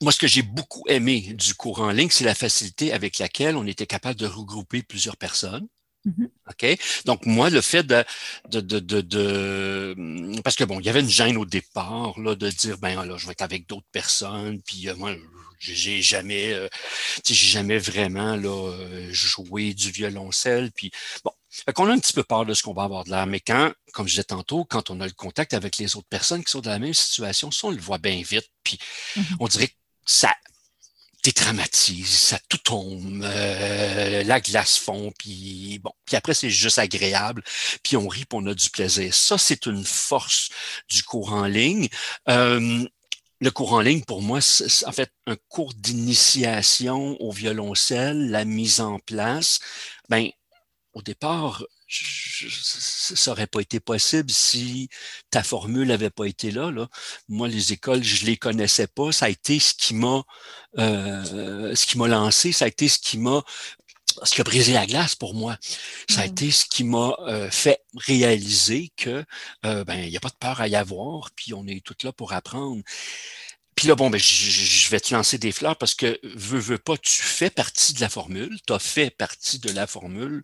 moi, 0.00 0.12
ce 0.12 0.18
que 0.18 0.26
j'ai 0.26 0.42
beaucoup 0.42 0.84
aimé 0.88 1.34
du 1.34 1.54
cours 1.54 1.80
en 1.80 1.90
ligne, 1.90 2.10
c'est 2.10 2.24
la 2.24 2.34
facilité 2.34 2.92
avec 2.92 3.18
laquelle 3.18 3.56
on 3.56 3.66
était 3.66 3.86
capable 3.86 4.18
de 4.18 4.26
regrouper 4.26 4.82
plusieurs 4.82 5.16
personnes. 5.16 5.66
Mm-hmm. 6.06 6.28
OK? 6.50 6.78
Donc, 7.04 7.26
moi, 7.26 7.50
le 7.50 7.60
fait 7.60 7.84
de, 7.84 8.04
de, 8.48 8.60
de, 8.60 9.00
de, 9.00 10.40
Parce 10.42 10.56
que 10.56 10.64
bon, 10.64 10.80
il 10.80 10.86
y 10.86 10.88
avait 10.88 11.00
une 11.00 11.08
gêne 11.08 11.36
au 11.36 11.44
départ, 11.44 12.18
là, 12.18 12.34
de 12.34 12.50
dire, 12.50 12.78
ben 12.78 13.04
là, 13.04 13.16
je 13.16 13.26
vais 13.26 13.32
être 13.32 13.42
avec 13.42 13.68
d'autres 13.68 13.86
personnes, 13.92 14.60
puis 14.62 14.88
euh, 14.88 14.96
moi, 14.96 15.14
j'ai 15.58 16.02
jamais, 16.02 16.52
euh, 16.52 16.68
j'ai 17.24 17.34
jamais 17.34 17.78
vraiment 17.78 18.36
là, 18.36 18.72
euh, 18.72 19.08
joué 19.12 19.74
du 19.74 19.90
violoncelle. 19.90 20.72
Puis 20.72 20.90
bon, 21.24 21.32
fait 21.52 21.72
qu'on 21.72 21.88
a 21.88 21.92
un 21.92 21.98
petit 21.98 22.14
peu 22.14 22.22
peur 22.22 22.46
de 22.46 22.54
ce 22.54 22.62
qu'on 22.62 22.72
va 22.72 22.84
avoir 22.84 23.04
de 23.04 23.10
l'air. 23.10 23.26
Mais 23.26 23.40
quand, 23.40 23.72
comme 23.92 24.08
je 24.08 24.14
disais 24.14 24.24
tantôt, 24.24 24.64
quand 24.64 24.90
on 24.90 25.00
a 25.00 25.06
le 25.06 25.12
contact 25.12 25.52
avec 25.52 25.76
les 25.76 25.96
autres 25.96 26.08
personnes 26.08 26.42
qui 26.42 26.50
sont 26.50 26.60
dans 26.60 26.70
la 26.70 26.78
même 26.78 26.94
situation, 26.94 27.50
ça, 27.50 27.66
on 27.66 27.70
le 27.70 27.80
voit 27.80 27.98
bien 27.98 28.22
vite. 28.22 28.48
Puis 28.64 28.78
mm-hmm. 29.16 29.36
on 29.40 29.48
dirait 29.48 29.68
que 29.68 29.74
ça 30.06 30.34
dédramatise, 31.22 32.08
ça 32.08 32.38
tout 32.48 32.58
tombe, 32.58 33.22
euh, 33.22 34.24
la 34.24 34.40
glace 34.40 34.76
fond, 34.76 35.12
puis 35.18 35.78
bon, 35.78 35.92
puis 36.04 36.16
après 36.16 36.34
c'est 36.34 36.50
juste 36.50 36.78
agréable, 36.78 37.44
puis 37.84 37.96
on 37.96 38.08
rit, 38.08 38.24
puis 38.24 38.40
on 38.42 38.46
a 38.46 38.54
du 38.54 38.70
plaisir. 38.70 39.14
Ça, 39.14 39.38
c'est 39.38 39.66
une 39.66 39.84
force 39.84 40.48
du 40.88 41.04
cours 41.04 41.32
en 41.32 41.44
ligne. 41.44 41.88
Euh, 42.28 42.84
le 43.40 43.50
cours 43.50 43.72
en 43.72 43.80
ligne, 43.80 44.02
pour 44.02 44.22
moi, 44.22 44.40
c'est 44.40 44.86
en 44.86 44.92
fait 44.92 45.10
un 45.26 45.36
cours 45.48 45.74
d'initiation 45.74 47.16
au 47.20 47.32
violoncelle, 47.32 48.30
la 48.30 48.44
mise 48.44 48.80
en 48.80 48.98
place. 49.00 49.60
Ben, 50.08 50.28
au 50.94 51.02
départ, 51.02 51.64
ça 51.88 53.30
n'aurait 53.30 53.46
pas 53.46 53.60
été 53.60 53.80
possible 53.80 54.30
si 54.30 54.88
ta 55.30 55.42
formule 55.42 55.88
n'avait 55.88 56.10
pas 56.10 56.24
été 56.24 56.50
là, 56.50 56.70
là. 56.70 56.88
Moi, 57.28 57.48
les 57.48 57.72
écoles, 57.72 58.02
je 58.02 58.24
les 58.24 58.36
connaissais 58.36 58.86
pas. 58.86 59.12
Ça 59.12 59.26
a 59.26 59.28
été 59.28 59.58
ce 59.58 59.74
qui 59.74 59.94
m'a, 59.94 60.22
euh, 60.78 61.74
ce 61.74 61.86
qui 61.86 61.98
m'a 61.98 62.08
lancé. 62.08 62.52
Ça 62.52 62.66
a 62.66 62.68
été 62.68 62.88
ce 62.88 62.98
qui 62.98 63.18
m'a 63.18 63.42
ce 64.24 64.34
qui 64.34 64.40
a 64.42 64.44
brisé 64.44 64.72
la 64.74 64.86
glace 64.86 65.14
pour 65.14 65.34
moi. 65.34 65.56
Ça 66.08 66.20
a 66.20 66.26
mmh. 66.26 66.30
été 66.30 66.50
ce 66.50 66.64
qui 66.66 66.84
m'a 66.84 67.16
euh, 67.20 67.50
fait 67.50 67.82
réaliser 67.96 68.92
que 68.96 69.24
euh, 69.64 69.84
ben 69.84 70.00
il 70.04 70.10
n'y 70.10 70.16
a 70.16 70.20
pas 70.20 70.28
de 70.28 70.36
peur 70.38 70.60
à 70.60 70.68
y 70.68 70.76
avoir, 70.76 71.30
puis 71.34 71.54
on 71.54 71.66
est 71.66 71.84
tout 71.84 71.96
là 72.02 72.12
pour 72.12 72.32
apprendre. 72.32 72.82
Puis 73.74 73.88
là, 73.88 73.94
bon, 73.94 74.10
ben, 74.10 74.18
je, 74.18 74.90
vais 74.90 75.00
te 75.00 75.14
lancer 75.14 75.38
des 75.38 75.52
fleurs 75.52 75.76
parce 75.76 75.94
que 75.94 76.18
veux, 76.22 76.58
veux 76.58 76.78
pas, 76.78 76.96
tu 76.96 77.22
fais 77.22 77.50
partie 77.50 77.94
de 77.94 78.00
la 78.00 78.08
formule, 78.08 78.58
tu 78.66 78.72
as 78.72 78.78
fait 78.78 79.10
partie 79.10 79.58
de 79.58 79.70
la 79.70 79.86
formule 79.86 80.42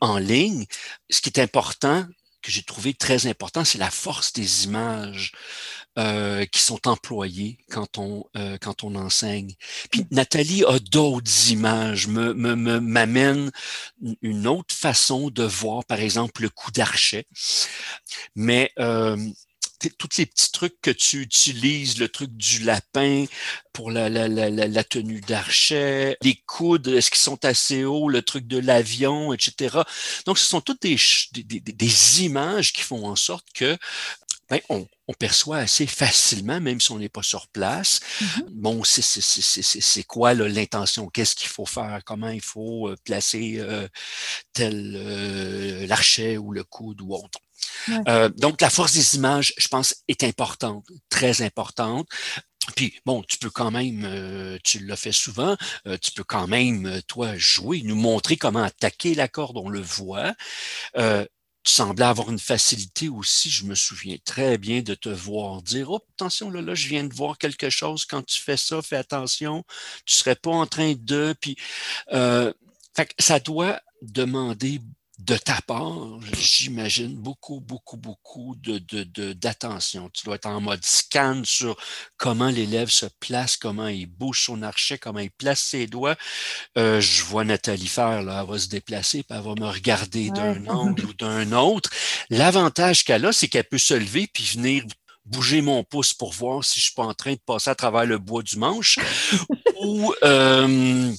en 0.00 0.18
ligne. 0.18 0.66
Ce 1.10 1.20
qui 1.20 1.28
est 1.28 1.40
important, 1.40 2.06
que 2.40 2.52
j'ai 2.52 2.62
trouvé 2.62 2.94
très 2.94 3.26
important, 3.26 3.64
c'est 3.64 3.78
la 3.78 3.90
force 3.90 4.32
des 4.32 4.64
images. 4.64 5.32
Euh, 5.98 6.44
qui 6.44 6.60
sont 6.60 6.86
employées 6.86 7.58
quand 7.70 7.98
on 7.98 8.24
euh, 8.36 8.56
quand 8.60 8.84
on 8.84 8.94
enseigne. 8.94 9.56
Puis 9.90 10.06
Nathalie 10.12 10.62
a 10.64 10.78
d'autres 10.78 11.50
images, 11.50 12.06
me 12.06 12.32
m'amène 12.34 13.50
une 14.22 14.46
autre 14.46 14.72
façon 14.72 15.28
de 15.28 15.42
voir, 15.42 15.84
par 15.86 15.98
exemple, 15.98 16.42
le 16.42 16.50
coup 16.50 16.70
d'archet. 16.70 17.26
Mais 18.36 18.70
euh, 18.78 19.16
tous 19.78 20.18
les 20.18 20.26
petits 20.26 20.52
trucs 20.52 20.80
que 20.82 20.90
tu 20.90 21.20
utilises, 21.20 21.98
le 21.98 22.08
truc 22.08 22.30
du 22.36 22.60
lapin 22.60 23.26
pour 23.72 23.90
la, 23.90 24.08
la, 24.08 24.28
la, 24.28 24.50
la 24.50 24.84
tenue 24.84 25.20
d'archet, 25.20 26.16
les 26.22 26.36
coudes, 26.46 26.88
est-ce 26.88 27.10
qu'ils 27.10 27.20
sont 27.20 27.44
assez 27.44 27.84
hauts, 27.84 28.08
le 28.08 28.22
truc 28.22 28.46
de 28.46 28.58
l'avion, 28.58 29.32
etc. 29.32 29.78
Donc, 30.26 30.38
ce 30.38 30.46
sont 30.46 30.60
toutes 30.60 30.82
des, 30.82 30.96
des, 31.32 31.60
des 31.60 32.24
images 32.24 32.72
qui 32.72 32.82
font 32.82 33.06
en 33.06 33.16
sorte 33.16 33.46
que 33.54 33.76
ben, 34.48 34.60
on, 34.70 34.86
on, 35.08 35.12
perçoit 35.12 35.58
assez 35.58 35.86
facilement, 35.86 36.58
même 36.60 36.80
si 36.80 36.90
on 36.90 36.98
n'est 36.98 37.10
pas 37.10 37.22
sur 37.22 37.48
place. 37.48 38.00
Mm-hmm. 38.20 38.44
Bon, 38.48 38.82
c'est 38.84 40.04
quoi 40.04 40.32
l'intention? 40.32 41.08
Qu'est-ce 41.08 41.36
qu'il 41.36 41.48
faut 41.48 41.66
faire? 41.66 42.00
Comment 42.04 42.30
il 42.30 42.40
faut 42.40 42.88
euh, 42.88 42.96
placer 43.04 43.56
euh, 43.58 43.86
tel 44.54 44.94
euh, 44.96 45.86
l'archet 45.86 46.38
ou 46.38 46.52
le 46.52 46.64
coude 46.64 47.02
ou 47.02 47.14
autre? 47.14 47.40
Euh, 48.08 48.28
donc, 48.30 48.60
la 48.60 48.70
force 48.70 48.92
des 48.94 49.16
images, 49.16 49.54
je 49.58 49.68
pense, 49.68 49.94
est 50.08 50.24
importante, 50.24 50.86
très 51.08 51.42
importante. 51.42 52.08
Puis, 52.76 52.94
bon, 53.06 53.22
tu 53.22 53.38
peux 53.38 53.50
quand 53.50 53.70
même, 53.70 54.04
euh, 54.04 54.58
tu 54.62 54.80
l'as 54.80 54.96
fait 54.96 55.12
souvent, 55.12 55.56
euh, 55.86 55.96
tu 55.96 56.12
peux 56.12 56.24
quand 56.24 56.46
même, 56.46 57.00
toi, 57.08 57.36
jouer, 57.36 57.82
nous 57.82 57.94
montrer 57.94 58.36
comment 58.36 58.62
attaquer 58.62 59.14
la 59.14 59.28
corde, 59.28 59.56
on 59.56 59.68
le 59.68 59.80
voit. 59.80 60.34
tu 61.64 61.74
semblais 61.74 62.06
avoir 62.06 62.30
une 62.30 62.38
facilité 62.38 63.10
aussi, 63.10 63.50
je 63.50 63.64
me 63.64 63.74
souviens 63.74 64.16
très 64.24 64.56
bien 64.56 64.80
de 64.80 64.94
te 64.94 65.10
voir 65.10 65.60
dire, 65.60 65.90
oh, 65.90 66.00
attention, 66.14 66.50
là, 66.50 66.62
là, 66.62 66.74
je 66.74 66.88
viens 66.88 67.04
de 67.04 67.12
voir 67.12 67.36
quelque 67.36 67.68
chose, 67.68 68.06
quand 68.06 68.22
tu 68.22 68.40
fais 68.40 68.56
ça, 68.56 68.80
fais 68.80 68.96
attention, 68.96 69.64
tu 70.06 70.14
serais 70.14 70.36
pas 70.36 70.50
en 70.50 70.66
train 70.66 70.94
de, 70.96 71.34
puis, 71.40 71.56
ça 73.18 73.40
doit 73.40 73.80
demander 74.02 74.80
de 75.18 75.36
ta 75.36 75.60
part, 75.66 76.20
j'imagine 76.32 77.16
beaucoup, 77.16 77.60
beaucoup, 77.60 77.96
beaucoup 77.96 78.54
de, 78.56 78.78
d'attention. 79.32 80.08
tu 80.10 80.24
dois 80.24 80.36
être 80.36 80.46
en 80.46 80.60
mode 80.60 80.84
scan 80.84 81.42
sur 81.44 81.76
comment 82.16 82.48
l'élève 82.48 82.88
se 82.88 83.06
place, 83.18 83.56
comment 83.56 83.88
il 83.88 84.06
bouge 84.06 84.44
son 84.44 84.62
archet, 84.62 84.96
comment 84.96 85.18
il 85.18 85.32
place 85.32 85.60
ses 85.60 85.88
doigts. 85.88 86.16
Euh, 86.76 87.00
je 87.00 87.24
vois 87.24 87.44
Nathalie 87.44 87.88
faire, 87.88 88.22
là, 88.22 88.42
elle 88.42 88.50
va 88.50 88.58
se 88.58 88.68
déplacer, 88.68 89.24
puis 89.24 89.36
elle 89.36 89.44
va 89.44 89.54
me 89.54 89.66
regarder 89.66 90.30
d'un 90.30 90.64
angle 90.68 91.06
ou 91.06 91.14
d'un 91.14 91.50
autre. 91.50 91.90
L'avantage 92.30 93.04
qu'elle 93.04 93.26
a, 93.26 93.32
c'est 93.32 93.48
qu'elle 93.48 93.68
peut 93.68 93.78
se 93.78 93.94
lever 93.94 94.28
puis 94.32 94.44
venir 94.44 94.84
bouger 95.24 95.60
mon 95.60 95.84
pouce 95.84 96.14
pour 96.14 96.32
voir 96.32 96.64
si 96.64 96.80
je 96.80 96.86
suis 96.86 96.94
pas 96.94 97.04
en 97.04 97.14
train 97.14 97.32
de 97.32 97.40
passer 97.44 97.70
à 97.70 97.74
travers 97.74 98.06
le 98.06 98.18
bois 98.18 98.42
du 98.42 98.56
manche 98.56 98.98
ou 99.80 100.14
euh, 100.22 101.12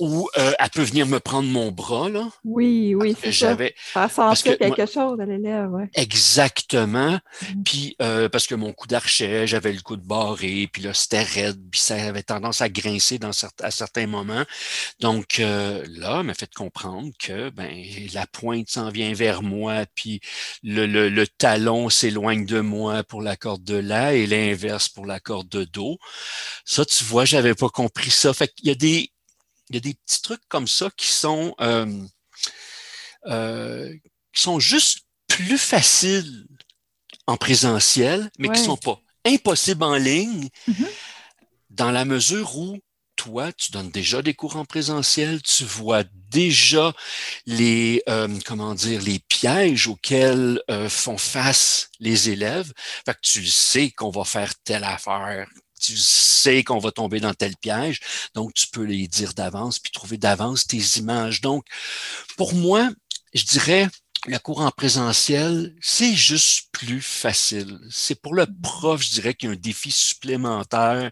ou 0.00 0.28
euh, 0.38 0.52
elle 0.58 0.70
peut 0.70 0.82
venir 0.82 1.06
me 1.06 1.20
prendre 1.20 1.48
mon 1.48 1.70
bras, 1.70 2.08
là. 2.08 2.28
Oui, 2.44 2.94
oui, 2.94 3.16
c'est 3.20 3.32
ça. 3.32 3.56
Ça 3.92 4.08
sentir 4.08 4.58
quelque 4.58 4.86
chose 4.86 5.20
à 5.20 5.24
l'élève, 5.24 5.70
ouais. 5.70 5.88
Exactement. 5.94 7.18
Mm. 7.54 7.62
Puis, 7.64 7.96
euh, 8.02 8.28
parce 8.28 8.46
que 8.46 8.54
mon 8.54 8.72
coup 8.72 8.86
d'archet, 8.86 9.46
j'avais 9.46 9.72
le 9.72 9.80
coup 9.80 9.96
de 9.96 10.06
barré, 10.06 10.68
puis 10.72 10.82
là, 10.82 10.94
c'était 10.94 11.22
raide, 11.22 11.60
puis 11.70 11.80
ça 11.80 11.94
avait 11.94 12.22
tendance 12.22 12.60
à 12.60 12.68
grincer 12.68 13.18
dans 13.18 13.30
à 13.62 13.70
certains 13.70 14.06
moments. 14.06 14.44
Donc, 15.00 15.38
euh, 15.38 15.84
là, 15.88 16.18
elle 16.20 16.26
m'a 16.26 16.34
fait 16.34 16.52
comprendre 16.52 17.10
que, 17.18 17.50
ben, 17.50 17.70
la 18.12 18.26
pointe 18.26 18.68
s'en 18.68 18.90
vient 18.90 19.12
vers 19.14 19.42
moi, 19.42 19.84
puis 19.94 20.20
le, 20.62 20.86
le, 20.86 21.08
le 21.08 21.26
talon 21.26 21.88
s'éloigne 21.88 22.46
de 22.46 22.60
moi 22.60 23.04
pour 23.04 23.22
la 23.22 23.36
corde 23.36 23.64
de 23.64 23.76
là 23.76 24.14
et 24.14 24.26
l'inverse 24.26 24.88
pour 24.88 25.06
la 25.06 25.20
corde 25.20 25.48
de 25.48 25.64
dos. 25.64 25.98
Ça, 26.64 26.84
tu 26.84 27.04
vois, 27.04 27.24
j'avais 27.24 27.54
pas 27.54 27.68
compris 27.68 28.10
ça. 28.10 28.32
Fait 28.34 28.48
qu'il 28.48 28.68
y 28.68 28.70
a 28.70 28.74
des, 28.74 29.10
il 29.70 29.76
y 29.76 29.78
a 29.78 29.80
des 29.80 29.94
petits 29.94 30.22
trucs 30.22 30.46
comme 30.48 30.68
ça 30.68 30.90
qui 30.96 31.06
sont, 31.06 31.54
euh, 31.60 32.06
euh, 33.26 33.92
qui 34.32 34.42
sont 34.42 34.60
juste 34.60 35.00
plus 35.26 35.58
faciles 35.58 36.46
en 37.26 37.36
présentiel, 37.36 38.30
mais 38.38 38.48
qui 38.48 38.54
qui 38.54 38.64
sont 38.64 38.76
pas 38.76 39.00
impossibles 39.24 39.84
en 39.84 39.96
ligne, 39.96 40.48
mm-hmm. 40.68 40.88
dans 41.70 41.90
la 41.90 42.04
mesure 42.04 42.56
où 42.58 42.78
toi, 43.16 43.52
tu 43.52 43.70
donnes 43.70 43.90
déjà 43.90 44.22
des 44.22 44.34
cours 44.34 44.56
en 44.56 44.64
présentiel, 44.64 45.40
tu 45.40 45.64
vois 45.64 46.02
déjà 46.30 46.92
les, 47.46 48.02
euh, 48.08 48.28
comment 48.44 48.74
dire, 48.74 49.00
les 49.00 49.20
pièges 49.20 49.86
auxquels 49.86 50.60
font 50.88 51.16
face 51.16 51.90
les 52.00 52.28
élèves. 52.28 52.72
Fait 53.06 53.14
que 53.14 53.20
tu 53.22 53.46
sais 53.46 53.90
qu'on 53.92 54.10
va 54.10 54.24
faire 54.24 54.52
telle 54.64 54.84
affaire, 54.84 55.46
tu 55.84 55.96
sais 55.96 56.64
qu'on 56.64 56.78
va 56.78 56.90
tomber 56.90 57.20
dans 57.20 57.34
tel 57.34 57.56
piège, 57.56 58.00
donc 58.34 58.54
tu 58.54 58.66
peux 58.68 58.84
les 58.84 59.08
dire 59.08 59.34
d'avance, 59.34 59.78
puis 59.78 59.92
trouver 59.92 60.18
d'avance 60.18 60.66
tes 60.66 60.82
images. 60.98 61.40
Donc, 61.40 61.64
pour 62.36 62.54
moi, 62.54 62.88
je 63.34 63.44
dirais, 63.44 63.88
le 64.26 64.38
cours 64.38 64.60
en 64.60 64.70
présentiel, 64.70 65.74
c'est 65.80 66.14
juste 66.14 66.68
plus 66.72 67.02
facile. 67.02 67.78
C'est 67.90 68.20
pour 68.20 68.34
le 68.34 68.46
prof, 68.62 69.02
je 69.02 69.10
dirais 69.10 69.34
qu'il 69.34 69.48
y 69.48 69.52
a 69.52 69.54
un 69.54 69.58
défi 69.58 69.90
supplémentaire 69.90 71.10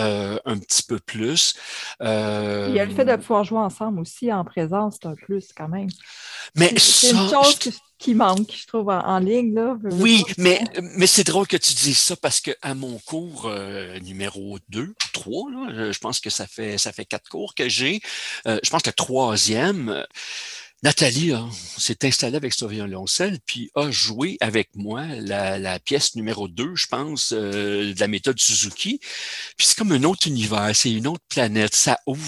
euh, 0.00 0.38
un 0.44 0.58
petit 0.58 0.82
peu 0.82 0.98
plus. 0.98 1.54
Euh, 2.02 2.66
Il 2.70 2.76
y 2.76 2.80
a 2.80 2.84
le 2.84 2.94
fait 2.94 3.04
de 3.04 3.14
pouvoir 3.16 3.44
jouer 3.44 3.58
ensemble 3.58 4.00
aussi 4.00 4.32
en 4.32 4.44
présence, 4.44 4.96
c'est 5.00 5.08
un 5.08 5.14
plus 5.14 5.48
quand 5.56 5.68
même. 5.68 5.88
Mais 6.56 6.72
c'est 6.78 7.12
une 7.12 7.30
chose 7.30 7.58
qui 7.58 7.72
manque, 8.14 8.52
je 8.54 8.66
trouve, 8.66 8.88
en, 8.88 9.18
ligne. 9.18 9.54
Là. 9.54 9.76
Oui, 9.92 10.24
mais, 10.36 10.62
mais 10.96 11.06
c'est 11.06 11.24
drôle 11.24 11.46
que 11.46 11.56
tu 11.56 11.74
dises 11.74 11.98
ça 11.98 12.16
parce 12.16 12.40
que 12.40 12.52
à 12.62 12.74
mon 12.74 12.98
cours 12.98 13.46
euh, 13.46 13.98
numéro 14.00 14.58
2 14.68 14.82
ou 14.82 14.94
3, 15.12 15.50
là, 15.50 15.92
je 15.92 15.98
pense 15.98 16.20
que 16.20 16.30
ça 16.30 16.46
fait 16.46 16.78
ça 16.78 16.92
fait 16.92 17.04
quatre 17.04 17.28
cours 17.28 17.54
que 17.54 17.68
j'ai. 17.68 18.00
Euh, 18.46 18.58
je 18.62 18.70
pense 18.70 18.82
que 18.82 18.90
le 18.90 18.94
troisième, 18.94 20.04
Nathalie 20.82 21.32
s'est 21.76 22.04
installée 22.04 22.36
avec 22.36 22.52
son 22.52 22.68
violoncelle, 22.68 23.38
puis 23.44 23.70
a 23.74 23.90
joué 23.90 24.36
avec 24.40 24.70
moi 24.76 25.04
la, 25.06 25.58
la 25.58 25.80
pièce 25.80 26.14
numéro 26.14 26.46
2, 26.46 26.76
je 26.76 26.86
pense, 26.86 27.32
euh, 27.32 27.92
de 27.92 28.00
la 28.00 28.06
méthode 28.06 28.38
Suzuki. 28.38 29.00
Puis 29.56 29.66
c'est 29.66 29.76
comme 29.76 29.92
un 29.92 30.04
autre 30.04 30.28
univers, 30.28 30.70
c'est 30.74 30.92
une 30.92 31.08
autre 31.08 31.24
planète. 31.28 31.74
Ça 31.74 31.98
ouvre 32.06 32.22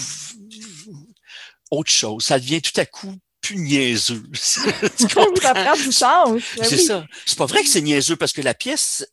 autre 1.71 1.91
chose. 1.91 2.25
Ça 2.25 2.39
devient 2.39 2.61
tout 2.61 2.77
à 2.79 2.85
coup 2.85 3.15
plus 3.41 3.57
niaiseux. 3.57 4.23
tu 4.33 4.39
ça 5.41 5.53
prend 5.53 5.75
du 5.75 5.91
sens. 5.91 6.41
Ben 6.57 6.63
c'est 6.63 6.77
ça. 6.77 7.05
C'est 7.25 7.37
pas 7.37 7.45
vrai 7.45 7.63
que 7.63 7.69
c'est 7.69 7.81
niaiseux 7.81 8.15
parce 8.15 8.33
que 8.33 8.41
la 8.41 8.53
pièce, 8.53 9.05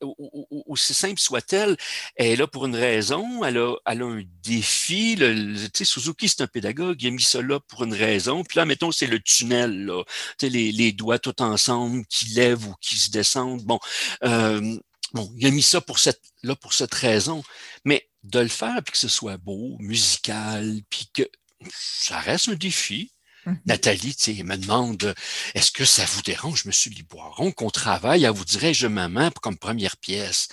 aussi 0.67 0.95
simple 0.95 1.19
soit-elle, 1.19 1.77
est 2.17 2.37
là 2.37 2.47
pour 2.47 2.67
une 2.67 2.77
raison. 2.77 3.45
Elle 3.45 3.59
a, 3.59 3.75
elle 3.87 4.03
a 4.03 4.07
un 4.07 4.23
défi. 4.43 5.17
Le, 5.17 5.55
tu 5.55 5.71
sais, 5.75 5.85
Suzuki, 5.85 6.29
c'est 6.29 6.43
un 6.43 6.47
pédagogue. 6.47 7.01
Il 7.03 7.09
a 7.09 7.11
mis 7.11 7.23
ça 7.23 7.43
là 7.43 7.59
pour 7.61 7.85
une 7.85 7.95
raison. 7.95 8.45
Puis 8.45 8.59
là, 8.59 8.64
mettons, 8.64 8.93
c'est 8.93 9.07
le 9.07 9.21
tunnel, 9.21 9.87
là. 9.87 10.05
Tu 10.38 10.47
sais, 10.47 10.51
les, 10.51 10.73
les 10.73 10.93
doigts 10.93 11.19
tout 11.19 11.41
ensemble 11.43 12.05
qui 12.07 12.27
lèvent 12.27 12.67
ou 12.67 12.75
qui 12.81 12.99
se 12.99 13.11
descendent. 13.11 13.62
Bon, 13.62 13.79
euh, 14.25 14.77
bon, 15.12 15.33
il 15.37 15.47
a 15.47 15.51
mis 15.51 15.62
ça 15.62 15.81
pour 15.81 15.99
cette, 15.99 16.23
là 16.43 16.55
pour 16.55 16.75
cette 16.75 16.95
raison. 16.95 17.43
Mais 17.85 18.09
de 18.25 18.41
le 18.41 18.49
faire 18.49 18.83
puis 18.85 18.93
que 18.93 18.99
ce 18.99 19.09
soit 19.09 19.37
beau, 19.37 19.77
musical, 19.79 20.81
puis 20.91 21.09
que 21.12 21.23
ça 21.71 22.19
reste 22.19 22.49
un 22.49 22.55
défi. 22.55 23.12
Mhm. 23.49 23.61
Nathalie, 23.65 24.15
tu 24.15 24.37
sais, 24.37 24.43
me 24.43 24.57
demande 24.57 25.15
est-ce 25.55 25.71
que 25.71 25.85
ça 25.85 26.05
vous 26.05 26.23
dérange, 26.23 26.67
Monsieur 26.67 26.91
Liboiron, 26.91 27.51
qu'on 27.51 27.71
travaille? 27.71 28.27
À 28.27 28.31
vous 28.31 28.45
dirais-je 28.45 28.87
maman 28.87 29.31
comme 29.41 29.57
première 29.57 29.97
pièce? 29.97 30.49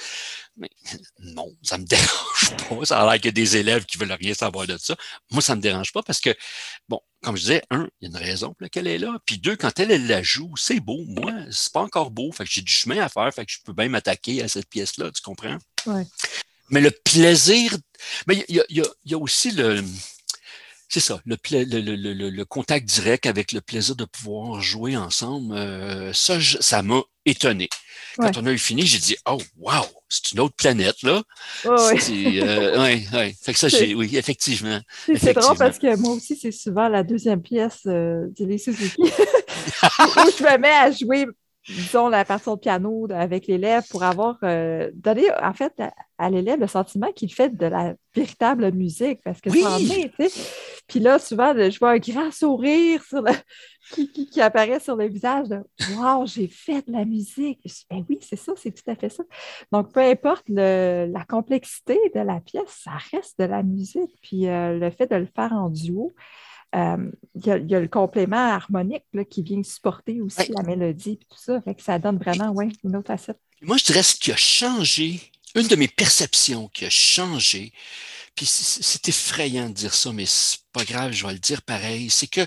Mais 0.56 0.70
non, 1.20 1.54
ça 1.62 1.78
me 1.78 1.84
dérange 1.86 2.56
pas. 2.70 2.86
Ça 2.86 3.02
a 3.02 3.06
l'air 3.06 3.16
qu'il 3.16 3.26
y 3.26 3.30
a 3.30 3.32
des 3.32 3.58
élèves 3.58 3.86
qui 3.86 3.98
veulent 3.98 4.14
rien 4.14 4.34
savoir 4.34 4.66
de 4.66 4.78
ça. 4.78 4.96
Moi, 5.32 5.42
ça 5.42 5.56
me 5.56 5.62
dérange 5.62 5.92
pas 5.92 6.04
parce 6.04 6.22
que, 6.22 6.34
bon, 6.88 7.02
comme 7.22 7.36
je 7.36 7.42
disais, 7.42 7.64
un, 7.70 7.90
il 8.00 8.10
y 8.10 8.16
a 8.16 8.18
une 8.18 8.26
raison 8.26 8.50
pour 8.50 8.62
laquelle 8.62 8.88
elle 8.88 8.96
est 8.96 9.06
là. 9.06 9.20
Puis 9.26 9.40
deux, 9.40 9.58
quand 9.58 9.78
elle, 9.80 9.92
elle 9.92 10.08
la 10.08 10.24
joue, 10.24 10.54
c'est 10.56 10.80
beau. 10.80 11.04
Moi, 11.06 11.34
c'est 11.52 11.74
pas 11.74 11.82
encore 11.82 12.12
beau. 12.12 12.32
Fait 12.32 12.46
que 12.46 12.52
j'ai 12.52 12.62
du 12.62 12.72
chemin 12.72 13.00
à 13.02 13.10
faire. 13.10 13.30
Fait 13.34 13.46
que 13.46 13.52
je 13.52 13.60
peux 13.66 13.74
bien 13.74 13.90
m'attaquer 13.90 14.42
à 14.42 14.48
cette 14.48 14.70
pièce-là. 14.70 15.12
Tu 15.12 15.22
comprends? 15.22 15.58
Ouais. 15.86 16.08
Mais 16.70 16.82
le 16.82 16.92
plaisir, 16.92 17.78
mais 18.26 18.46
il 18.48 18.64
y 18.70 19.14
a 19.14 19.18
aussi 19.18 19.52
le, 19.52 19.84
c'est 20.96 21.02
ça, 21.02 21.20
le, 21.26 21.36
le, 21.46 22.30
le, 22.30 22.46
contact 22.46 22.88
direct 22.88 23.26
avec 23.26 23.52
le 23.52 23.60
plaisir 23.60 23.98
de 23.98 24.06
pouvoir 24.06 24.62
jouer 24.62 24.96
ensemble, 24.96 25.54
euh, 25.54 26.14
ça, 26.14 26.38
ça 26.40 26.84
m'a 26.84 27.02
étonné. 27.26 27.68
Quand 28.16 28.38
on 28.38 28.46
a 28.46 28.54
eu 28.54 28.58
fini, 28.58 28.84
j'ai 28.84 29.00
dit 29.00 29.18
Oh 29.30 29.38
wow, 29.58 29.84
c'est 30.08 30.32
une 30.32 30.40
autre 30.40 30.56
planète, 30.56 31.02
là. 31.04 31.22
Oui, 31.66 32.40
euh, 32.42 32.82
ouais, 32.82 33.04
ouais. 33.12 33.36
Fait 33.42 33.52
que 33.52 33.60
ça, 33.60 33.68
j'ai, 33.68 33.94
oui, 33.94 34.16
effectivement. 34.16 34.80
C'est 35.06 35.34
drôle 35.34 35.58
parce 35.58 35.80
que 35.80 35.98
moi 35.98 36.14
aussi, 36.14 36.38
c'est 36.38 36.54
souvent 36.54 36.88
la 36.88 37.04
deuxième 37.04 37.42
pièce 37.42 37.82
euh, 37.88 38.28
de 38.40 38.56
Suzuki 38.56 39.02
où 39.02 39.10
je 39.12 40.44
me 40.44 40.58
mets 40.58 40.70
à 40.70 40.92
jouer 40.92 41.26
disons, 41.68 42.10
la 42.10 42.26
partie 42.26 42.50
de 42.50 42.56
piano 42.56 43.08
avec 43.12 43.48
l'élève 43.48 43.84
pour 43.90 44.04
avoir 44.04 44.38
euh, 44.44 44.92
donné, 44.94 45.24
en 45.42 45.54
fait, 45.54 45.74
à, 46.18 46.30
l'élève 46.30 46.60
le 46.60 46.68
sentiment 46.68 47.12
qu'il 47.12 47.34
fait 47.34 47.56
de 47.56 47.66
la 47.66 47.96
véritable 48.16 48.72
musique 48.72 49.20
parce 49.24 49.42
que 49.42 49.50
ça 49.50 49.72
en 49.72 49.80
est, 49.80 50.12
tu 50.18 50.30
sais. 50.30 50.42
Puis 50.88 51.00
là, 51.00 51.19
souvent, 51.19 51.54
je 51.54 51.80
vois 51.80 51.91
un 51.91 51.98
grand 51.98 52.32
sourire 52.32 53.04
sur 53.04 53.24
qui, 54.32 54.41
apparaît 54.41 54.80
sur 54.80 54.95
le 54.95 55.08
visage 55.08 55.48
de 55.50 55.60
Wow, 55.95 56.26
j'ai 56.26 56.48
fait 56.48 56.88
de 56.88 56.91
la 56.91 57.06
musique. 57.06 57.60
ben 57.89 58.06
oui, 58.10 58.17
c'est 58.21 58.36
ça, 58.36 58.54
c'est 58.56 58.71
tout 58.71 58.89
à 58.89 58.95
fait 58.95 59.10
ça. 59.10 59.24
Donc, 59.71 59.93
peu 59.93 60.02
importe 60.02 60.45
la 60.48 61.26
complexité 61.28 62.00
de 62.13 62.19
la 62.19 62.39
pièce, 62.39 62.82
ça 62.84 62.98
reste 63.12 63.39
de 63.39 63.45
la 63.45 63.63
musique. 63.63 64.12
Puis 64.21 64.48
euh, 64.48 64.78
le 64.78 64.89
fait 64.91 65.08
de 65.08 65.15
le 65.15 65.28
faire 65.36 65.54
en 65.54 65.69
duo, 65.69 66.13
euh, 66.76 67.12
il 67.36 67.45
y, 67.45 67.76
a 67.76 67.80
le 67.80 67.88
complément 67.88 68.36
harmonique 68.36 69.06
qui 69.30 69.43
vient 69.43 69.63
supporter 69.63 70.19
aussi 70.19 70.52
la 70.52 70.63
mélodie 70.63 71.12
et 71.12 71.17
tout 71.17 71.38
ça. 71.38 71.62
Fait 71.62 71.76
que 71.76 71.82
ça 71.82 72.00
donne 72.00 72.17
vraiment 72.17 72.52
ouais, 72.52 72.69
une 72.84 72.95
autre 72.98 73.08
facette. 73.08 73.39
Moi, 73.62 73.78
je 73.78 73.86
dirais 73.86 74.04
ce 74.04 74.15
qui 74.15 74.32
a 74.32 74.36
changé, 74.36 75.21
une 75.56 75.67
de 75.67 75.76
mes 75.76 75.88
perceptions 75.88 76.67
qui 76.74 76.86
a 76.86 76.89
changé, 76.89 77.71
puis 78.36 78.45
c'est 78.45 79.08
effrayant 79.10 79.69
de 79.69 79.74
dire 79.74 79.93
ça, 79.93 80.12
mais 80.12 80.26
c'est 80.26 80.60
pas 80.74 80.84
grave, 80.84 81.12
je 81.13 81.26
vais 81.26 81.34
le 81.34 81.39
dire 81.39 81.62
pareil, 81.62 82.10
c'est 82.10 82.28
que 82.28 82.45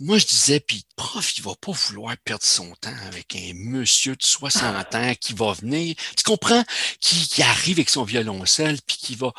moi, 0.00 0.18
je 0.18 0.26
disais, 0.26 0.58
puis 0.58 0.84
prof, 0.96 1.36
il 1.36 1.44
va 1.44 1.54
pas 1.54 1.70
vouloir 1.70 2.16
perdre 2.24 2.44
son 2.44 2.74
temps 2.76 2.96
avec 3.06 3.36
un 3.36 3.52
monsieur 3.54 4.16
de 4.16 4.22
60 4.22 4.94
ans 4.94 5.14
qui 5.20 5.32
va 5.32 5.52
venir, 5.52 5.94
tu 6.16 6.24
comprends, 6.24 6.64
qui, 6.98 7.42
arrive 7.42 7.78
avec 7.78 7.88
son 7.88 8.02
violoncelle, 8.02 8.80
puis 8.86 8.96
qui 8.96 9.14
va, 9.14 9.32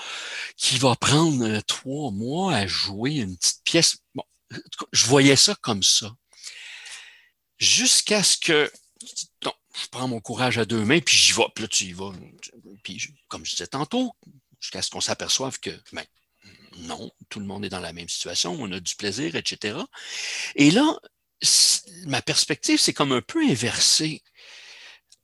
qui 0.55 0.77
va 0.77 0.95
prendre 0.95 1.45
euh, 1.45 1.59
trois 1.62 2.12
mois 2.12 2.55
à 2.55 2.67
jouer 2.67 3.15
une 3.15 3.36
petite 3.36 3.63
pièce. 3.65 3.97
Bon, 4.15 4.23
je 4.93 5.05
voyais 5.05 5.36
ça 5.36 5.53
comme 5.55 5.83
ça. 5.83 6.13
Jusqu'à 7.57 8.23
ce 8.23 8.38
que, 8.38 8.71
non, 9.43 9.53
je 9.75 9.88
prends 9.91 10.07
mon 10.07 10.21
courage 10.21 10.57
à 10.57 10.65
deux 10.65 10.86
mains, 10.86 10.99
puis 11.01 11.17
j'y 11.17 11.33
vais, 11.33 11.43
puis 11.53 11.63
là, 11.63 11.67
tu 11.67 11.86
y 11.86 11.93
vas. 11.93 12.12
Puis, 12.83 13.03
comme 13.27 13.45
je 13.45 13.51
disais 13.51 13.67
tantôt, 13.67 14.15
jusqu'à 14.63 14.82
ce 14.82 14.89
qu'on 14.89 15.02
s'aperçoive 15.02 15.60
que, 15.60 15.78
ben, 15.91 16.06
non, 16.78 17.12
tout 17.30 17.41
le 17.41 17.45
monde 17.45 17.65
est 17.65 17.69
dans 17.69 17.82
la 17.82 17.91
même 17.91 18.08
situation, 18.08 18.58
on 18.60 18.71
a 18.71 18.80
du 18.80 18.95
plaisir, 18.95 19.36
etc. 19.36 19.78
Et 20.56 20.71
là, 20.71 20.97
ma 22.06 22.21
perspective, 22.21 22.80
c'est 22.80 22.93
comme 22.93 23.12
un 23.12 23.21
peu 23.21 23.43
inversé 23.43 24.23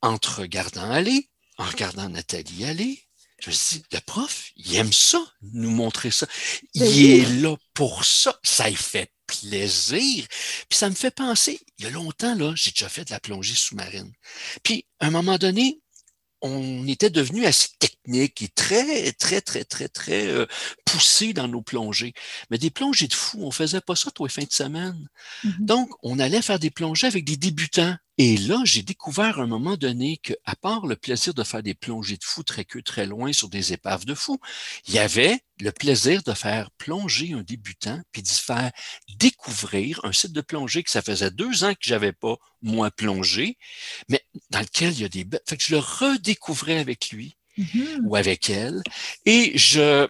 entre 0.02 0.40
regardant 0.40 0.90
aller, 0.90 1.30
en 1.56 1.64
regardant 1.64 2.08
Nathalie 2.10 2.66
aller. 2.66 3.02
Je 3.38 3.48
me 3.48 3.54
dis, 3.54 3.82
le 3.90 4.00
prof, 4.00 4.50
il 4.56 4.76
aime 4.76 4.92
ça, 4.92 5.24
nous 5.40 5.70
montrer 5.70 6.10
ça. 6.10 6.26
Il 6.74 7.10
est 7.10 7.40
là 7.40 7.56
pour 7.72 8.04
ça. 8.04 8.38
Ça 8.42 8.68
lui 8.68 8.76
fait 8.76 9.10
plaisir. 9.26 10.26
Puis 10.68 10.78
ça 10.78 10.90
me 10.90 10.94
fait 10.94 11.10
penser, 11.10 11.58
il 11.78 11.86
y 11.86 11.88
a 11.88 11.90
longtemps, 11.90 12.34
là, 12.34 12.52
j'ai 12.54 12.72
déjà 12.72 12.90
fait 12.90 13.06
de 13.06 13.12
la 13.12 13.20
plongée 13.20 13.54
sous-marine. 13.54 14.12
Puis, 14.62 14.84
à 14.98 15.06
un 15.06 15.10
moment 15.10 15.38
donné, 15.38 15.80
on 16.42 16.86
était 16.86 17.10
devenu 17.10 17.44
assez 17.44 17.68
technique 17.78 18.42
et 18.42 18.48
très, 18.48 19.12
très, 19.12 19.40
très, 19.40 19.64
très, 19.64 19.88
très 19.88 20.26
euh, 20.26 20.46
poussé 20.84 21.32
dans 21.32 21.48
nos 21.48 21.62
plongées. 21.62 22.14
Mais 22.50 22.58
des 22.58 22.70
plongées 22.70 23.08
de 23.08 23.14
fou, 23.14 23.38
on 23.42 23.50
faisait 23.50 23.80
pas 23.80 23.96
ça 23.96 24.10
tous 24.10 24.24
les 24.24 24.30
fins 24.30 24.44
de 24.44 24.52
semaine. 24.52 25.08
Mm-hmm. 25.44 25.64
Donc, 25.64 25.90
on 26.02 26.18
allait 26.18 26.42
faire 26.42 26.58
des 26.58 26.70
plongées 26.70 27.06
avec 27.06 27.24
des 27.24 27.36
débutants. 27.36 27.96
Et 28.22 28.36
là, 28.36 28.60
j'ai 28.66 28.82
découvert 28.82 29.40
à 29.40 29.44
un 29.44 29.46
moment 29.46 29.78
donné 29.78 30.18
que, 30.18 30.34
à 30.44 30.54
part 30.54 30.86
le 30.86 30.94
plaisir 30.94 31.32
de 31.32 31.42
faire 31.42 31.62
des 31.62 31.72
plongées 31.72 32.18
de 32.18 32.22
fou 32.22 32.42
très 32.42 32.66
que 32.66 32.78
très 32.78 33.06
loin 33.06 33.32
sur 33.32 33.48
des 33.48 33.72
épaves 33.72 34.04
de 34.04 34.14
fou, 34.14 34.38
il 34.86 34.92
y 34.92 34.98
avait 34.98 35.38
le 35.58 35.72
plaisir 35.72 36.22
de 36.22 36.34
faire 36.34 36.70
plonger 36.72 37.32
un 37.32 37.40
débutant 37.40 37.98
puis 38.12 38.20
d'y 38.20 38.34
faire 38.34 38.72
découvrir 39.16 40.00
un 40.04 40.12
site 40.12 40.32
de 40.32 40.42
plongée 40.42 40.82
que 40.82 40.90
ça 40.90 41.00
faisait 41.00 41.30
deux 41.30 41.64
ans 41.64 41.72
que 41.72 41.80
j'avais 41.80 42.12
pas 42.12 42.36
moi 42.60 42.90
plongé, 42.90 43.56
mais 44.10 44.22
dans 44.50 44.60
lequel 44.60 44.92
il 44.92 45.00
y 45.00 45.04
a 45.04 45.08
des 45.08 45.26
Fait 45.48 45.56
que 45.56 45.64
je 45.64 45.74
le 45.74 45.78
redécouvrais 45.78 46.78
avec 46.78 47.08
lui 47.12 47.38
mm-hmm. 47.56 48.00
ou 48.02 48.16
avec 48.16 48.50
elle 48.50 48.82
et 49.24 49.56
je 49.56 50.06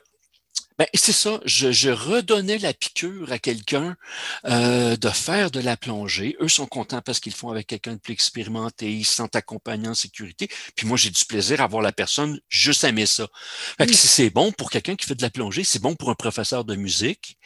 ben, 0.81 0.87
c'est 0.95 1.13
ça, 1.13 1.43
je, 1.45 1.91
redonnais 1.91 2.57
la 2.57 2.73
piqûre 2.73 3.31
à 3.33 3.39
quelqu'un 3.39 3.99
euh, 4.47 4.97
de 4.97 5.11
faire 5.11 5.51
de 5.51 5.61
la 5.61 5.77
plongée. 5.77 6.39
Eux 6.41 6.49
sont 6.49 6.65
contents 6.65 7.03
parce 7.03 7.21
qu'ils 7.21 7.35
font 7.35 7.51
avec 7.51 7.67
quelqu'un 7.67 7.97
de 7.97 7.99
plus 7.99 8.15
expérimenté, 8.15 8.91
ils 8.91 9.05
se 9.05 9.17
sentent 9.17 9.37
accompagnés 9.37 9.89
en 9.89 9.95
sécurité. 9.95 10.49
Puis 10.77 10.87
moi, 10.87 10.97
j'ai 10.97 11.11
du 11.11 11.23
plaisir 11.27 11.61
à 11.61 11.67
voir 11.67 11.83
la 11.83 11.93
personne 11.93 12.41
juste 12.49 12.83
aimer 12.85 13.05
ça. 13.05 13.29
Fait 13.77 13.89
que 13.89 13.93
c'est 13.93 14.31
bon 14.31 14.53
pour 14.53 14.71
quelqu'un 14.71 14.97
qui 14.97 15.05
fait 15.05 15.15
de 15.15 15.21
la 15.21 15.29
plongée, 15.29 15.65
c'est 15.65 15.83
bon 15.83 15.95
pour 15.97 16.09
un 16.09 16.15
professeur 16.15 16.65
de 16.65 16.75
musique 16.77 17.37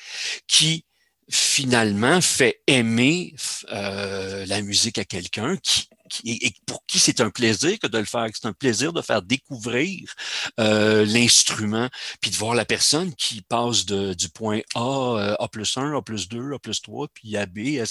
qui 0.47 0.85
finalement 1.29 2.20
fait 2.20 2.62
aimer 2.68 3.35
euh, 3.73 4.47
la 4.47 4.62
musique 4.62 4.99
à 4.99 5.05
quelqu'un 5.05 5.57
qui, 5.57 5.88
et 6.25 6.53
pour 6.67 6.85
qui 6.87 6.99
c'est 6.99 7.21
un 7.21 7.31
plaisir 7.31 7.79
que 7.79 7.87
de 7.87 7.99
le 7.99 8.05
faire, 8.05 8.27
c'est 8.33 8.47
un 8.47 8.53
plaisir 8.53 8.93
de 8.93 9.01
faire 9.01 9.23
découvrir 9.23 10.12
euh, 10.61 11.05
l'instrument, 11.07 11.88
puis 12.21 12.31
de 12.31 12.37
voir 12.37 12.55
la 12.55 12.64
personne 12.64 13.14
qui 13.14 13.43
passe 13.43 13.87
de, 13.87 14.12
du 14.12 14.29
point 14.29 14.61
A, 14.75 14.81
euh, 14.81 15.37
A 15.38 15.49
plus 15.49 15.77
1, 15.77 15.97
A 15.97 16.03
plus 16.03 16.29
2, 16.29 16.53
A 16.53 16.59
plus 16.59 16.83
3, 16.83 17.09
puis 17.14 17.37
à 17.37 17.47
B. 17.47 17.83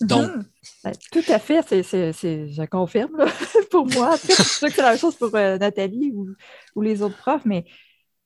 Donc, 0.00 0.30
mhm. 0.30 0.44
ben, 0.84 0.92
tout 1.10 1.24
à 1.28 1.38
fait, 1.38 1.82
c'est, 1.82 2.12
je 2.12 2.64
confirme 2.66 3.16
là, 3.16 3.26
pour 3.70 3.86
moi. 3.86 4.16
Je 4.16 4.32
suis 4.32 4.44
sûre 4.44 4.68
que 4.68 4.74
c'est 4.74 4.82
la 4.82 4.90
même 4.90 4.98
chose 4.98 5.16
pour 5.16 5.32
Nathalie 5.32 6.12
ou, 6.14 6.28
ou, 6.76 6.82
les 6.82 7.02
autres 7.02 7.16
profs, 7.16 7.44
mais 7.44 7.64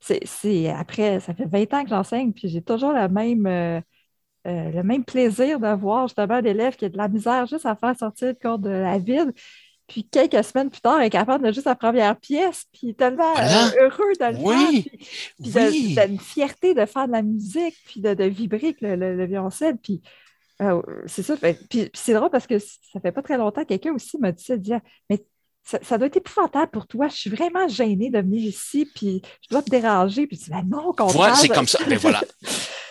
c'est, 0.01 0.69
après, 0.69 1.21
ça 1.21 1.35
fait 1.35 1.47
20 1.47 1.75
ans 1.75 1.85
que 1.85 1.91
j'enseigne, 1.91 2.33
puis 2.33 2.49
j'ai 2.49 2.63
toujours 2.63 2.93
la 2.93 3.09
même 3.09 3.47
euh, 3.47 3.81
le 4.47 4.83
même 4.83 5.05
plaisir 5.05 5.61
de 5.61 5.69
voir 5.75 6.09
justement 6.09 6.35
un 6.35 6.45
élève 6.45 6.77
qui 6.77 6.85
a 6.85 6.89
de 6.89 6.97
la 6.97 7.09
misère 7.09 7.47
juste 7.47 7.67
à 7.67 7.75
faire 7.75 7.97
sortir 7.99 8.29
le 8.29 8.35
corps 8.35 8.59
de 8.59 8.71
la 8.71 8.99
ville. 8.99 9.33
Puis 9.87 10.05
quelques 10.05 10.43
semaines 10.43 10.71
plus 10.71 10.81
tard, 10.81 11.01
il 11.01 11.07
est 11.07 11.11
capable 11.11 11.47
de 11.47 11.53
juste 11.53 11.67
la 11.67 11.77
première 11.77 12.17
pièce, 12.17 12.65
puis 12.73 12.95
tellement 12.95 13.37
euh, 13.39 13.71
heureux 13.81 14.13
de 14.19 14.37
le 14.37 14.45
oui. 14.45 14.91
faire, 15.53 15.71
puis, 15.71 15.97
une 16.09 16.19
fierté 16.19 16.75
de 16.75 16.85
faire 16.87 17.07
de 17.07 17.13
la 17.13 17.23
musique, 17.23 17.77
puis 17.87 18.01
de, 18.01 18.25
vibrer 18.25 18.75
avec 18.81 18.81
le, 18.81 19.27
violoncelle. 19.27 19.77
Puis 19.77 20.03
Euh, 20.63 20.81
c'est 21.07 21.23
ça. 21.23 21.37
puis, 21.37 21.91
c'est 21.93 22.15
drôle 22.15 22.31
parce 22.31 22.47
que 22.47 22.59
ça 22.59 23.01
fait 23.01 23.13
pas 23.13 23.23
très 23.23 23.37
longtemps, 23.37 23.65
quelqu'un 23.65 23.93
aussi 23.93 24.19
m'a 24.19 24.33
dit 24.33 24.43
ça, 24.43 24.57
dit, 24.57 24.73
mais 25.11 25.25
ça, 25.67 25.99
doit 25.99 26.07
être 26.07 26.17
épouvantable 26.17 26.71
pour 26.71 26.87
toi. 26.87 27.09
Je 27.09 27.17
suis 27.17 27.31
vraiment 27.31 27.67
gênée 27.67 28.09
de 28.09 28.19
venir 28.21 28.41
ici, 28.41 28.89
puis 28.95 29.21
je 29.43 29.49
dois 29.51 29.63
te 29.63 29.71
déranger. 29.71 30.29
Puis 30.29 30.39
tu 30.39 30.45
dis, 30.45 30.51
ben 30.51 30.65
non, 30.65 30.93
Voilà, 30.97 31.35
c'est 31.35 31.49
comme 31.49 31.67
ça. 31.67 31.81
Mais 31.89 31.97
ben 31.97 31.99
voilà. 31.99 32.21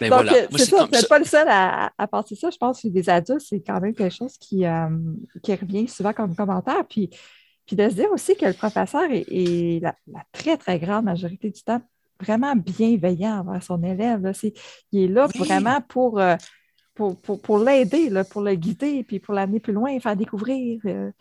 Mais 0.02 0.10
ben 0.10 0.18
Donc, 0.18 0.26
voilà. 0.26 0.48
c'est 0.58 0.66
ça, 0.66 0.86
vous 0.86 1.08
pas 1.08 1.20
le 1.20 1.26
seul 1.26 1.48
à, 1.48 1.92
à, 1.98 2.08
penser 2.08 2.36
ça. 2.36 2.50
Je 2.50 2.58
pense 2.58 2.82
que 2.82 2.90
des 2.90 3.10
adultes, 3.10 3.46
c'est 3.48 3.62
quand 3.62 3.80
même 3.80 3.94
quelque 3.94 4.14
chose 4.14 4.38
qui, 4.38 4.66
euh, 4.66 4.90
qui 5.42 5.56
revient 5.56 5.88
souvent 5.88 6.12
comme 6.12 6.36
commentaire. 6.36 6.86
Puis, 6.90 7.10
puis 7.66 7.78
de 7.78 7.88
se 7.88 7.96
dire 7.96 8.12
aussi 8.12 8.36
que 8.36 8.46
le 8.46 8.54
professeur 8.54 9.06
est, 9.10 9.80
la, 9.82 9.96
très, 10.34 10.58
très 10.58 10.78
grande 10.78 11.06
majorité 11.06 11.50
du 11.50 11.64
temps 11.64 11.82
vraiment 12.20 12.56
bienveillant 12.58 13.40
envers 13.40 13.64
son 13.64 13.82
élève. 13.84 14.32
il 14.92 15.04
est 15.04 15.08
là 15.08 15.28
vraiment 15.28 15.80
pour, 15.88 16.20
euh, 16.20 16.36
pour, 16.94 17.20
pour, 17.22 17.42
pour 17.42 17.58
l'aider, 17.60 18.12
pour 18.30 18.42
le 18.42 18.56
guider, 18.56 19.04
puis 19.04 19.20
pour 19.20 19.34
l'amener 19.34 19.62
plus 19.62 19.74
loin, 19.74 19.98
faire 20.02 20.18
découvrir. 20.18 20.82
Euh, 20.86 21.12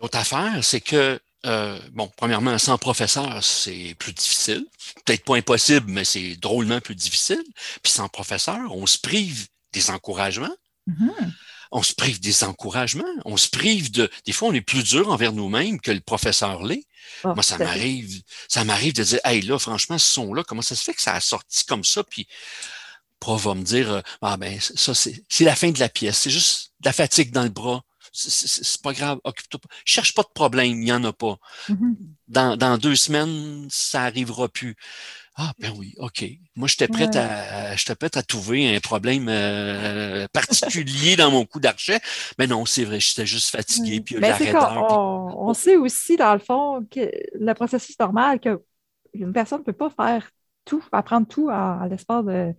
L'autre 0.00 0.18
affaire, 0.18 0.62
c'est 0.62 0.80
que, 0.80 1.20
euh, 1.46 1.78
bon, 1.92 2.10
premièrement, 2.16 2.58
sans 2.58 2.78
professeur, 2.78 3.42
c'est 3.42 3.94
plus 3.98 4.12
difficile. 4.12 4.66
Peut-être 5.04 5.24
pas 5.24 5.36
impossible, 5.36 5.90
mais 5.90 6.04
c'est 6.04 6.36
drôlement 6.36 6.80
plus 6.80 6.94
difficile. 6.94 7.44
Puis 7.82 7.92
sans 7.92 8.08
professeur, 8.08 8.60
on 8.70 8.86
se 8.86 8.98
prive 8.98 9.46
des 9.72 9.90
encouragements. 9.90 10.54
Mm-hmm. 10.88 11.32
On 11.72 11.82
se 11.82 11.94
prive 11.94 12.20
des 12.20 12.44
encouragements. 12.44 13.04
On 13.24 13.36
se 13.36 13.48
prive 13.48 13.90
de. 13.90 14.10
Des 14.26 14.32
fois, 14.32 14.48
on 14.48 14.54
est 14.54 14.60
plus 14.60 14.84
dur 14.84 15.08
envers 15.08 15.32
nous-mêmes 15.32 15.80
que 15.80 15.90
le 15.90 16.00
professeur 16.00 16.62
l'est. 16.62 16.86
Oh, 17.24 17.34
Moi, 17.34 17.42
ça 17.42 17.58
m'arrive, 17.58 18.22
ça 18.48 18.64
m'arrive 18.64 18.94
de 18.94 19.02
dire, 19.02 19.20
hey, 19.24 19.42
là, 19.42 19.58
franchement, 19.58 19.98
ce 19.98 20.12
son-là, 20.12 20.44
comment 20.44 20.62
ça 20.62 20.76
se 20.76 20.82
fait 20.82 20.94
que 20.94 21.02
ça 21.02 21.14
a 21.14 21.20
sorti 21.20 21.64
comme 21.64 21.84
ça? 21.84 22.04
Puis, 22.04 22.26
le 22.28 23.16
prof 23.18 23.42
va 23.42 23.54
me 23.54 23.62
dire, 23.62 23.90
euh, 23.90 24.00
ah 24.22 24.36
ben, 24.36 24.58
ça, 24.60 24.94
c'est 24.94 25.44
la 25.44 25.56
fin 25.56 25.70
de 25.70 25.80
la 25.80 25.88
pièce. 25.88 26.18
C'est 26.18 26.30
juste 26.30 26.72
de 26.80 26.88
la 26.88 26.92
fatigue 26.92 27.32
dans 27.32 27.42
le 27.42 27.48
bras 27.48 27.82
c'est 28.14 28.80
pas 28.80 28.92
grave, 28.92 29.18
occupe-toi 29.24 29.60
pas. 29.60 29.68
Cherche 29.84 30.14
pas 30.14 30.22
de 30.22 30.32
problème, 30.32 30.70
il 30.70 30.84
n'y 30.84 30.92
en 30.92 31.02
a 31.04 31.12
pas. 31.12 31.36
Mm-hmm. 31.68 31.94
dans, 32.28 32.56
dans, 32.56 32.78
deux 32.78 32.94
semaines, 32.94 33.66
ça 33.68 34.02
arrivera 34.02 34.48
plus. 34.48 34.76
Ah, 35.36 35.52
ben 35.58 35.72
oui, 35.76 35.94
OK. 35.98 36.24
Moi, 36.54 36.68
j'étais 36.68 36.86
prête 36.86 37.16
à 37.16 37.74
j'étais 37.74 37.96
prête 37.96 38.16
à 38.16 38.22
trouver 38.22 38.76
un 38.76 38.78
problème 38.78 39.26
euh, 39.28 40.28
particulier 40.32 41.16
dans 41.16 41.32
mon 41.32 41.44
coup 41.44 41.58
d'archet. 41.58 41.98
Mais 42.38 42.46
non, 42.46 42.64
c'est 42.66 42.84
vrai, 42.84 43.00
j'étais 43.00 43.26
juste 43.26 43.50
fatigué. 43.50 44.00
Puis 44.00 44.16
Mais 44.20 44.32
on, 44.54 45.48
on, 45.48 45.54
sait 45.54 45.74
aussi, 45.74 46.16
dans 46.16 46.34
le 46.34 46.38
fond, 46.38 46.86
que 46.88 47.10
le 47.34 47.52
processus 47.54 47.98
normal, 47.98 48.38
qu'une 48.38 49.32
personne 49.32 49.58
ne 49.58 49.64
peut 49.64 49.72
pas 49.72 49.90
faire 49.90 50.30
tout, 50.64 50.84
apprendre 50.92 51.26
tout 51.26 51.50
en 51.50 51.84
l'espace 51.86 52.24
de 52.24 52.54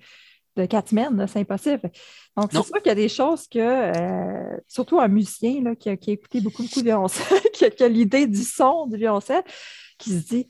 de 0.56 0.65
quatre 0.65 0.89
semaines, 0.89 1.26
c'est 1.28 1.39
impossible. 1.39 1.91
Donc, 2.38 2.52
c'est 2.52 2.63
sûr 2.63 2.76
qu'il 2.82 2.88
y 2.88 2.89
a 2.89 2.96
des 2.96 3.10
choses 3.10 3.48
que, 3.48 3.60
euh, 3.60 4.58
surtout 4.68 5.00
un 5.00 5.08
musicien 5.08 5.62
là, 5.63 5.76
qui, 5.76 5.89
a, 5.89 5.94
écouté 5.94 6.41
beaucoup, 6.41 6.63
beaucoup 6.63 6.80
de 6.80 6.86
violoncelle, 6.86 7.41
qui 7.54 7.65
a, 7.65 7.88
l'idée 7.88 8.28
du 8.28 8.44
son 8.44 8.88
du 8.88 8.98
violoncelle, 8.98 9.44
qui 9.98 10.12
se 10.12 10.28
dit 10.28 10.50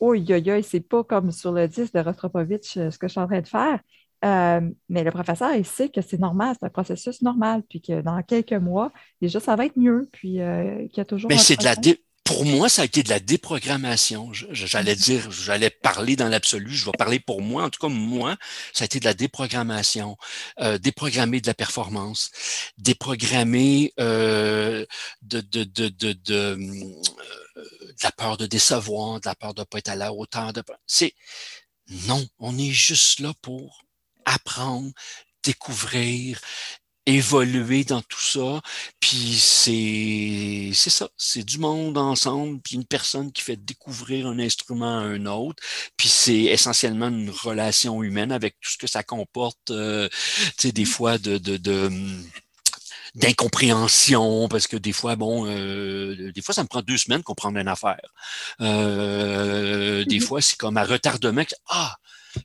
Oh, 0.00 0.14
yo, 0.14 0.36
yo, 0.36 0.60
c'est 0.62 0.80
pas 0.80 1.04
comme 1.04 1.30
sur 1.30 1.52
le 1.52 1.68
disque 1.68 1.94
de 1.94 2.00
Rostropovitch 2.00 2.76
euh, 2.76 2.90
ce 2.90 2.98
que 2.98 3.06
je 3.06 3.12
suis 3.12 3.20
en 3.20 3.26
train 3.26 3.40
de 3.40 3.46
faire. 3.46 3.80
Euh, 4.24 4.60
mais 4.88 5.04
le 5.04 5.10
professeur, 5.10 5.54
il 5.54 5.66
sait 5.66 5.88
que 5.88 6.00
c'est 6.00 6.18
normal, 6.18 6.56
c'est 6.58 6.66
un 6.66 6.70
processus 6.70 7.22
normal, 7.22 7.62
puis 7.68 7.80
que 7.80 8.00
dans 8.00 8.22
quelques 8.22 8.52
mois, 8.52 8.90
déjà, 9.20 9.38
ça 9.38 9.54
va 9.54 9.66
être 9.66 9.76
mieux, 9.76 10.08
puis 10.12 10.38
qu'il 10.38 10.96
y 10.96 11.00
a 11.00 11.04
toujours. 11.04 11.28
Mais 11.28 11.38
c'est 11.38 11.58
de 11.58 11.64
la 11.64 11.76
pour 12.24 12.46
moi, 12.46 12.70
ça 12.70 12.82
a 12.82 12.84
été 12.86 13.02
de 13.02 13.10
la 13.10 13.20
déprogrammation. 13.20 14.32
J'allais 14.32 14.96
dire, 14.96 15.30
j'allais 15.30 15.68
parler 15.68 16.16
dans 16.16 16.28
l'absolu, 16.28 16.74
je 16.74 16.86
vais 16.86 16.92
parler 16.98 17.20
pour 17.20 17.42
moi. 17.42 17.64
En 17.64 17.70
tout 17.70 17.80
cas, 17.80 17.92
moi, 17.92 18.36
ça 18.72 18.84
a 18.84 18.86
été 18.86 18.98
de 18.98 19.04
la 19.04 19.12
déprogrammation, 19.12 20.16
euh, 20.60 20.78
déprogrammer 20.78 21.42
de 21.42 21.46
la 21.46 21.54
performance, 21.54 22.30
déprogrammer 22.78 23.92
euh, 24.00 24.86
de, 25.20 25.42
de, 25.42 25.64
de, 25.64 25.88
de, 25.88 26.12
de, 26.14 26.34
euh, 26.34 26.56
de 27.56 28.02
la 28.02 28.12
peur 28.12 28.38
de 28.38 28.46
décevoir, 28.46 29.20
de 29.20 29.28
la 29.28 29.34
peur 29.34 29.52
de 29.52 29.60
ne 29.60 29.64
pas 29.64 29.78
être 29.78 29.90
à 29.90 29.96
la 29.96 30.12
hauteur. 30.14 30.54
De... 30.54 30.62
C'est 30.86 31.14
non, 32.08 32.26
on 32.38 32.56
est 32.58 32.70
juste 32.70 33.20
là 33.20 33.34
pour 33.42 33.84
apprendre, 34.24 34.90
découvrir, 35.42 36.40
évoluer 37.06 37.84
dans 37.84 38.02
tout 38.02 38.20
ça. 38.20 38.60
Puis 39.00 39.34
c'est 39.38 40.70
c'est 40.74 40.90
ça, 40.90 41.08
c'est 41.16 41.44
du 41.44 41.58
monde 41.58 41.98
ensemble, 41.98 42.60
puis 42.60 42.76
une 42.76 42.84
personne 42.84 43.32
qui 43.32 43.42
fait 43.42 43.56
découvrir 43.56 44.26
un 44.26 44.38
instrument 44.38 44.98
à 44.98 45.02
un 45.02 45.26
autre. 45.26 45.62
Puis 45.96 46.08
c'est 46.08 46.44
essentiellement 46.44 47.08
une 47.08 47.30
relation 47.30 48.02
humaine 48.02 48.32
avec 48.32 48.56
tout 48.60 48.70
ce 48.70 48.78
que 48.78 48.86
ça 48.86 49.02
comporte, 49.02 49.70
euh, 49.70 50.08
tu 50.58 50.68
sais, 50.68 50.72
des 50.72 50.82
mmh. 50.82 50.86
fois 50.86 51.18
de, 51.18 51.38
de, 51.38 51.56
de 51.56 51.86
hum, 51.86 52.24
d'incompréhension 53.14 54.48
parce 54.48 54.66
que 54.66 54.76
des 54.76 54.92
fois 54.92 55.14
bon 55.14 55.46
euh, 55.46 56.32
des 56.32 56.42
fois 56.42 56.52
ça 56.54 56.62
me 56.64 56.68
prend 56.68 56.82
deux 56.82 56.96
semaines 56.98 57.22
comprendre 57.22 57.58
une 57.58 57.68
affaire 57.68 58.00
euh, 58.60 60.04
des 60.04 60.18
mmh 60.18 60.20
fois 60.20 60.42
c'est 60.42 60.56
comme 60.56 60.76
un 60.78 60.84
retardement 60.84 61.44
ah 61.68 61.94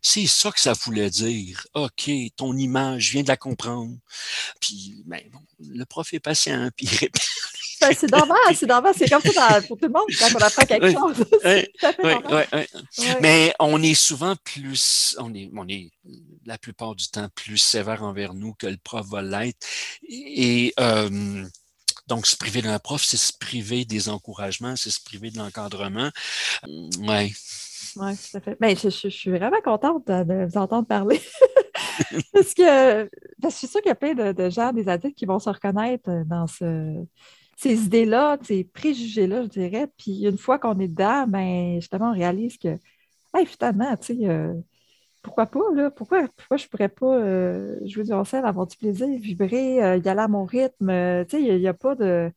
c'est 0.01 0.27
ça 0.27 0.51
que 0.51 0.59
ça 0.59 0.73
voulait 0.73 1.09
dire. 1.09 1.65
OK, 1.73 2.09
ton 2.35 2.55
image, 2.57 3.03
je 3.03 3.11
viens 3.13 3.23
de 3.23 3.27
la 3.27 3.37
comprendre. 3.37 3.95
Puis, 4.59 5.03
ben, 5.05 5.21
bon, 5.31 5.39
le 5.59 5.85
prof 5.85 6.13
est 6.13 6.19
patient, 6.19 6.69
puis 6.75 6.87
il 6.91 6.97
répète. 6.97 7.27
Ben, 7.81 7.95
c'est 7.97 8.11
normal, 8.11 8.37
c'est 8.55 8.65
normal. 8.65 8.93
C'est 8.97 9.09
comme 9.09 9.21
ça 9.21 9.61
pour 9.61 9.77
tout 9.77 9.85
le 9.85 9.93
monde 9.93 10.07
quand 10.19 10.27
on 10.35 10.43
apprend 10.43 10.65
quelque 10.65 10.91
chose. 10.91 11.25
Oui, 11.45 11.65
oui, 12.03 12.13
oui. 12.51 12.65
Mais 13.21 13.53
on 13.59 13.81
est 13.81 13.93
souvent 13.93 14.35
plus, 14.43 15.15
on 15.17 15.33
est, 15.33 15.49
on 15.55 15.67
est 15.67 15.89
la 16.45 16.57
plupart 16.57 16.95
du 16.95 17.07
temps 17.07 17.29
plus 17.35 17.57
sévère 17.57 18.03
envers 18.03 18.33
nous 18.33 18.53
que 18.53 18.67
le 18.67 18.77
prof 18.77 19.07
va 19.07 19.21
l'être. 19.21 19.65
Et 20.09 20.73
euh, 20.79 21.45
donc, 22.07 22.25
se 22.25 22.35
priver 22.35 22.61
d'un 22.61 22.79
prof, 22.79 23.03
c'est 23.03 23.17
se 23.17 23.31
priver 23.31 23.85
des 23.85 24.09
encouragements, 24.09 24.75
c'est 24.75 24.91
se 24.91 24.99
priver 24.99 25.29
de 25.29 25.37
l'encadrement. 25.37 26.09
Oui, 26.65 27.33
oui, 27.99 28.13
tout 28.15 28.37
à 28.37 28.39
fait. 28.39 28.57
Ben, 28.59 28.75
je, 28.75 28.89
suis 28.89 29.29
vraiment 29.29 29.61
contente 29.63 30.07
de, 30.07 30.45
vous 30.45 30.57
entendre 30.57 30.87
parler. 30.87 31.19
parce, 32.33 32.53
que, 32.53 33.09
je 33.43 33.49
suis 33.49 33.67
sûre 33.67 33.81
qu'il 33.81 33.89
y 33.89 33.91
a 33.91 33.95
plein 33.95 34.13
de, 34.13 34.49
gens, 34.49 34.71
des 34.71 34.87
adultes, 34.87 35.15
qui 35.15 35.25
vont 35.25 35.39
se 35.39 35.49
reconnaître 35.49 36.09
dans 36.25 36.47
ces 36.47 37.85
idées-là, 37.85 38.37
ces 38.41 38.63
préjugés-là, 38.63 39.43
je 39.43 39.47
dirais. 39.47 39.87
Puis 39.97 40.25
une 40.25 40.37
fois 40.37 40.59
qu'on 40.59 40.79
est 40.79 40.87
dedans, 40.87 41.25
ben, 41.27 41.75
justement, 41.75 42.11
on 42.11 42.13
réalise 42.13 42.57
que, 42.57 42.77
finalement, 43.45 43.95
tu 43.97 44.27
euh, 44.27 44.53
pourquoi 45.21 45.45
pas, 45.47 45.59
là? 45.75 45.91
Pourquoi, 45.91 46.27
pourquoi 46.35 46.57
je 46.57 46.65
ne 46.65 46.69
pourrais 46.69 46.89
pas 46.89 47.17
euh, 47.17 47.75
jouer 47.85 48.03
du 48.03 48.09
violoncelle, 48.09 48.45
avoir 48.45 48.67
du 48.67 48.77
plaisir, 48.77 49.07
vibrer, 49.19 49.83
euh, 49.83 49.97
y 49.97 50.09
aller 50.09 50.21
à 50.21 50.27
mon 50.27 50.45
rythme? 50.45 50.87
tu 51.25 51.37
sais, 51.37 51.43
il 51.43 51.59
n'y 51.59 51.67
a, 51.67 51.73
pas 51.73 51.95
de 51.95 52.31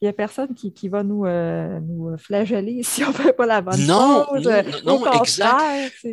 il 0.00 0.04
n'y 0.04 0.08
a 0.08 0.12
personne 0.12 0.54
qui, 0.54 0.72
qui 0.72 0.88
va 0.88 1.02
nous, 1.02 1.24
euh, 1.24 1.80
nous 1.80 2.16
flageller 2.18 2.82
si 2.84 3.04
on 3.04 3.08
ne 3.08 3.12
fait 3.12 3.32
pas 3.32 3.46
la 3.46 3.60
bonne 3.60 3.86
non, 3.86 4.26
chose. 4.28 4.46
Non, 4.84 5.00
non, 5.00 5.12
exact, 5.20 6.06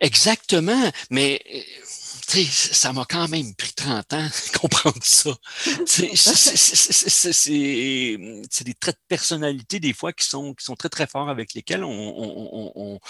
exactement. 0.00 0.90
Mais 1.10 1.40
ça 2.30 2.92
m'a 2.92 3.04
quand 3.04 3.28
même 3.28 3.54
pris 3.54 3.72
30 3.72 4.12
ans 4.12 4.26
de 4.26 4.58
comprendre 4.58 5.02
ça. 5.02 5.30
C'est 5.86 6.10
des 8.64 8.74
traits 8.74 8.96
de 8.96 9.00
personnalité, 9.08 9.80
des 9.80 9.92
fois, 9.92 10.12
qui 10.12 10.26
sont, 10.26 10.54
qui 10.54 10.64
sont 10.64 10.76
très, 10.76 10.88
très 10.88 11.06
forts 11.06 11.28
avec 11.28 11.54
lesquels 11.54 11.84
on, 11.84 11.90
on, 11.90 12.72
on, 12.74 13.00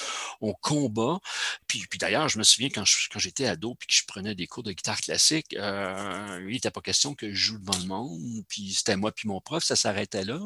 on 0.40 0.52
combat. 0.54 1.20
Puis, 1.66 1.87
puis 1.88 1.98
d'ailleurs, 1.98 2.28
je 2.28 2.38
me 2.38 2.44
souviens 2.44 2.70
quand 2.70 2.85
j'étais 3.16 3.44
quand 3.44 3.50
ado 3.50 3.74
puis 3.74 3.88
que 3.88 3.94
je 3.94 4.04
prenais 4.06 4.35
des 4.35 4.46
cours 4.46 4.62
de 4.62 4.72
guitare 4.72 5.00
classique, 5.00 5.54
euh, 5.59 6.44
il 6.46 6.54
n'était 6.54 6.70
pas 6.70 6.80
question 6.80 7.14
que 7.14 7.30
je 7.30 7.35
joue 7.35 7.59
devant 7.59 7.78
le 7.78 7.87
monde. 7.87 8.44
Puis 8.48 8.74
c'était 8.74 8.96
moi 8.96 9.12
puis 9.12 9.28
mon 9.28 9.40
prof, 9.40 9.62
ça 9.62 9.76
s'arrêtait 9.76 10.24
là. 10.24 10.40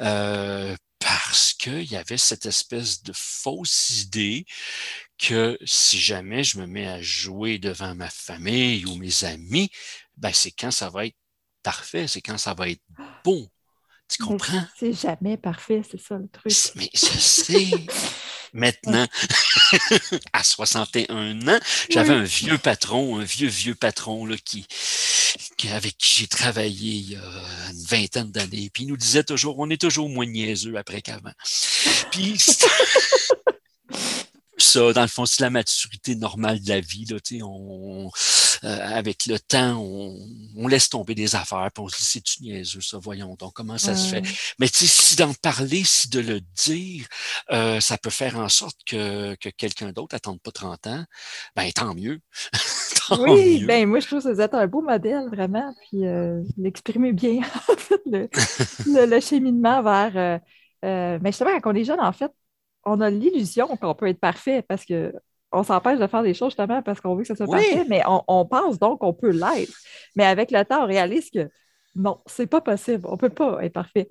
Euh, 0.00 0.76
parce 1.10 1.54
qu'il 1.54 1.90
y 1.90 1.96
avait 1.96 2.16
cette 2.16 2.46
espèce 2.46 3.02
de 3.02 3.12
fausse 3.12 4.02
idée 4.02 4.46
que 5.18 5.58
si 5.64 5.98
jamais 5.98 6.44
je 6.44 6.60
me 6.60 6.68
mets 6.68 6.86
à 6.86 7.02
jouer 7.02 7.58
devant 7.58 7.96
ma 7.96 8.08
famille 8.08 8.86
ou 8.86 8.94
mes 8.94 9.24
amis, 9.24 9.72
ben 10.16 10.32
c'est 10.32 10.52
quand 10.52 10.70
ça 10.70 10.88
va 10.88 11.06
être 11.06 11.16
parfait, 11.64 12.06
c'est 12.06 12.20
quand 12.20 12.38
ça 12.38 12.54
va 12.54 12.68
être 12.68 12.82
bon. 13.24 13.50
Tu 14.10 14.22
comprends? 14.22 14.64
C'est 14.78 14.92
jamais 14.92 15.36
parfait, 15.36 15.82
c'est 15.88 16.00
ça 16.00 16.16
le 16.16 16.28
truc. 16.28 16.52
Mais 16.76 16.90
je 16.92 17.18
sais. 17.18 17.70
Maintenant, 18.52 19.06
à 20.32 20.42
61 20.42 21.46
ans, 21.46 21.60
j'avais 21.88 22.14
un 22.14 22.24
vieux 22.24 22.58
patron, 22.58 23.20
un 23.20 23.22
vieux, 23.22 23.48
vieux 23.48 23.76
patron 23.76 24.26
là, 24.26 24.34
qui, 24.44 24.66
avec 25.72 25.96
qui 25.96 26.20
j'ai 26.20 26.26
travaillé 26.26 26.90
il 26.90 27.12
y 27.12 27.16
a 27.16 27.70
une 27.70 27.84
vingtaine 27.84 28.32
d'années. 28.32 28.68
Puis 28.74 28.82
il 28.82 28.86
nous 28.88 28.96
disait 28.96 29.22
toujours, 29.22 29.60
on 29.60 29.70
est 29.70 29.80
toujours 29.80 30.08
moins 30.08 30.26
niaiseux 30.26 30.76
après 30.76 31.00
qu'avant. 31.00 31.32
Puis 32.10 32.36
ça, 34.62 34.92
dans 34.92 35.02
le 35.02 35.08
fond, 35.08 35.26
c'est 35.26 35.42
la 35.42 35.50
maturité 35.50 36.14
normale 36.14 36.60
de 36.60 36.68
la 36.68 36.80
vie. 36.80 37.06
Là, 37.06 37.16
on, 37.42 38.10
euh, 38.64 38.78
avec 38.96 39.26
le 39.26 39.38
temps, 39.38 39.78
on, 39.78 40.68
laisse 40.68 40.88
tomber 40.88 41.14
des 41.14 41.34
affaires, 41.34 41.68
puis 41.74 41.82
on 41.82 41.88
se 41.88 41.96
dit, 41.96 42.04
c'est-tu 42.04 42.42
niaiseux, 42.42 42.80
ça, 42.80 42.98
voyons 42.98 43.34
donc, 43.38 43.54
comment 43.54 43.78
ça 43.78 43.96
se 43.96 44.08
fait? 44.08 44.22
Mais 44.58 44.68
si 44.72 45.16
d'en 45.16 45.34
parler, 45.34 45.82
si 45.84 46.08
de 46.08 46.20
le 46.20 46.40
dire, 46.40 47.06
euh, 47.50 47.80
ça 47.80 47.98
peut 47.98 48.10
faire 48.10 48.36
en 48.36 48.48
sorte 48.48 48.76
que, 48.86 49.34
que 49.36 49.48
quelqu'un 49.48 49.92
d'autre 49.92 50.14
n'attende 50.14 50.40
pas 50.40 50.52
30 50.52 50.86
ans, 50.86 51.04
ben 51.56 51.70
tant 51.72 51.94
mieux. 51.94 52.20
oui, 53.18 53.64
ben 53.64 53.88
moi 53.88 54.00
je 54.00 54.06
trouve 54.06 54.22
que 54.22 54.28
vous 54.28 54.40
êtes 54.40 54.54
un 54.54 54.66
beau 54.66 54.82
modèle 54.82 55.28
vraiment, 55.28 55.74
puis 55.82 56.06
euh, 56.06 56.42
l'exprimez 56.56 57.12
bien 57.12 57.40
en 57.68 57.76
fait 57.76 58.00
le, 58.06 59.20
cheminement 59.20 59.82
vers. 59.82 60.16
Euh, 60.16 60.38
euh, 60.84 61.18
mais 61.22 61.30
justement, 61.30 61.50
quand 61.60 61.72
on 61.72 61.76
est 61.76 61.84
jeune, 61.84 62.00
en 62.00 62.12
fait, 62.12 62.32
on 62.84 63.00
a 63.00 63.10
l'illusion 63.10 63.66
qu'on 63.76 63.94
peut 63.94 64.08
être 64.08 64.20
parfait 64.20 64.62
parce 64.62 64.84
que 64.84 65.12
on 65.52 65.64
s'empêche 65.64 65.98
de 65.98 66.06
faire 66.06 66.22
des 66.22 66.34
choses 66.34 66.50
justement 66.50 66.82
parce 66.82 67.00
qu'on 67.00 67.14
veut 67.14 67.22
que 67.22 67.28
ça 67.28 67.34
soit 67.34 67.46
parfait, 67.46 67.84
mais 67.88 68.02
on, 68.06 68.46
pense 68.46 68.78
donc 68.78 69.00
qu'on 69.00 69.12
peut 69.12 69.30
l'être. 69.30 69.76
Mais 70.14 70.24
avec 70.24 70.50
le 70.50 70.64
temps, 70.64 70.84
on 70.84 70.86
réalise 70.86 71.28
que 71.30 71.50
non, 71.96 72.20
c'est 72.26 72.46
pas 72.46 72.60
possible. 72.60 73.04
On 73.08 73.16
peut 73.16 73.30
pas 73.30 73.58
être 73.64 73.72
parfait. 73.72 74.08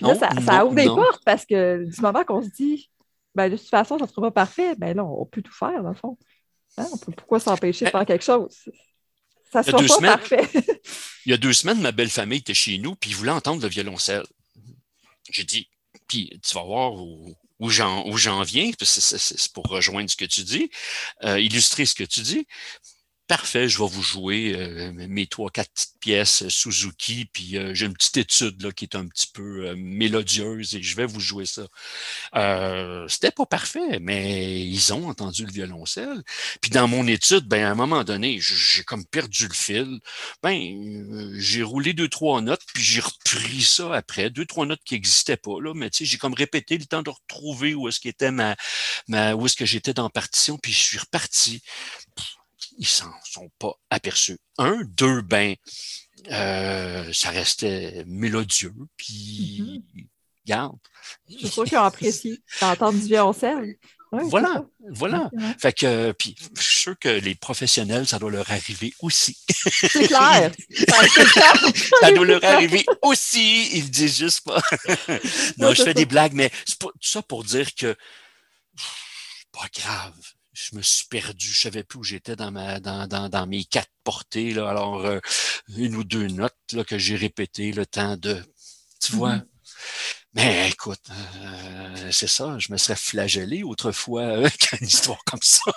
là, 0.00 0.16
ça, 0.16 0.64
ouvre 0.64 0.74
des 0.74 0.86
portes 0.86 1.22
parce 1.24 1.46
que 1.46 1.84
du 1.84 2.00
moment 2.00 2.24
qu'on 2.24 2.42
se 2.42 2.48
dit, 2.48 2.90
ben, 3.36 3.48
de 3.48 3.56
toute 3.56 3.68
façon, 3.68 3.98
ça 3.98 4.06
ne 4.06 4.10
sera 4.10 4.22
pas 4.22 4.30
parfait, 4.32 4.74
ben 4.76 4.96
là, 4.96 5.04
on 5.04 5.24
peut 5.26 5.42
tout 5.42 5.54
faire, 5.54 5.82
dans 5.82 5.90
le 5.90 5.94
fond. 5.94 6.18
Hein? 6.76 6.86
pourquoi 7.16 7.40
s'empêcher 7.40 7.84
de 7.84 7.90
faire 7.90 8.06
quelque 8.06 8.24
chose? 8.24 8.68
Ça 9.52 9.60
ne 9.60 9.64
sera 9.64 10.00
pas 10.00 10.18
parfait. 10.18 10.48
il 11.26 11.30
y 11.30 11.32
a 11.32 11.36
deux 11.36 11.52
semaines, 11.52 11.80
ma 11.80 11.92
belle 11.92 12.10
famille 12.10 12.38
était 12.38 12.54
chez 12.54 12.78
nous, 12.78 12.94
puis 12.94 13.10
ils 13.10 13.16
voulaient 13.16 13.30
entendre 13.30 13.62
le 13.62 13.68
violoncelle. 13.68 14.24
J'ai 15.30 15.44
dit, 15.44 15.68
puis 16.08 16.40
tu 16.42 16.54
vas 16.54 16.64
voir 16.64 16.92
où, 17.60 17.66
où 17.66 18.16
j'en 18.16 18.42
viens, 18.42 18.70
c'est 18.80 19.52
pour 19.52 19.64
rejoindre 19.66 20.10
ce 20.10 20.16
que 20.16 20.24
tu 20.24 20.42
dis, 20.42 20.70
euh, 21.24 21.38
illustrer 21.38 21.86
ce 21.86 21.94
que 21.94 22.04
tu 22.04 22.20
dis 22.20 22.46
parfait, 23.30 23.68
je 23.68 23.78
vais 23.78 23.86
vous 23.86 24.02
jouer 24.02 24.56
euh, 24.56 24.90
mes 24.92 25.28
trois, 25.28 25.50
quatre 25.50 25.70
petites 25.70 26.00
pièces 26.00 26.42
euh, 26.42 26.48
Suzuki, 26.48 27.26
puis 27.32 27.56
euh, 27.56 27.74
j'ai 27.74 27.86
une 27.86 27.92
petite 27.92 28.16
étude 28.16 28.60
là, 28.60 28.72
qui 28.72 28.86
est 28.86 28.96
un 28.96 29.06
petit 29.06 29.28
peu 29.32 29.72
mélodieuse 29.76 30.74
et 30.74 30.82
je 30.82 30.96
vais 30.96 31.06
vous 31.06 31.20
jouer 31.20 31.46
ça. 31.46 31.62
C'était 33.08 33.30
pas 33.30 33.46
parfait, 33.46 34.00
mais 34.00 34.60
ils 34.66 34.92
ont 34.92 35.08
entendu 35.08 35.46
le 35.46 35.52
violoncelle. 35.52 36.24
Puis 36.60 36.72
dans 36.72 36.88
mon 36.88 37.06
étude, 37.06 37.46
ben, 37.46 37.64
à 37.64 37.70
un 37.70 37.76
moment 37.76 38.02
donné, 38.02 38.40
j'ai 38.40 38.82
comme 38.82 39.06
perdu 39.06 39.46
le 39.46 39.54
fil. 39.54 40.00
Ben, 40.42 41.32
j'ai 41.38 41.62
roulé 41.62 41.92
deux, 41.92 42.08
trois 42.08 42.40
notes, 42.40 42.62
puis 42.74 42.82
j'ai 42.82 43.00
repris 43.00 43.62
ça 43.62 43.94
après, 43.94 44.30
deux, 44.30 44.44
trois 44.44 44.66
notes 44.66 44.82
qui 44.84 44.94
n'existaient 44.94 45.36
pas, 45.36 45.60
là, 45.60 45.72
mais 45.72 45.88
tu 45.90 45.98
sais, 45.98 46.04
j'ai 46.04 46.18
comme 46.18 46.34
répété 46.34 46.78
le 46.78 46.86
temps 46.86 47.02
de 47.02 47.10
retrouver 47.10 47.74
où 47.74 47.86
est-ce 47.88 48.00
qu'était 48.00 48.32
ma, 48.32 48.56
ma, 49.06 49.34
où 49.34 49.46
est-ce 49.46 49.56
que 49.56 49.66
j'étais 49.66 49.94
dans 49.94 50.10
partition, 50.10 50.58
puis 50.58 50.72
je 50.72 50.78
suis 50.80 50.98
reparti 50.98 51.62
ils 52.80 52.88
s'en 52.88 53.12
sont 53.24 53.50
pas 53.58 53.74
aperçus. 53.90 54.38
Un, 54.58 54.82
deux, 54.84 55.20
ben, 55.20 55.54
euh, 56.30 57.12
ça 57.12 57.30
restait 57.30 58.04
mélodieux, 58.06 58.74
puis 58.96 59.82
mm 59.96 60.02
garde. 60.46 60.78
Je 61.28 61.46
sûr 61.46 61.64
qu'ils 61.64 61.76
ont 61.76 61.84
apprécié 61.84 62.42
d'entendre 62.60 62.98
du 62.98 63.06
violoncelle? 63.06 63.76
voilà, 64.10 64.64
voilà. 64.88 65.30
Fait 65.60 65.72
que, 65.72 66.10
puis, 66.12 66.34
je 66.56 66.62
suis 66.62 66.80
sûr 66.80 66.98
que 66.98 67.10
les 67.10 67.36
professionnels, 67.36 68.08
ça 68.08 68.18
doit 68.18 68.30
leur 68.30 68.50
arriver 68.50 68.92
aussi. 69.00 69.36
C'est 69.48 70.08
clair. 70.08 70.50
ça 72.00 72.10
doit 72.10 72.24
leur 72.24 72.42
arriver 72.42 72.84
aussi. 73.02 73.68
Ils 73.76 73.90
disent 73.90 74.18
juste 74.18 74.40
pas. 74.44 74.60
non, 75.58 75.74
je 75.74 75.84
fais 75.84 75.94
des 75.94 76.06
blagues, 76.06 76.32
mais 76.32 76.50
c'est 76.64 76.78
tout 76.78 76.90
ça 77.02 77.22
pour 77.22 77.44
dire 77.44 77.72
que 77.74 77.94
pas 79.52 79.68
grave 79.72 80.14
je 80.60 80.76
me 80.76 80.82
suis 80.82 81.06
perdu, 81.06 81.46
je 81.46 81.60
savais 81.60 81.84
plus 81.84 81.98
où 81.98 82.04
j'étais 82.04 82.36
dans 82.36 82.50
ma 82.50 82.80
dans, 82.80 83.06
dans, 83.06 83.28
dans, 83.28 83.46
mes 83.46 83.64
quatre 83.64 83.90
portées. 84.04 84.52
Là. 84.52 84.68
Alors, 84.68 85.04
euh, 85.04 85.20
une 85.76 85.96
ou 85.96 86.04
deux 86.04 86.26
notes 86.28 86.54
là, 86.72 86.84
que 86.84 86.98
j'ai 86.98 87.16
répétées 87.16 87.72
le 87.72 87.86
temps 87.86 88.16
de. 88.16 88.42
Tu 89.00 89.12
vois? 89.12 89.36
Mm-hmm. 89.36 89.46
Mais 90.34 90.68
écoute, 90.68 91.00
euh, 91.10 92.08
c'est 92.12 92.28
ça, 92.28 92.56
je 92.58 92.72
me 92.72 92.76
serais 92.76 92.94
flagellé 92.94 93.64
autrefois 93.64 94.22
avec 94.36 94.72
une 94.80 94.86
histoire 94.86 95.22
comme 95.24 95.42
ça. 95.42 95.72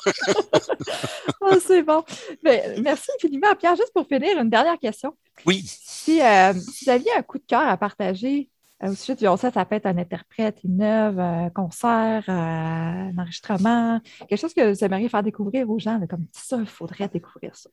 oh, 1.42 1.58
c'est 1.68 1.82
bon. 1.82 2.04
Mais, 2.44 2.76
merci 2.80 3.10
infiniment. 3.18 3.56
Pierre, 3.56 3.76
juste 3.76 3.92
pour 3.94 4.08
finir, 4.08 4.38
une 4.38 4.50
dernière 4.50 4.78
question. 4.78 5.18
Oui. 5.46 5.66
Si, 5.66 6.22
euh, 6.22 6.54
si 6.54 6.86
vous 6.86 6.92
aviez 6.92 7.12
un 7.18 7.24
coup 7.24 7.40
de 7.40 7.46
cœur 7.48 7.68
à 7.68 7.78
partager 7.78 8.50
euh, 8.84 8.92
au 8.92 8.96
sujet 8.96 9.16
du 9.16 9.26
ça 9.38 9.66
peut 9.66 9.76
être 9.76 9.86
un 9.86 9.98
interprète, 9.98 10.60
une 10.64 10.82
œuvre, 10.82 11.20
un 11.20 11.50
concert, 11.50 12.24
euh, 12.28 12.32
un 12.32 13.18
enregistrement, 13.18 14.02
quelque 14.28 14.40
chose 14.40 14.54
que 14.54 14.74
vous 14.74 14.84
aimeriez 14.84 15.10
faire 15.10 15.24
découvrir 15.24 15.70
aux 15.70 15.80
gens, 15.80 16.00
comme 16.10 16.28
ça, 16.34 16.58
il 16.60 16.66
faudrait 16.66 17.08
découvrir 17.08 17.56
ça. 17.56 17.70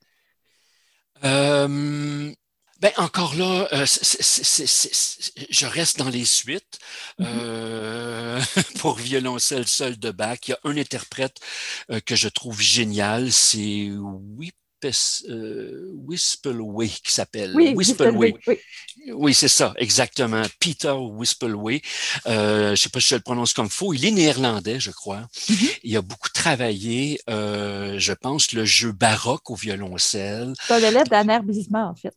Euh, 1.24 2.32
ben 2.80 2.92
encore 2.96 3.34
là, 3.34 3.68
je 3.72 5.66
reste 5.66 5.98
dans 5.98 6.08
les 6.08 6.24
suites. 6.24 6.78
Pour 8.78 8.94
violoncelle 8.96 9.66
seul 9.66 9.98
de 9.98 10.10
Bach, 10.10 10.38
il 10.46 10.50
y 10.50 10.54
a 10.54 10.58
un 10.64 10.76
interprète 10.78 11.40
que 12.06 12.16
je 12.16 12.28
trouve 12.28 12.60
génial, 12.60 13.32
c'est 13.32 13.90
Whip 13.90 14.54
euh, 14.84 16.06
qui 17.02 17.12
s'appelle. 17.12 17.52
Oui. 17.54 17.74
Oui, 19.12 19.34
c'est 19.34 19.48
ça, 19.48 19.72
exactement. 19.76 20.42
Peter 20.58 20.92
Wispelway. 20.92 21.80
Euh, 22.26 22.66
je 22.66 22.70
ne 22.70 22.76
sais 22.76 22.88
pas 22.88 23.00
si 23.00 23.08
je 23.08 23.14
le 23.16 23.20
prononce 23.20 23.54
comme 23.54 23.70
faux. 23.70 23.94
Il 23.94 24.04
est 24.04 24.10
néerlandais, 24.10 24.80
je 24.80 24.90
crois. 24.90 25.26
Mm-hmm. 25.48 25.78
Il 25.84 25.96
a 25.96 26.02
beaucoup 26.02 26.28
travaillé, 26.28 27.20
euh, 27.28 27.98
je 27.98 28.12
pense, 28.12 28.52
le 28.52 28.64
jeu 28.64 28.92
baroque 28.92 29.50
au 29.50 29.54
violoncelle. 29.54 30.52
C'est 30.66 30.80
le 30.80 30.90
lettre 30.90 31.10
d'Anner 31.10 31.40
Bismarck, 31.42 31.90
en 31.90 31.94
fait. 31.94 32.14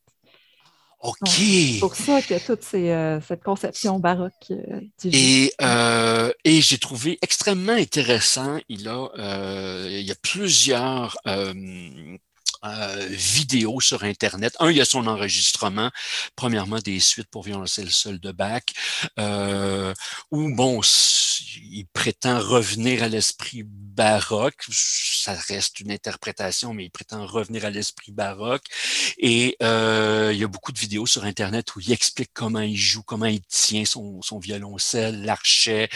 OK. 1.01 1.17
C'est 1.27 1.79
pour 1.81 1.95
ça 1.95 2.21
qu'il 2.21 2.31
y 2.31 2.39
a 2.39 2.39
toute 2.39 2.63
cette 2.63 3.43
conception 3.43 3.99
baroque 3.99 4.31
du 4.49 5.09
Et, 5.11 5.53
et 6.45 6.61
j'ai 6.61 6.77
trouvé 6.77 7.17
extrêmement 7.21 7.73
intéressant. 7.73 8.57
Il 8.69 8.87
a, 8.87 9.09
il 9.89 10.01
y 10.01 10.11
a 10.11 10.15
plusieurs 10.21 11.17
euh, 12.63 13.07
vidéo 13.09 13.79
sur 13.81 14.03
Internet. 14.03 14.55
Un, 14.59 14.71
il 14.71 14.77
y 14.77 14.81
a 14.81 14.85
son 14.85 15.07
enregistrement, 15.07 15.91
premièrement 16.35 16.79
des 16.79 16.99
suites 16.99 17.29
pour 17.29 17.43
violoncelle 17.43 17.91
seul 17.91 18.19
de 18.19 18.31
Bach, 18.31 18.63
euh, 19.19 19.93
où, 20.31 20.53
bon, 20.55 20.81
il 21.71 21.85
prétend 21.93 22.39
revenir 22.39 23.03
à 23.03 23.07
l'esprit 23.07 23.63
baroque. 23.65 24.63
Ça 24.69 25.33
reste 25.33 25.79
une 25.79 25.91
interprétation, 25.91 26.73
mais 26.73 26.85
il 26.85 26.89
prétend 26.89 27.25
revenir 27.25 27.65
à 27.65 27.69
l'esprit 27.69 28.11
baroque. 28.11 28.65
Et 29.17 29.55
euh, 29.61 30.31
il 30.33 30.39
y 30.39 30.43
a 30.43 30.47
beaucoup 30.47 30.71
de 30.71 30.79
vidéos 30.79 31.05
sur 31.05 31.23
Internet 31.25 31.75
où 31.75 31.79
il 31.79 31.91
explique 31.91 32.31
comment 32.33 32.61
il 32.61 32.77
joue, 32.77 33.03
comment 33.03 33.25
il 33.25 33.41
tient 33.41 33.85
son, 33.85 34.21
violoncelle, 34.39 35.23
l'archet. 35.23 35.89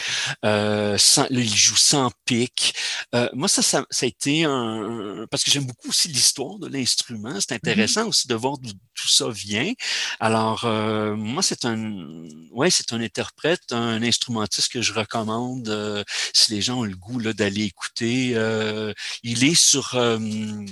Euh, 0.45 0.97
il 1.30 1.55
joue 1.55 1.76
sans 1.76 2.11
pic. 2.26 2.74
Euh, 3.15 3.30
moi, 3.34 3.47
ça, 3.47 3.61
ça, 3.61 3.86
ça, 3.89 4.05
a 4.05 4.07
été 4.09 4.43
un... 4.43 5.26
Parce 5.30 5.43
que 5.43 5.51
j'aime 5.51 5.65
beaucoup 5.65 5.89
aussi 5.89 6.07
l'histoire 6.09 6.57
de 6.58 6.68
l'instrument. 6.68 7.39
C'est 7.39 7.51
mm-hmm. 7.51 7.55
intéressant 7.55 8.08
aussi 8.08 8.28
de 8.28 8.36
voir 8.36 8.58
d'où 8.58 8.72
tout 8.93 9.08
ça 9.08 9.30
vient. 9.30 9.74
Alors, 10.20 10.66
euh, 10.66 11.16
moi, 11.16 11.41
c'est 11.41 11.66
un... 11.66 12.26
Ouais, 12.51 12.70
c'est 12.70 12.93
un 12.93 13.01
interprète, 13.01 13.72
un 13.72 14.01
instrumentiste 14.01 14.72
que 14.72 14.82
je 14.82 14.93
recommande 14.93 15.70
euh, 15.70 16.03
si 16.34 16.53
les 16.53 16.62
gens 16.62 16.80
ont 16.80 16.84
le 16.84 16.95
goût 16.95 17.22
d'aller 17.22 17.64
écouter. 17.64 18.32
Euh, 18.36 18.93
il 19.24 19.43
est 19.43 19.55
sur 19.55 19.95
euh, 19.95 20.66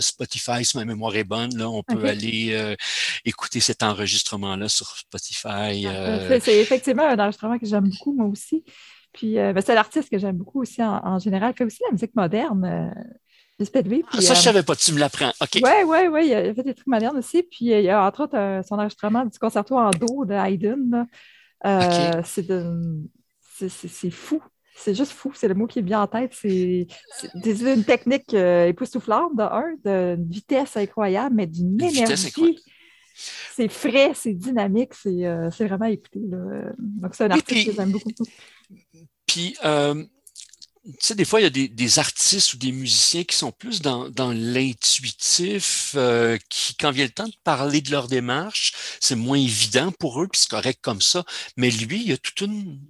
Spotify, 0.00 0.64
si 0.64 0.76
ma 0.76 0.84
mémoire 0.84 1.14
est 1.16 1.24
bonne, 1.24 1.56
là, 1.56 1.68
on 1.68 1.82
peut 1.82 2.04
aller 2.04 2.76
écouter 3.24 3.60
cet 3.60 3.82
enregistrement-là 3.82 4.68
sur 4.68 4.86
Spotify. 4.96 5.86
Ah, 5.86 6.40
c'est 6.40 6.58
effectivement 6.60 7.04
un 7.04 7.18
enregistrement 7.18 7.58
que 7.58 7.66
j'aime 7.66 7.88
beaucoup, 7.88 8.14
moi 8.14 8.26
aussi. 8.26 8.64
Puis 9.12 9.34
ben, 9.34 9.60
c'est 9.60 9.74
l'artiste 9.74 10.10
que 10.10 10.18
j'aime 10.18 10.36
beaucoup 10.36 10.62
aussi 10.62 10.82
en, 10.82 11.18
général. 11.18 11.52
Il 11.54 11.58
fait 11.58 11.64
aussi 11.64 11.82
la 11.86 11.92
musique 11.92 12.14
moderne. 12.14 12.92
ah, 14.12 14.20
ça, 14.20 14.34
je 14.34 14.38
ne 14.38 14.44
savais 14.44 14.62
pas, 14.62 14.76
tu 14.76 14.92
me 14.92 14.98
l'apprends. 14.98 15.32
OK. 15.40 15.60
Oui, 15.62 15.70
oui, 15.86 15.98
oui, 16.10 16.26
il 16.28 16.34
a 16.34 16.54
fait 16.54 16.62
des 16.62 16.74
trucs 16.74 16.86
modernes 16.86 17.18
aussi. 17.18 17.42
Puis 17.42 17.66
il 17.66 17.82
y 17.82 17.90
a 17.90 18.06
entre 18.06 18.24
autres 18.24 18.62
son 18.66 18.76
enregistrement 18.76 19.24
du 19.24 19.38
concerto 19.38 19.76
en 19.76 19.90
Do 19.90 20.24
de 20.24 20.34
Haydn. 20.34 21.06
Euh, 21.66 22.22
c'est 22.24 24.10
fou. 24.10 24.42
C'est 24.76 24.94
juste 24.94 25.12
fou. 25.12 25.32
C'est 25.34 25.48
le 25.48 25.54
mot 25.54 25.66
qui 25.66 25.80
est 25.80 25.82
bien 25.82 26.02
en 26.02 26.06
tête. 26.06 26.32
C'est 26.34 26.86
une 27.34 27.84
technique 27.84 28.32
euh, 28.34 28.68
époustouflante, 28.68 29.36
de 29.36 29.42
un, 29.42 30.14
d'une 30.16 30.28
vitesse 30.28 30.76
incroyable, 30.76 31.34
mais 31.34 31.46
d'une 31.46 31.82
énergie. 31.82 32.58
C'est 33.14 33.66
frais, 33.66 34.12
c'est 34.14 34.34
dynamique, 34.34 34.94
c'est 34.94 35.26
euh, 35.26 35.48
vraiment 35.48 35.86
écouté. 35.86 36.20
Donc, 36.20 37.16
c'est 37.16 37.24
un 37.24 37.30
artiste 37.32 37.66
que 37.66 37.72
j'aime 37.74 37.90
beaucoup. 37.90 38.12
Puis, 39.26 39.56
tu 40.88 41.06
sais, 41.06 41.14
des 41.14 41.26
fois, 41.26 41.40
il 41.40 41.44
y 41.44 41.46
a 41.46 41.68
des, 41.68 41.98
artistes 41.98 42.54
ou 42.54 42.56
des 42.56 42.72
musiciens 42.72 43.24
qui 43.24 43.36
sont 43.36 43.52
plus 43.52 43.82
dans, 43.82 44.08
dans 44.08 44.32
l'intuitif, 44.32 45.92
euh, 45.96 46.38
qui, 46.48 46.74
quand 46.76 46.90
vient 46.90 47.04
le 47.04 47.10
temps 47.10 47.26
de 47.28 47.36
parler 47.44 47.82
de 47.82 47.90
leur 47.90 48.08
démarche, 48.08 48.72
c'est 49.00 49.14
moins 49.14 49.38
évident 49.38 49.92
pour 49.92 50.22
eux, 50.22 50.28
puis 50.28 50.40
c'est 50.40 50.50
correct 50.50 50.80
comme 50.80 51.02
ça. 51.02 51.24
Mais 51.56 51.70
lui, 51.70 52.00
il 52.00 52.08
y 52.08 52.12
a 52.12 52.16
toute 52.16 52.40
une, 52.40 52.80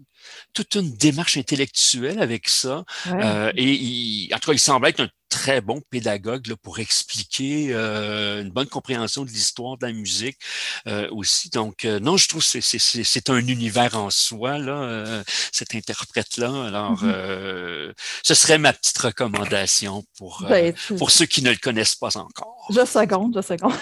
toute 0.52 0.74
une 0.74 0.94
démarche 0.96 1.36
intellectuelle 1.36 2.20
avec 2.20 2.48
ça. 2.48 2.84
Euh, 3.06 3.52
et 3.56 3.72
il, 3.72 4.34
en 4.34 4.38
tout 4.38 4.50
cas, 4.50 4.54
il 4.54 4.60
semble 4.60 4.86
être 4.86 5.00
un 5.00 5.08
très 5.28 5.60
bon 5.60 5.80
pédagogue 5.90 6.46
là, 6.46 6.56
pour 6.56 6.78
expliquer 6.78 7.68
euh, 7.70 8.42
une 8.42 8.50
bonne 8.50 8.66
compréhension 8.66 9.24
de 9.24 9.30
l'histoire 9.30 9.76
de 9.76 9.86
la 9.86 9.92
musique 9.92 10.38
euh, 10.86 11.08
aussi. 11.10 11.50
Donc, 11.50 11.84
euh, 11.84 12.00
non, 12.00 12.16
je 12.16 12.28
trouve 12.28 12.44
que 12.44 12.60
c'est 12.60 13.30
un 13.30 13.46
univers 13.46 13.96
en 13.96 14.10
soi, 14.10 14.58
là, 14.58 15.22
cet 15.52 15.74
interprète-là. 15.74 16.66
Alors, 16.66 17.04
mm-hmm. 17.04 17.92
ce 18.22 18.34
serait 18.34 18.58
ma 18.58 18.72
petite 18.72 18.98
recommandation 18.98 20.04
pour, 20.16 20.44
ben, 20.48 20.74
pour 20.96 21.10
ceux 21.10 21.26
qui 21.26 21.42
ne 21.42 21.50
le 21.50 21.56
connaissent 21.56 21.94
pas 21.94 22.16
encore. 22.16 22.66
Je 22.70 22.84
seconde, 22.84 23.34
je 23.36 23.42
seconde. 23.42 23.74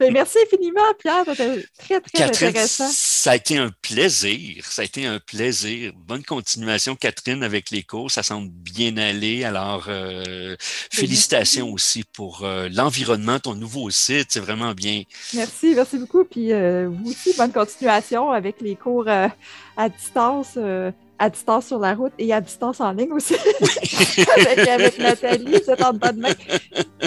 Ben, 0.00 0.12
merci 0.12 0.38
infiniment, 0.44 0.80
Pierre. 0.98 1.24
C'était 1.26 1.66
très, 1.78 2.00
très 2.00 2.22
intéressant. 2.24 2.90
Ça 3.24 3.30
a 3.30 3.36
été 3.36 3.56
un 3.56 3.70
plaisir. 3.80 4.62
Ça 4.66 4.82
a 4.82 4.84
été 4.84 5.06
un 5.06 5.18
plaisir. 5.18 5.92
Bonne 5.96 6.22
continuation, 6.22 6.94
Catherine, 6.94 7.42
avec 7.42 7.70
les 7.70 7.82
cours. 7.82 8.10
Ça 8.10 8.22
semble 8.22 8.50
bien 8.50 8.98
aller. 8.98 9.44
Alors, 9.44 9.86
euh, 9.88 10.56
félicitations 10.60 11.72
aussi 11.72 12.04
pour 12.04 12.44
euh, 12.44 12.68
l'environnement, 12.70 13.38
ton 13.40 13.54
nouveau 13.54 13.88
site. 13.88 14.26
C'est 14.28 14.40
vraiment 14.40 14.74
bien. 14.74 15.04
Merci, 15.32 15.72
merci 15.74 15.96
beaucoup. 15.96 16.24
Puis 16.24 16.52
euh, 16.52 16.90
vous 16.90 17.12
aussi, 17.12 17.32
bonne 17.34 17.50
continuation 17.50 18.30
avec 18.30 18.60
les 18.60 18.76
cours 18.76 19.08
à 19.08 19.88
distance 19.88 20.58
à 21.16 21.30
distance 21.30 21.68
sur 21.68 21.78
la 21.78 21.94
route 21.94 22.12
et 22.18 22.30
à 22.30 22.42
distance 22.42 22.80
en 22.80 22.92
ligne 22.92 23.12
aussi. 23.12 23.36
avec, 24.66 24.98
Nathalie, 24.98 25.62
c'est 25.64 25.82
en 25.82 25.94
bas 25.94 26.12
de 26.12 26.20
main. 26.20 26.34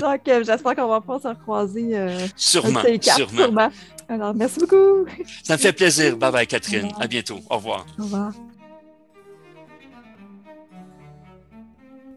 Donc, 0.01 0.21
j'espère 0.25 0.75
qu'on 0.75 0.87
va 0.87 0.99
pouvoir 0.99 1.21
se 1.21 1.27
recroiser. 1.27 2.07
sûrement, 2.35 2.81
sûrement. 3.01 3.69
Alors, 4.09 4.33
merci 4.33 4.59
beaucoup. 4.59 5.05
Ça 5.43 5.53
me 5.53 5.59
fait 5.59 5.73
plaisir. 5.73 6.17
Bye 6.17 6.31
bye, 6.31 6.47
Catherine. 6.47 6.89
À 6.99 7.05
bientôt. 7.07 7.39
Au 7.49 7.57
revoir. 7.57 7.85
Au 7.99 8.03
revoir. 8.03 8.33